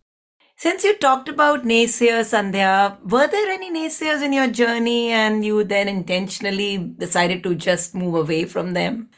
Since 0.56 0.84
you 0.84 0.96
talked 0.96 1.28
about 1.28 1.64
naysayers, 1.64 2.32
Sandhya, 2.32 2.98
were 3.10 3.26
there 3.26 3.50
any 3.50 3.72
naysayers 3.72 4.22
in 4.22 4.34
your 4.34 4.48
journey 4.48 5.08
and 5.08 5.42
you 5.42 5.64
then 5.64 5.88
intentionally 5.88 6.76
decided 6.76 7.42
to 7.44 7.54
just 7.54 7.94
move 7.94 8.14
away 8.14 8.44
from 8.44 8.74
them? 8.74 9.08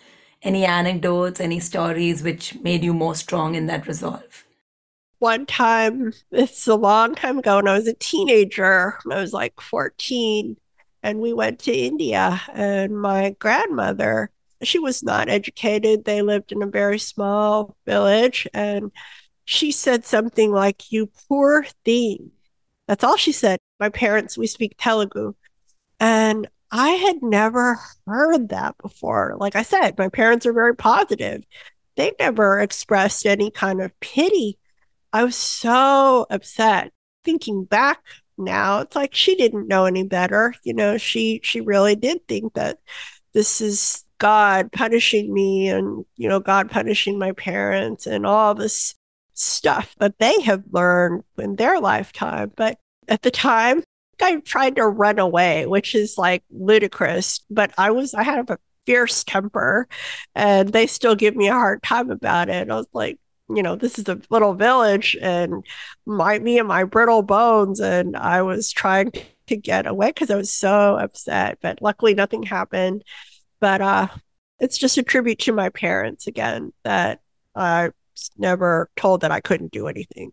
Any 0.42 0.64
anecdotes, 0.64 1.40
any 1.40 1.60
stories 1.60 2.22
which 2.22 2.58
made 2.60 2.82
you 2.82 2.92
more 2.92 3.14
strong 3.14 3.54
in 3.54 3.66
that 3.66 3.86
resolve? 3.86 4.44
One 5.18 5.46
time, 5.46 6.12
it's 6.32 6.66
a 6.66 6.74
long 6.74 7.14
time 7.14 7.38
ago, 7.38 7.56
when 7.56 7.68
I 7.68 7.78
was 7.78 7.86
a 7.86 7.94
teenager, 7.94 8.98
I 9.08 9.20
was 9.20 9.32
like 9.32 9.60
14, 9.60 10.56
and 11.04 11.20
we 11.20 11.32
went 11.32 11.60
to 11.60 11.72
India, 11.72 12.40
and 12.52 13.00
my 13.00 13.36
grandmother 13.38 14.32
she 14.64 14.78
was 14.78 15.02
not 15.02 15.28
educated. 15.28 16.04
They 16.04 16.22
lived 16.22 16.52
in 16.52 16.62
a 16.62 16.66
very 16.66 16.98
small 16.98 17.76
village. 17.86 18.46
And 18.54 18.92
she 19.44 19.72
said 19.72 20.04
something 20.04 20.52
like, 20.52 20.92
You 20.92 21.10
poor 21.28 21.64
thing. 21.84 22.30
That's 22.86 23.04
all 23.04 23.16
she 23.16 23.32
said. 23.32 23.58
My 23.80 23.88
parents, 23.88 24.38
we 24.38 24.46
speak 24.46 24.74
Telugu. 24.78 25.34
And 26.00 26.48
I 26.72 26.90
had 26.90 27.22
never 27.22 27.78
heard 28.06 28.48
that 28.48 28.76
before. 28.78 29.36
Like 29.38 29.54
I 29.54 29.62
said, 29.62 29.98
my 29.98 30.08
parents 30.08 30.46
are 30.46 30.54
very 30.54 30.74
positive. 30.74 31.44
They 31.96 32.12
never 32.18 32.60
expressed 32.60 33.26
any 33.26 33.50
kind 33.50 33.82
of 33.82 33.98
pity. 34.00 34.58
I 35.12 35.24
was 35.24 35.36
so 35.36 36.26
upset. 36.30 36.92
Thinking 37.24 37.64
back 37.64 38.00
now, 38.38 38.80
it's 38.80 38.96
like 38.96 39.14
she 39.14 39.36
didn't 39.36 39.68
know 39.68 39.84
any 39.84 40.02
better. 40.02 40.54
You 40.64 40.72
know, 40.74 40.96
she 40.96 41.40
she 41.44 41.60
really 41.60 41.94
did 41.94 42.26
think 42.26 42.54
that 42.54 42.78
this 43.34 43.60
is 43.60 44.04
God 44.18 44.72
punishing 44.72 45.32
me 45.32 45.68
and, 45.68 46.06
you 46.16 46.28
know, 46.28 46.40
God 46.40 46.70
punishing 46.70 47.18
my 47.18 47.32
parents 47.32 48.06
and 48.06 48.26
all 48.26 48.54
this 48.54 48.94
stuff 49.34 49.94
that 49.98 50.18
they 50.18 50.40
have 50.42 50.64
learned 50.70 51.24
in 51.38 51.56
their 51.56 51.80
lifetime. 51.80 52.50
But 52.56 52.78
at 53.08 53.22
the 53.22 53.30
time, 53.30 53.84
I 54.22 54.40
tried 54.40 54.76
to 54.76 54.86
run 54.86 55.18
away, 55.18 55.66
which 55.66 55.94
is 55.94 56.16
like 56.18 56.42
ludicrous. 56.50 57.40
But 57.50 57.72
I 57.78 57.90
was, 57.90 58.14
I 58.14 58.22
had 58.22 58.50
a 58.50 58.58
fierce 58.86 59.24
temper 59.24 59.88
and 60.34 60.70
they 60.70 60.86
still 60.86 61.14
give 61.14 61.36
me 61.36 61.48
a 61.48 61.52
hard 61.52 61.82
time 61.82 62.10
about 62.10 62.48
it. 62.48 62.70
I 62.70 62.74
was 62.74 62.88
like, 62.92 63.18
you 63.48 63.62
know, 63.62 63.76
this 63.76 63.98
is 63.98 64.08
a 64.08 64.20
little 64.30 64.54
village 64.54 65.16
and 65.20 65.64
my, 66.06 66.38
me 66.38 66.58
and 66.58 66.68
my 66.68 66.84
brittle 66.84 67.22
bones. 67.22 67.80
And 67.80 68.16
I 68.16 68.42
was 68.42 68.70
trying 68.70 69.12
to 69.46 69.56
get 69.56 69.86
away 69.86 70.08
because 70.08 70.30
I 70.30 70.36
was 70.36 70.52
so 70.52 70.96
upset. 70.96 71.58
But 71.60 71.82
luckily, 71.82 72.14
nothing 72.14 72.42
happened. 72.42 73.04
But 73.60 73.80
uh, 73.80 74.08
it's 74.58 74.78
just 74.78 74.98
a 74.98 75.02
tribute 75.02 75.40
to 75.40 75.52
my 75.52 75.68
parents 75.68 76.26
again 76.26 76.72
that 76.84 77.20
I 77.54 77.90
never 78.36 78.90
told 78.96 79.22
that 79.22 79.32
I 79.32 79.40
couldn't 79.40 79.72
do 79.72 79.88
anything. 79.88 80.32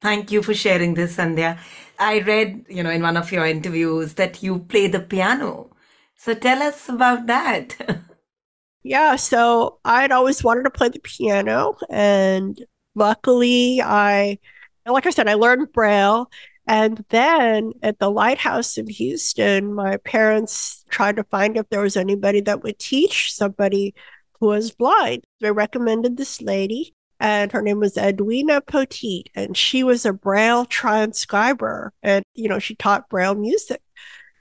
Thank 0.00 0.32
you 0.32 0.42
for 0.42 0.54
sharing 0.54 0.94
this, 0.94 1.16
Sandhya. 1.16 1.58
I 1.98 2.20
read, 2.20 2.64
you 2.68 2.82
know, 2.82 2.90
in 2.90 3.02
one 3.02 3.16
of 3.16 3.30
your 3.30 3.46
interviews 3.46 4.14
that 4.14 4.42
you 4.42 4.60
play 4.60 4.86
the 4.88 5.00
piano. 5.00 5.70
So 6.16 6.34
tell 6.34 6.62
us 6.62 6.88
about 6.88 7.26
that. 7.26 7.76
yeah, 8.82 9.16
so 9.16 9.78
I'd 9.84 10.12
always 10.12 10.42
wanted 10.42 10.62
to 10.64 10.70
play 10.70 10.88
the 10.88 11.00
piano. 11.00 11.76
And 11.90 12.58
luckily, 12.94 13.82
I, 13.82 14.38
like 14.86 15.06
I 15.06 15.10
said, 15.10 15.28
I 15.28 15.34
learned 15.34 15.72
Braille 15.72 16.30
and 16.70 17.04
then 17.08 17.72
at 17.82 17.98
the 17.98 18.08
lighthouse 18.08 18.78
in 18.78 18.86
Houston, 18.86 19.74
my 19.74 19.96
parents 19.96 20.84
tried 20.88 21.16
to 21.16 21.24
find 21.24 21.56
if 21.56 21.68
there 21.68 21.80
was 21.80 21.96
anybody 21.96 22.40
that 22.42 22.62
would 22.62 22.78
teach 22.78 23.34
somebody 23.34 23.92
who 24.38 24.46
was 24.46 24.70
blind. 24.70 25.24
They 25.40 25.50
recommended 25.50 26.16
this 26.16 26.40
lady, 26.40 26.94
and 27.20 27.52
her 27.52 27.60
name 27.60 27.80
was 27.80 27.98
Edwina 27.98 28.62
Poteet, 28.62 29.26
and 29.34 29.54
she 29.54 29.84
was 29.84 30.06
a 30.06 30.12
Braille 30.12 30.64
transcriber. 30.64 31.92
And, 32.02 32.24
you 32.34 32.48
know, 32.48 32.58
she 32.58 32.74
taught 32.74 33.10
Braille 33.10 33.34
music, 33.34 33.82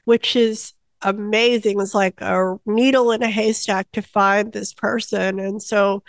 which 0.06 0.36
is 0.38 0.74
amazing. 1.02 1.80
It's 1.82 1.94
like 1.94 2.22
a 2.22 2.58
needle 2.66 3.12
in 3.12 3.22
a 3.22 3.30
haystack 3.30 3.92
to 3.92 4.02
find 4.02 4.54
this 4.54 4.74
person. 4.74 5.40
And 5.40 5.62
so 5.62 6.04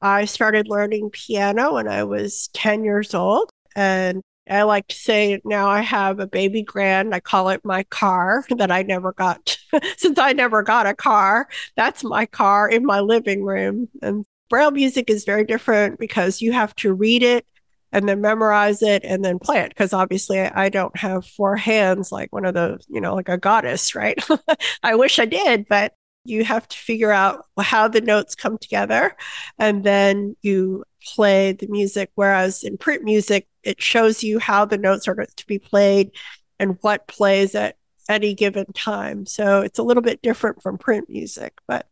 I 0.00 0.24
started 0.24 0.66
learning 0.66 1.10
piano 1.10 1.74
when 1.74 1.88
I 1.88 2.04
was 2.04 2.48
10 2.54 2.84
years 2.84 3.14
old. 3.14 3.50
And 3.76 4.22
I 4.48 4.62
like 4.62 4.88
to 4.88 4.96
say 4.96 5.40
now 5.44 5.68
I 5.68 5.80
have 5.80 6.20
a 6.20 6.26
baby 6.26 6.62
grand. 6.62 7.14
I 7.14 7.20
call 7.20 7.50
it 7.50 7.64
my 7.64 7.82
car 7.84 8.44
that 8.56 8.70
I 8.70 8.82
never 8.82 9.12
got 9.12 9.58
since 9.98 10.18
I 10.18 10.32
never 10.32 10.62
got 10.62 10.86
a 10.86 10.94
car. 10.94 11.48
That's 11.76 12.02
my 12.02 12.24
car 12.24 12.68
in 12.68 12.84
my 12.86 13.00
living 13.00 13.44
room. 13.44 13.88
And 14.00 14.24
Braille 14.50 14.70
music 14.70 15.10
is 15.10 15.24
very 15.24 15.44
different 15.44 15.98
because 15.98 16.40
you 16.40 16.52
have 16.52 16.74
to 16.76 16.92
read 16.92 17.22
it 17.22 17.46
and 17.92 18.08
then 18.08 18.20
memorize 18.20 18.82
it 18.82 19.04
and 19.04 19.24
then 19.24 19.38
play 19.38 19.60
it. 19.60 19.68
Because 19.68 19.92
obviously 19.92 20.40
I 20.40 20.68
don't 20.68 20.96
have 20.96 21.26
four 21.26 21.56
hands 21.56 22.10
like 22.10 22.32
one 22.32 22.44
of 22.44 22.54
those, 22.54 22.84
you 22.88 23.00
know, 23.00 23.14
like 23.14 23.28
a 23.28 23.38
goddess, 23.38 23.94
right? 23.94 24.18
I 24.82 24.96
wish 24.96 25.18
I 25.18 25.26
did, 25.26 25.66
but 25.68 25.94
you 26.24 26.44
have 26.44 26.66
to 26.68 26.76
figure 26.76 27.12
out 27.12 27.44
how 27.58 27.86
the 27.86 28.00
notes 28.00 28.34
come 28.34 28.58
together 28.58 29.14
and 29.58 29.84
then 29.84 30.36
you 30.42 30.84
play 31.04 31.52
the 31.52 31.66
music. 31.68 32.10
Whereas 32.14 32.64
in 32.64 32.78
print 32.78 33.04
music, 33.04 33.46
it 33.62 33.80
shows 33.80 34.22
you 34.22 34.38
how 34.38 34.64
the 34.64 34.78
notes 34.78 35.06
are 35.06 35.14
to 35.14 35.46
be 35.46 35.58
played 35.58 36.10
and 36.58 36.78
what 36.80 37.06
plays 37.06 37.54
at 37.54 37.76
any 38.08 38.34
given 38.34 38.66
time. 38.72 39.26
So 39.26 39.60
it's 39.60 39.78
a 39.78 39.82
little 39.82 40.02
bit 40.02 40.22
different 40.22 40.62
from 40.62 40.78
print 40.78 41.08
music, 41.08 41.54
but 41.66 41.86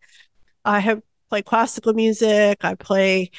I 0.64 0.80
have 0.80 1.03
played 1.33 1.47
classical 1.47 1.95
music. 1.95 2.59
I 2.62 2.74
play 2.74 3.30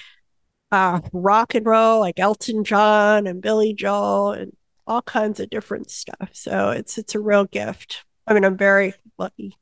uh, 0.71 0.99
rock 1.13 1.53
and 1.53 1.63
roll 1.63 1.99
like 1.99 2.19
Elton 2.19 2.63
John 2.63 3.27
and 3.27 3.39
Billy 3.39 3.71
Joel 3.75 4.31
and 4.31 4.57
all 4.87 5.03
kinds 5.03 5.39
of 5.39 5.51
different 5.51 5.91
stuff. 5.91 6.29
So 6.31 6.71
it's 6.71 6.97
it's 6.97 7.13
a 7.13 7.19
real 7.19 7.45
gift. 7.45 8.03
I 8.25 8.33
mean, 8.33 8.45
I'm 8.45 8.57
very 8.57 8.95
lucky. 9.19 9.55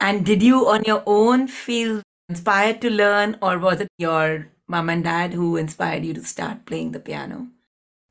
And 0.00 0.24
did 0.24 0.42
you 0.42 0.66
on 0.66 0.84
your 0.84 1.02
own 1.04 1.46
feel 1.46 2.00
inspired 2.30 2.80
to 2.80 2.88
learn, 2.88 3.36
or 3.42 3.58
was 3.58 3.82
it 3.82 3.88
your 3.98 4.48
mom 4.66 4.88
and 4.88 5.04
dad 5.04 5.34
who 5.34 5.58
inspired 5.58 6.06
you 6.06 6.14
to 6.14 6.24
start 6.24 6.64
playing 6.64 6.92
the 6.92 7.00
piano? 7.00 7.48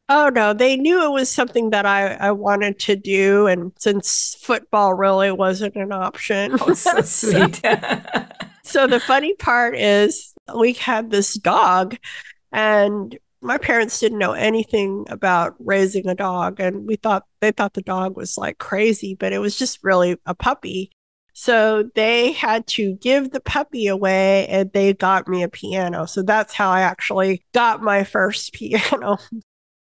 Oh 0.08 0.30
no, 0.30 0.54
they 0.54 0.78
knew 0.78 1.04
it 1.04 1.12
was 1.12 1.32
something 1.32 1.72
that 1.72 1.88
I, 1.88 2.14
I 2.14 2.32
wanted 2.32 2.78
to 2.82 2.96
do, 2.96 3.48
and 3.48 3.72
since 3.80 4.36
football 4.40 4.94
really 4.94 5.32
wasn't 5.32 5.76
an 5.78 5.92
option, 5.92 6.58
oh, 6.62 6.76
so 6.76 7.02
sweet. 7.02 7.60
so 8.72 8.88
the 8.88 9.00
funny 9.00 9.36
part 9.36 9.76
is 9.76 10.34
we 10.58 10.74
had 10.74 11.12
this 11.12 11.36
dog, 11.36 11.98
and 12.52 13.18
my 13.42 13.58
parents 13.58 14.00
didn't 14.00 14.20
know 14.20 14.34
anything 14.34 15.06
about 15.10 15.56
raising 15.60 16.08
a 16.08 16.16
dog, 16.16 16.60
and 16.60 16.88
we 16.88 16.96
thought 16.96 17.26
they 17.42 17.52
thought 17.52 17.74
the 17.74 17.82
dog 17.82 18.16
was 18.16 18.38
like 18.38 18.58
crazy, 18.58 19.16
but 19.16 19.34
it 19.34 19.40
was 19.40 19.58
just 19.58 19.84
really 19.84 20.18
a 20.26 20.34
puppy. 20.34 20.92
So 21.34 21.90
they 21.96 22.34
had 22.34 22.68
to 22.68 22.96
give 22.96 23.32
the 23.32 23.40
puppy 23.40 23.88
away 23.88 24.48
and 24.48 24.72
they 24.74 24.94
got 24.94 25.28
me 25.28 25.44
a 25.44 25.50
piano. 25.50 26.06
So 26.06 26.22
that's 26.22 26.54
how 26.54 26.70
I 26.70 26.82
actually 26.82 27.46
got 27.54 27.82
my 27.82 28.04
first 28.04 28.54
piano. 28.54 29.18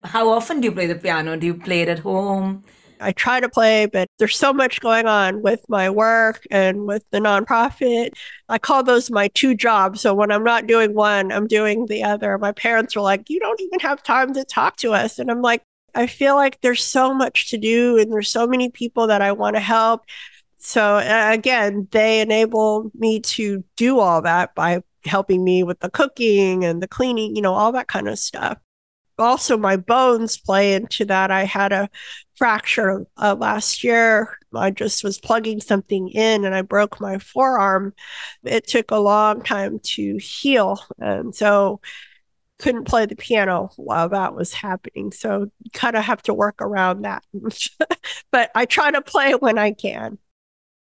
How 0.04 0.30
often 0.30 0.62
do 0.62 0.66
you 0.66 0.72
play 0.72 0.86
the 0.86 0.96
piano? 0.96 1.38
Do 1.38 1.48
you 1.48 1.56
play 1.56 1.82
it 1.82 1.90
at 1.90 2.00
home? 2.00 2.64
I 3.00 3.12
try 3.12 3.40
to 3.40 3.50
play, 3.50 3.86
but 3.86 4.08
there's 4.18 4.38
so 4.38 4.54
much 4.54 4.82
going 4.82 5.08
on 5.08 5.42
with 5.42 5.64
my 5.70 5.90
work 5.90 6.46
and 6.52 6.86
with 6.86 7.04
the 7.12 7.20
nonprofit. 7.20 8.12
I 8.50 8.58
call 8.58 8.84
those 8.84 9.10
my 9.10 9.30
two 9.30 9.56
jobs. 9.56 10.02
So 10.02 10.14
when 10.14 10.32
I'm 10.32 10.44
not 10.44 10.68
doing 10.68 10.94
one, 10.94 11.32
I'm 11.32 11.48
doing 11.48 11.86
the 11.86 12.04
other. 12.04 12.38
My 12.38 12.52
parents 12.52 12.96
are 12.96 13.02
like, 13.02 13.30
You 13.30 13.40
don't 13.40 13.62
even 13.62 13.80
have 13.80 14.04
time 14.04 14.34
to 14.34 14.44
talk 14.44 14.78
to 14.78 14.94
us. 14.94 15.20
And 15.20 15.32
I'm 15.32 15.42
like, 15.42 15.64
I 15.96 16.08
feel 16.08 16.36
like 16.36 16.62
there's 16.62 16.84
so 16.84 17.14
much 17.14 17.50
to 17.50 17.58
do 17.58 17.98
and 17.98 18.12
there's 18.12 18.30
so 18.30 18.46
many 18.46 18.70
people 18.70 19.08
that 19.08 19.22
I 19.22 19.32
want 19.32 19.56
to 19.56 19.62
help 19.62 20.04
so 20.60 20.98
again, 20.98 21.88
they 21.92 22.20
enable 22.20 22.92
me 22.94 23.22
to 23.22 23.64
do 23.78 24.00
all 24.00 24.22
that 24.22 24.54
by 24.56 24.84
helping 25.06 25.44
me 25.44 25.64
with 25.64 25.80
the 25.80 25.90
cooking 25.90 26.66
and 26.66 26.84
the 26.84 26.88
cleaning, 26.88 27.36
you 27.36 27.42
know, 27.42 27.54
all 27.54 27.72
that 27.72 27.88
kind 27.88 28.10
of 28.10 28.20
stuff. 28.20 28.58
Also, 29.18 29.58
my 29.58 29.78
bones 29.78 30.38
play 30.38 30.74
into 30.74 31.06
that. 31.06 31.32
I 31.32 31.46
had 31.46 31.72
a 31.72 31.90
fracture 32.40 33.06
uh, 33.18 33.36
last 33.38 33.84
year. 33.84 34.38
I 34.56 34.72
just 34.72 35.04
was 35.04 35.20
plugging 35.20 35.60
something 35.60 36.08
in 36.08 36.46
and 36.46 36.56
I 36.56 36.62
broke 36.62 37.00
my 37.02 37.20
forearm. 37.20 37.94
It 38.44 38.66
took 38.66 38.92
a 38.92 38.98
long 38.98 39.44
time 39.44 39.80
to 39.80 40.18
heal. 40.18 40.80
And 41.00 41.36
so 41.36 41.82
couldn't 42.58 42.86
play 42.86 43.06
the 43.06 43.16
piano 43.16 43.72
while 43.76 44.08
that 44.10 44.34
was 44.34 44.54
happening. 44.54 45.12
So 45.12 45.52
kind 45.74 45.98
of 45.98 46.06
have 46.06 46.22
to 46.24 46.34
work 46.34 46.62
around 46.62 47.04
that. 47.04 47.24
but 48.32 48.52
I 48.56 48.66
try 48.66 48.90
to 48.90 49.02
play 49.02 49.34
when 49.34 49.58
I 49.58 49.72
can. 49.72 50.18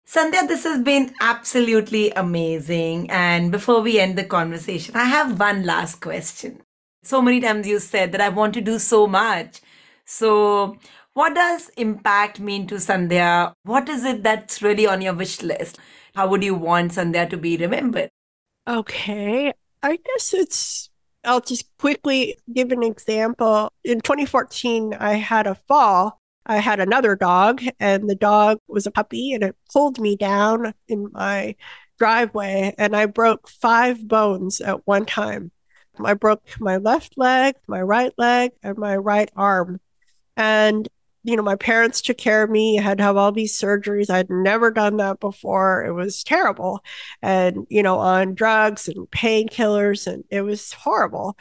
Sandhya, 0.09 0.49
this 0.49 0.65
has 0.65 0.83
been 0.83 1.15
absolutely 1.21 2.11
amazing. 2.11 3.09
And 3.11 3.53
before 3.53 3.81
we 3.81 4.01
end 4.01 4.19
the 4.19 4.25
conversation, 4.25 4.97
I 4.97 5.05
have 5.05 5.39
one 5.39 5.65
last 5.65 6.01
question. 6.01 6.61
So 7.05 7.23
many 7.23 7.41
times 7.41 7.69
you 7.69 7.79
said 7.79 8.11
that 8.13 8.21
I 8.21 8.31
want 8.31 8.55
to 8.55 8.61
do 8.61 8.81
so 8.81 9.07
much. 9.07 9.61
So, 10.05 10.77
what 11.17 11.35
does 11.35 11.71
impact 11.77 12.41
mean 12.41 12.67
to 12.67 12.77
Sandhya? 12.77 13.53
What 13.62 13.89
is 13.89 14.05
it 14.05 14.23
that's 14.23 14.61
really 14.62 14.87
on 14.87 15.01
your 15.01 15.14
wish 15.14 15.43
list? 15.43 15.79
How 16.14 16.29
would 16.29 16.45
you 16.45 16.55
want 16.55 16.93
Sandhya 16.93 17.29
to 17.31 17.37
be 17.37 17.57
remembered? 17.57 18.11
Okay. 18.69 19.53
I 19.83 19.97
guess 19.97 20.35
it's, 20.35 20.91
I'll 21.25 21.41
just 21.41 21.67
quickly 21.79 22.37
give 22.53 22.71
an 22.71 22.83
example. 22.83 23.73
In 23.83 24.01
2014, 24.01 24.95
I 24.95 25.14
had 25.14 25.47
a 25.47 25.55
fall 25.55 26.21
I 26.47 26.59
had 26.59 26.79
another 26.79 27.17
dog, 27.17 27.61
and 27.81 28.09
the 28.09 28.14
dog 28.14 28.59
was 28.69 28.87
a 28.87 28.93
puppy, 28.93 29.33
and 29.33 29.43
it 29.43 29.57
pulled 29.73 29.99
me 29.99 30.14
down 30.17 30.75
in 30.87 31.11
my 31.12 31.57
driveway, 31.99 32.73
and 32.79 32.95
I 32.95 33.07
broke 33.07 33.49
five 33.49 34.07
bones 34.07 34.61
at 34.61 34.87
one 34.87 35.07
time. 35.07 35.51
I 36.03 36.14
broke 36.14 36.45
my 36.61 36.77
left 36.77 37.14
leg, 37.19 37.57
my 37.67 37.83
right 37.83 38.12
leg, 38.17 38.53
and 38.62 38.79
my 38.79 38.97
right 38.97 39.31
arm. 39.35 39.81
And, 40.37 40.89
you 41.27 41.37
know, 41.37 41.43
my 41.43 41.57
parents 41.57 42.01
took 42.01 42.16
care 42.18 42.45
of 42.45 42.51
me. 42.51 42.79
I 42.79 42.83
had 42.83 42.99
to 42.99 43.05
have 43.05 43.16
all 43.16 43.33
these 43.33 43.59
surgeries. 43.59 44.11
I'd 44.11 44.31
never 44.31 44.70
done 44.70 44.99
that 44.99 45.18
before. 45.18 45.85
It 45.85 45.93
was 45.93 46.22
terrible. 46.22 46.85
And, 47.20 47.66
you 47.68 47.83
know, 47.83 47.99
on 47.99 48.35
drugs 48.35 48.87
and 48.87 49.11
painkillers, 49.11 50.07
and 50.07 50.22
it 50.31 50.43
was 50.43 50.72
horrible. 50.72 51.37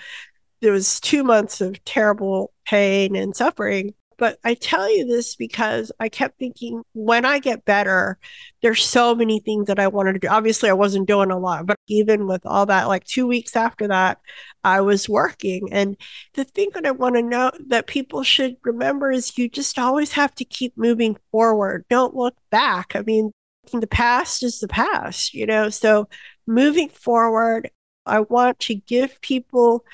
There 0.62 0.72
was 0.72 1.00
two 1.00 1.24
months 1.24 1.62
of 1.62 1.84
terrible 1.86 2.52
pain 2.66 3.16
and 3.16 3.36
suffering. 3.36 3.94
But 4.18 4.40
I 4.44 4.54
tell 4.54 4.90
you 4.90 5.06
this 5.06 5.36
because 5.36 5.92
I 6.00 6.10
kept 6.10 6.40
thinking 6.40 6.84
when 6.94 7.26
I 7.26 7.40
get 7.40 7.66
better, 7.66 8.18
there's 8.62 8.84
so 8.84 9.14
many 9.16 9.40
things 9.40 9.68
that 9.68 9.80
I 9.80 9.88
wanted 9.88 10.14
to 10.14 10.20
do. 10.20 10.28
Obviously, 10.28 10.70
I 10.70 10.74
wasn't 10.74 11.08
doing 11.08 11.32
a 11.32 11.40
lot, 11.40 11.66
but 11.66 11.78
even 11.88 12.28
with 12.28 12.46
all 12.46 12.66
that, 12.68 12.88
like 12.88 13.04
two 13.04 13.28
weeks 13.28 13.56
after 13.56 13.88
that, 13.88 14.20
I 14.64 14.82
was 14.82 15.08
working. 15.10 15.70
And 15.72 15.98
the 16.34 16.44
thing 16.44 16.70
that 16.74 16.86
I 16.86 16.92
want 16.92 17.16
to 17.16 17.22
know 17.22 17.52
that 17.68 17.88
people 17.88 18.24
should 18.24 18.58
remember 18.64 19.12
is 19.12 19.38
you 19.38 19.50
just 19.50 19.78
always 19.78 20.14
have 20.14 20.34
to 20.36 20.46
keep 20.46 20.78
moving 20.78 21.18
forward. 21.32 21.86
Don't 21.90 22.16
look 22.16 22.36
back. 22.50 22.96
I 22.96 23.02
mean, 23.02 23.32
the 23.72 23.88
past 23.88 24.44
is 24.44 24.60
the 24.60 24.68
past, 24.68 25.34
you 25.34 25.46
know? 25.46 25.70
So 25.70 26.08
moving 26.48 26.90
forward, 26.90 27.70
I 28.06 28.22
want 28.22 28.60
to 28.62 28.76
give 28.76 29.20
people 29.22 29.86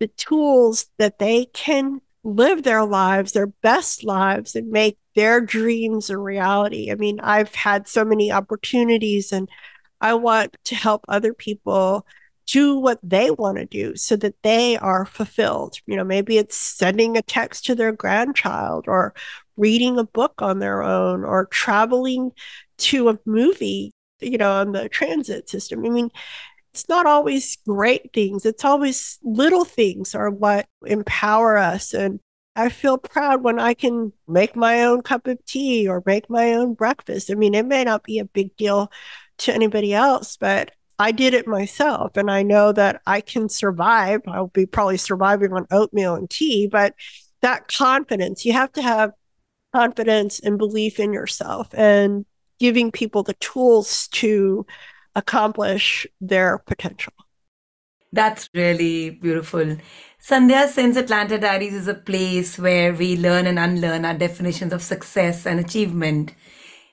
the 0.00 0.08
tools 0.08 0.86
that 0.98 1.18
they 1.18 1.46
can 1.46 2.00
live 2.22 2.62
their 2.62 2.84
lives, 2.84 3.32
their 3.32 3.46
best 3.46 4.04
lives, 4.04 4.54
and 4.54 4.70
make 4.70 4.98
their 5.14 5.40
dreams 5.40 6.10
a 6.10 6.18
reality. 6.18 6.90
I 6.90 6.94
mean, 6.94 7.20
I've 7.20 7.54
had 7.54 7.88
so 7.88 8.04
many 8.04 8.30
opportunities, 8.30 9.32
and 9.32 9.48
I 10.00 10.14
want 10.14 10.56
to 10.64 10.74
help 10.74 11.04
other 11.08 11.34
people 11.34 12.06
do 12.46 12.76
what 12.76 12.98
they 13.02 13.30
want 13.30 13.58
to 13.58 13.64
do 13.64 13.94
so 13.96 14.16
that 14.16 14.34
they 14.42 14.76
are 14.76 15.06
fulfilled. 15.06 15.76
You 15.86 15.96
know, 15.96 16.04
maybe 16.04 16.36
it's 16.36 16.56
sending 16.56 17.16
a 17.16 17.22
text 17.22 17.64
to 17.66 17.74
their 17.74 17.92
grandchild 17.92 18.86
or 18.88 19.14
reading 19.56 19.98
a 19.98 20.04
book 20.04 20.34
on 20.42 20.58
their 20.58 20.82
own 20.82 21.24
or 21.24 21.46
traveling 21.46 22.32
to 22.78 23.08
a 23.08 23.18
movie, 23.24 23.92
you 24.20 24.38
know, 24.38 24.50
on 24.52 24.72
the 24.72 24.88
transit 24.88 25.48
system. 25.48 25.84
I 25.84 25.90
mean, 25.90 26.10
it's 26.72 26.88
not 26.88 27.06
always 27.06 27.58
great 27.66 28.12
things. 28.12 28.46
It's 28.46 28.64
always 28.64 29.18
little 29.22 29.64
things 29.64 30.14
are 30.14 30.30
what 30.30 30.66
empower 30.86 31.58
us. 31.58 31.92
And 31.92 32.20
I 32.54 32.68
feel 32.68 32.98
proud 32.98 33.42
when 33.42 33.58
I 33.58 33.74
can 33.74 34.12
make 34.28 34.54
my 34.54 34.84
own 34.84 35.02
cup 35.02 35.26
of 35.26 35.44
tea 35.46 35.88
or 35.88 36.02
make 36.06 36.30
my 36.30 36.52
own 36.54 36.74
breakfast. 36.74 37.30
I 37.30 37.34
mean, 37.34 37.54
it 37.54 37.66
may 37.66 37.84
not 37.84 38.04
be 38.04 38.18
a 38.18 38.24
big 38.24 38.56
deal 38.56 38.90
to 39.38 39.54
anybody 39.54 39.94
else, 39.94 40.36
but 40.36 40.72
I 40.98 41.12
did 41.12 41.34
it 41.34 41.46
myself. 41.46 42.16
And 42.16 42.30
I 42.30 42.42
know 42.42 42.72
that 42.72 43.00
I 43.06 43.20
can 43.20 43.48
survive. 43.48 44.20
I'll 44.26 44.48
be 44.48 44.66
probably 44.66 44.98
surviving 44.98 45.52
on 45.52 45.66
oatmeal 45.70 46.14
and 46.14 46.28
tea, 46.28 46.68
but 46.68 46.94
that 47.40 47.68
confidence, 47.68 48.44
you 48.44 48.52
have 48.52 48.72
to 48.72 48.82
have 48.82 49.12
confidence 49.72 50.40
and 50.40 50.58
belief 50.58 51.00
in 51.00 51.12
yourself 51.12 51.68
and 51.72 52.26
giving 52.58 52.92
people 52.92 53.22
the 53.22 53.34
tools 53.34 54.08
to 54.08 54.66
accomplish 55.14 56.06
their 56.20 56.58
potential. 56.58 57.12
That's 58.12 58.50
really 58.54 59.10
beautiful. 59.10 59.76
Sandhya, 60.20 60.68
since 60.68 60.96
Atlanta 60.96 61.38
Diaries 61.38 61.74
is 61.74 61.88
a 61.88 61.94
place 61.94 62.58
where 62.58 62.92
we 62.92 63.16
learn 63.16 63.46
and 63.46 63.58
unlearn 63.58 64.04
our 64.04 64.14
definitions 64.14 64.72
of 64.72 64.82
success 64.82 65.46
and 65.46 65.60
achievement, 65.60 66.34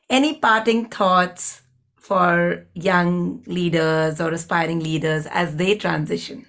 any 0.09 0.35
parting 0.35 0.85
thoughts 0.85 1.63
for 1.95 2.65
young 2.73 3.43
leaders 3.47 4.21
or 4.21 4.31
aspiring 4.31 4.79
leaders 4.79 5.25
as 5.31 5.55
they 5.57 5.75
transition? 5.75 6.45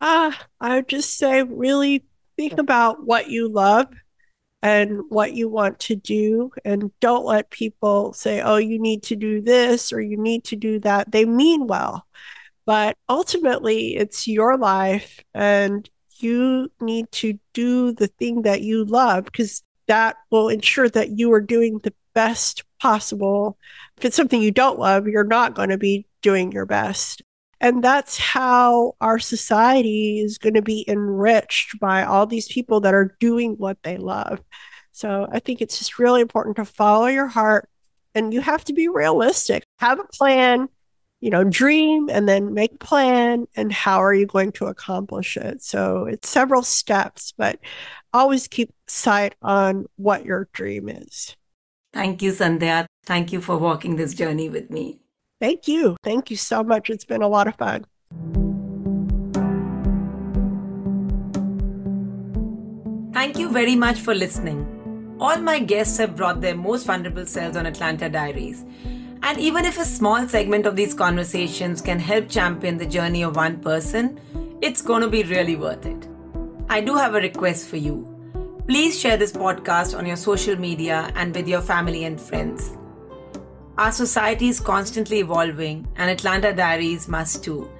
Ah, 0.00 0.28
uh, 0.28 0.44
I 0.60 0.76
would 0.76 0.88
just 0.88 1.18
say 1.18 1.42
really 1.42 2.04
think 2.36 2.58
about 2.58 3.04
what 3.04 3.28
you 3.28 3.48
love 3.48 3.88
and 4.66 5.02
what 5.10 5.32
you 5.32 5.48
want 5.48 5.78
to 5.78 5.94
do. 5.94 6.50
And 6.64 6.90
don't 6.98 7.24
let 7.24 7.50
people 7.50 8.12
say 8.12 8.40
oh 8.40 8.56
you 8.56 8.80
need 8.80 9.04
to 9.04 9.14
do 9.14 9.40
this 9.40 9.92
or 9.92 10.00
you 10.00 10.16
need 10.16 10.42
to 10.44 10.56
do 10.56 10.80
that. 10.80 11.12
They 11.12 11.24
mean 11.24 11.68
well 11.68 12.04
but 12.64 12.96
ultimately 13.08 13.96
it's 13.96 14.26
your 14.26 14.58
life 14.58 15.22
and 15.34 15.88
you 16.18 16.68
need 16.80 17.12
to 17.12 17.38
do 17.52 17.92
the 17.92 18.08
thing 18.08 18.42
that 18.42 18.62
you 18.62 18.84
love 18.84 19.24
because 19.26 19.62
that 19.86 20.16
will 20.32 20.48
ensure 20.48 20.88
that 20.88 21.10
you 21.10 21.32
are 21.32 21.40
doing 21.40 21.78
the 21.78 21.94
best 22.12 22.64
possible. 22.80 23.56
If 23.98 24.06
it's 24.06 24.16
something 24.16 24.42
you 24.42 24.50
don't 24.50 24.80
love 24.80 25.06
you're 25.06 25.22
not 25.22 25.54
going 25.54 25.70
to 25.70 25.78
be 25.78 26.06
doing 26.22 26.50
your 26.50 26.66
best 26.66 27.22
and 27.60 27.82
that's 27.82 28.18
how 28.18 28.94
our 29.00 29.18
society 29.18 30.20
is 30.20 30.38
going 30.38 30.54
to 30.54 30.62
be 30.62 30.84
enriched 30.88 31.78
by 31.80 32.04
all 32.04 32.26
these 32.26 32.48
people 32.48 32.80
that 32.80 32.94
are 32.94 33.16
doing 33.18 33.54
what 33.54 33.78
they 33.82 33.96
love. 33.96 34.42
So 34.92 35.26
I 35.30 35.40
think 35.40 35.60
it's 35.60 35.78
just 35.78 35.98
really 35.98 36.20
important 36.20 36.56
to 36.56 36.64
follow 36.64 37.06
your 37.06 37.26
heart 37.26 37.68
and 38.14 38.32
you 38.32 38.40
have 38.40 38.64
to 38.64 38.72
be 38.72 38.88
realistic. 38.88 39.64
Have 39.78 40.00
a 40.00 40.04
plan, 40.04 40.68
you 41.20 41.30
know, 41.30 41.44
dream 41.44 42.08
and 42.10 42.28
then 42.28 42.54
make 42.54 42.74
a 42.74 42.78
plan 42.78 43.46
and 43.56 43.72
how 43.72 44.02
are 44.02 44.14
you 44.14 44.26
going 44.26 44.52
to 44.52 44.66
accomplish 44.66 45.36
it? 45.36 45.62
So 45.62 46.04
it's 46.04 46.28
several 46.28 46.62
steps, 46.62 47.32
but 47.36 47.58
always 48.12 48.48
keep 48.48 48.72
sight 48.86 49.34
on 49.42 49.86
what 49.96 50.24
your 50.24 50.48
dream 50.52 50.88
is. 50.88 51.36
Thank 51.92 52.20
you, 52.20 52.32
Sandhya. 52.32 52.86
Thank 53.04 53.32
you 53.32 53.40
for 53.40 53.56
walking 53.56 53.96
this 53.96 54.12
journey 54.12 54.50
with 54.50 54.70
me. 54.70 55.00
Thank 55.40 55.68
you. 55.68 55.96
Thank 56.02 56.30
you 56.30 56.36
so 56.36 56.62
much. 56.62 56.88
It's 56.88 57.04
been 57.04 57.22
a 57.22 57.28
lot 57.28 57.46
of 57.46 57.56
fun. 57.56 57.84
Thank 63.12 63.38
you 63.38 63.50
very 63.50 63.76
much 63.76 64.00
for 64.00 64.14
listening. 64.14 65.16
All 65.20 65.38
my 65.38 65.58
guests 65.58 65.98
have 65.98 66.16
brought 66.16 66.40
their 66.40 66.54
most 66.54 66.86
vulnerable 66.86 67.26
selves 67.26 67.56
on 67.56 67.66
Atlanta 67.66 68.08
Diaries. 68.08 68.64
And 69.22 69.38
even 69.38 69.64
if 69.64 69.78
a 69.78 69.84
small 69.84 70.28
segment 70.28 70.66
of 70.66 70.76
these 70.76 70.94
conversations 70.94 71.80
can 71.80 71.98
help 71.98 72.28
champion 72.28 72.76
the 72.76 72.86
journey 72.86 73.22
of 73.22 73.36
one 73.36 73.60
person, 73.60 74.20
it's 74.60 74.82
going 74.82 75.02
to 75.02 75.08
be 75.08 75.22
really 75.22 75.56
worth 75.56 75.84
it. 75.86 76.08
I 76.68 76.80
do 76.80 76.94
have 76.94 77.14
a 77.14 77.20
request 77.20 77.68
for 77.68 77.76
you. 77.76 78.12
Please 78.66 78.98
share 78.98 79.16
this 79.16 79.32
podcast 79.32 79.96
on 79.96 80.06
your 80.06 80.16
social 80.16 80.56
media 80.56 81.10
and 81.14 81.34
with 81.34 81.48
your 81.48 81.60
family 81.60 82.04
and 82.04 82.20
friends. 82.20 82.76
Our 83.78 83.92
society 83.92 84.48
is 84.48 84.58
constantly 84.58 85.18
evolving, 85.18 85.86
and 85.96 86.10
Atlanta 86.10 86.54
Diaries 86.54 87.08
must 87.08 87.44
too. 87.44 87.70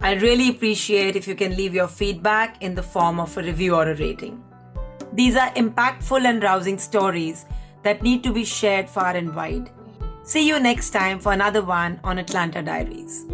I 0.00 0.14
really 0.14 0.50
appreciate 0.50 1.16
if 1.16 1.26
you 1.26 1.34
can 1.34 1.56
leave 1.56 1.74
your 1.74 1.88
feedback 1.88 2.62
in 2.62 2.76
the 2.76 2.82
form 2.82 3.18
of 3.18 3.36
a 3.36 3.42
review 3.42 3.74
or 3.74 3.88
a 3.88 3.96
rating. 3.96 4.40
These 5.12 5.36
are 5.36 5.52
impactful 5.54 6.24
and 6.24 6.40
rousing 6.40 6.78
stories 6.78 7.44
that 7.82 8.04
need 8.04 8.22
to 8.22 8.32
be 8.32 8.44
shared 8.44 8.88
far 8.88 9.16
and 9.16 9.34
wide. 9.34 9.70
See 10.22 10.46
you 10.46 10.60
next 10.60 10.90
time 10.90 11.18
for 11.18 11.32
another 11.32 11.64
one 11.64 11.98
on 12.04 12.18
Atlanta 12.18 12.62
Diaries. 12.62 13.26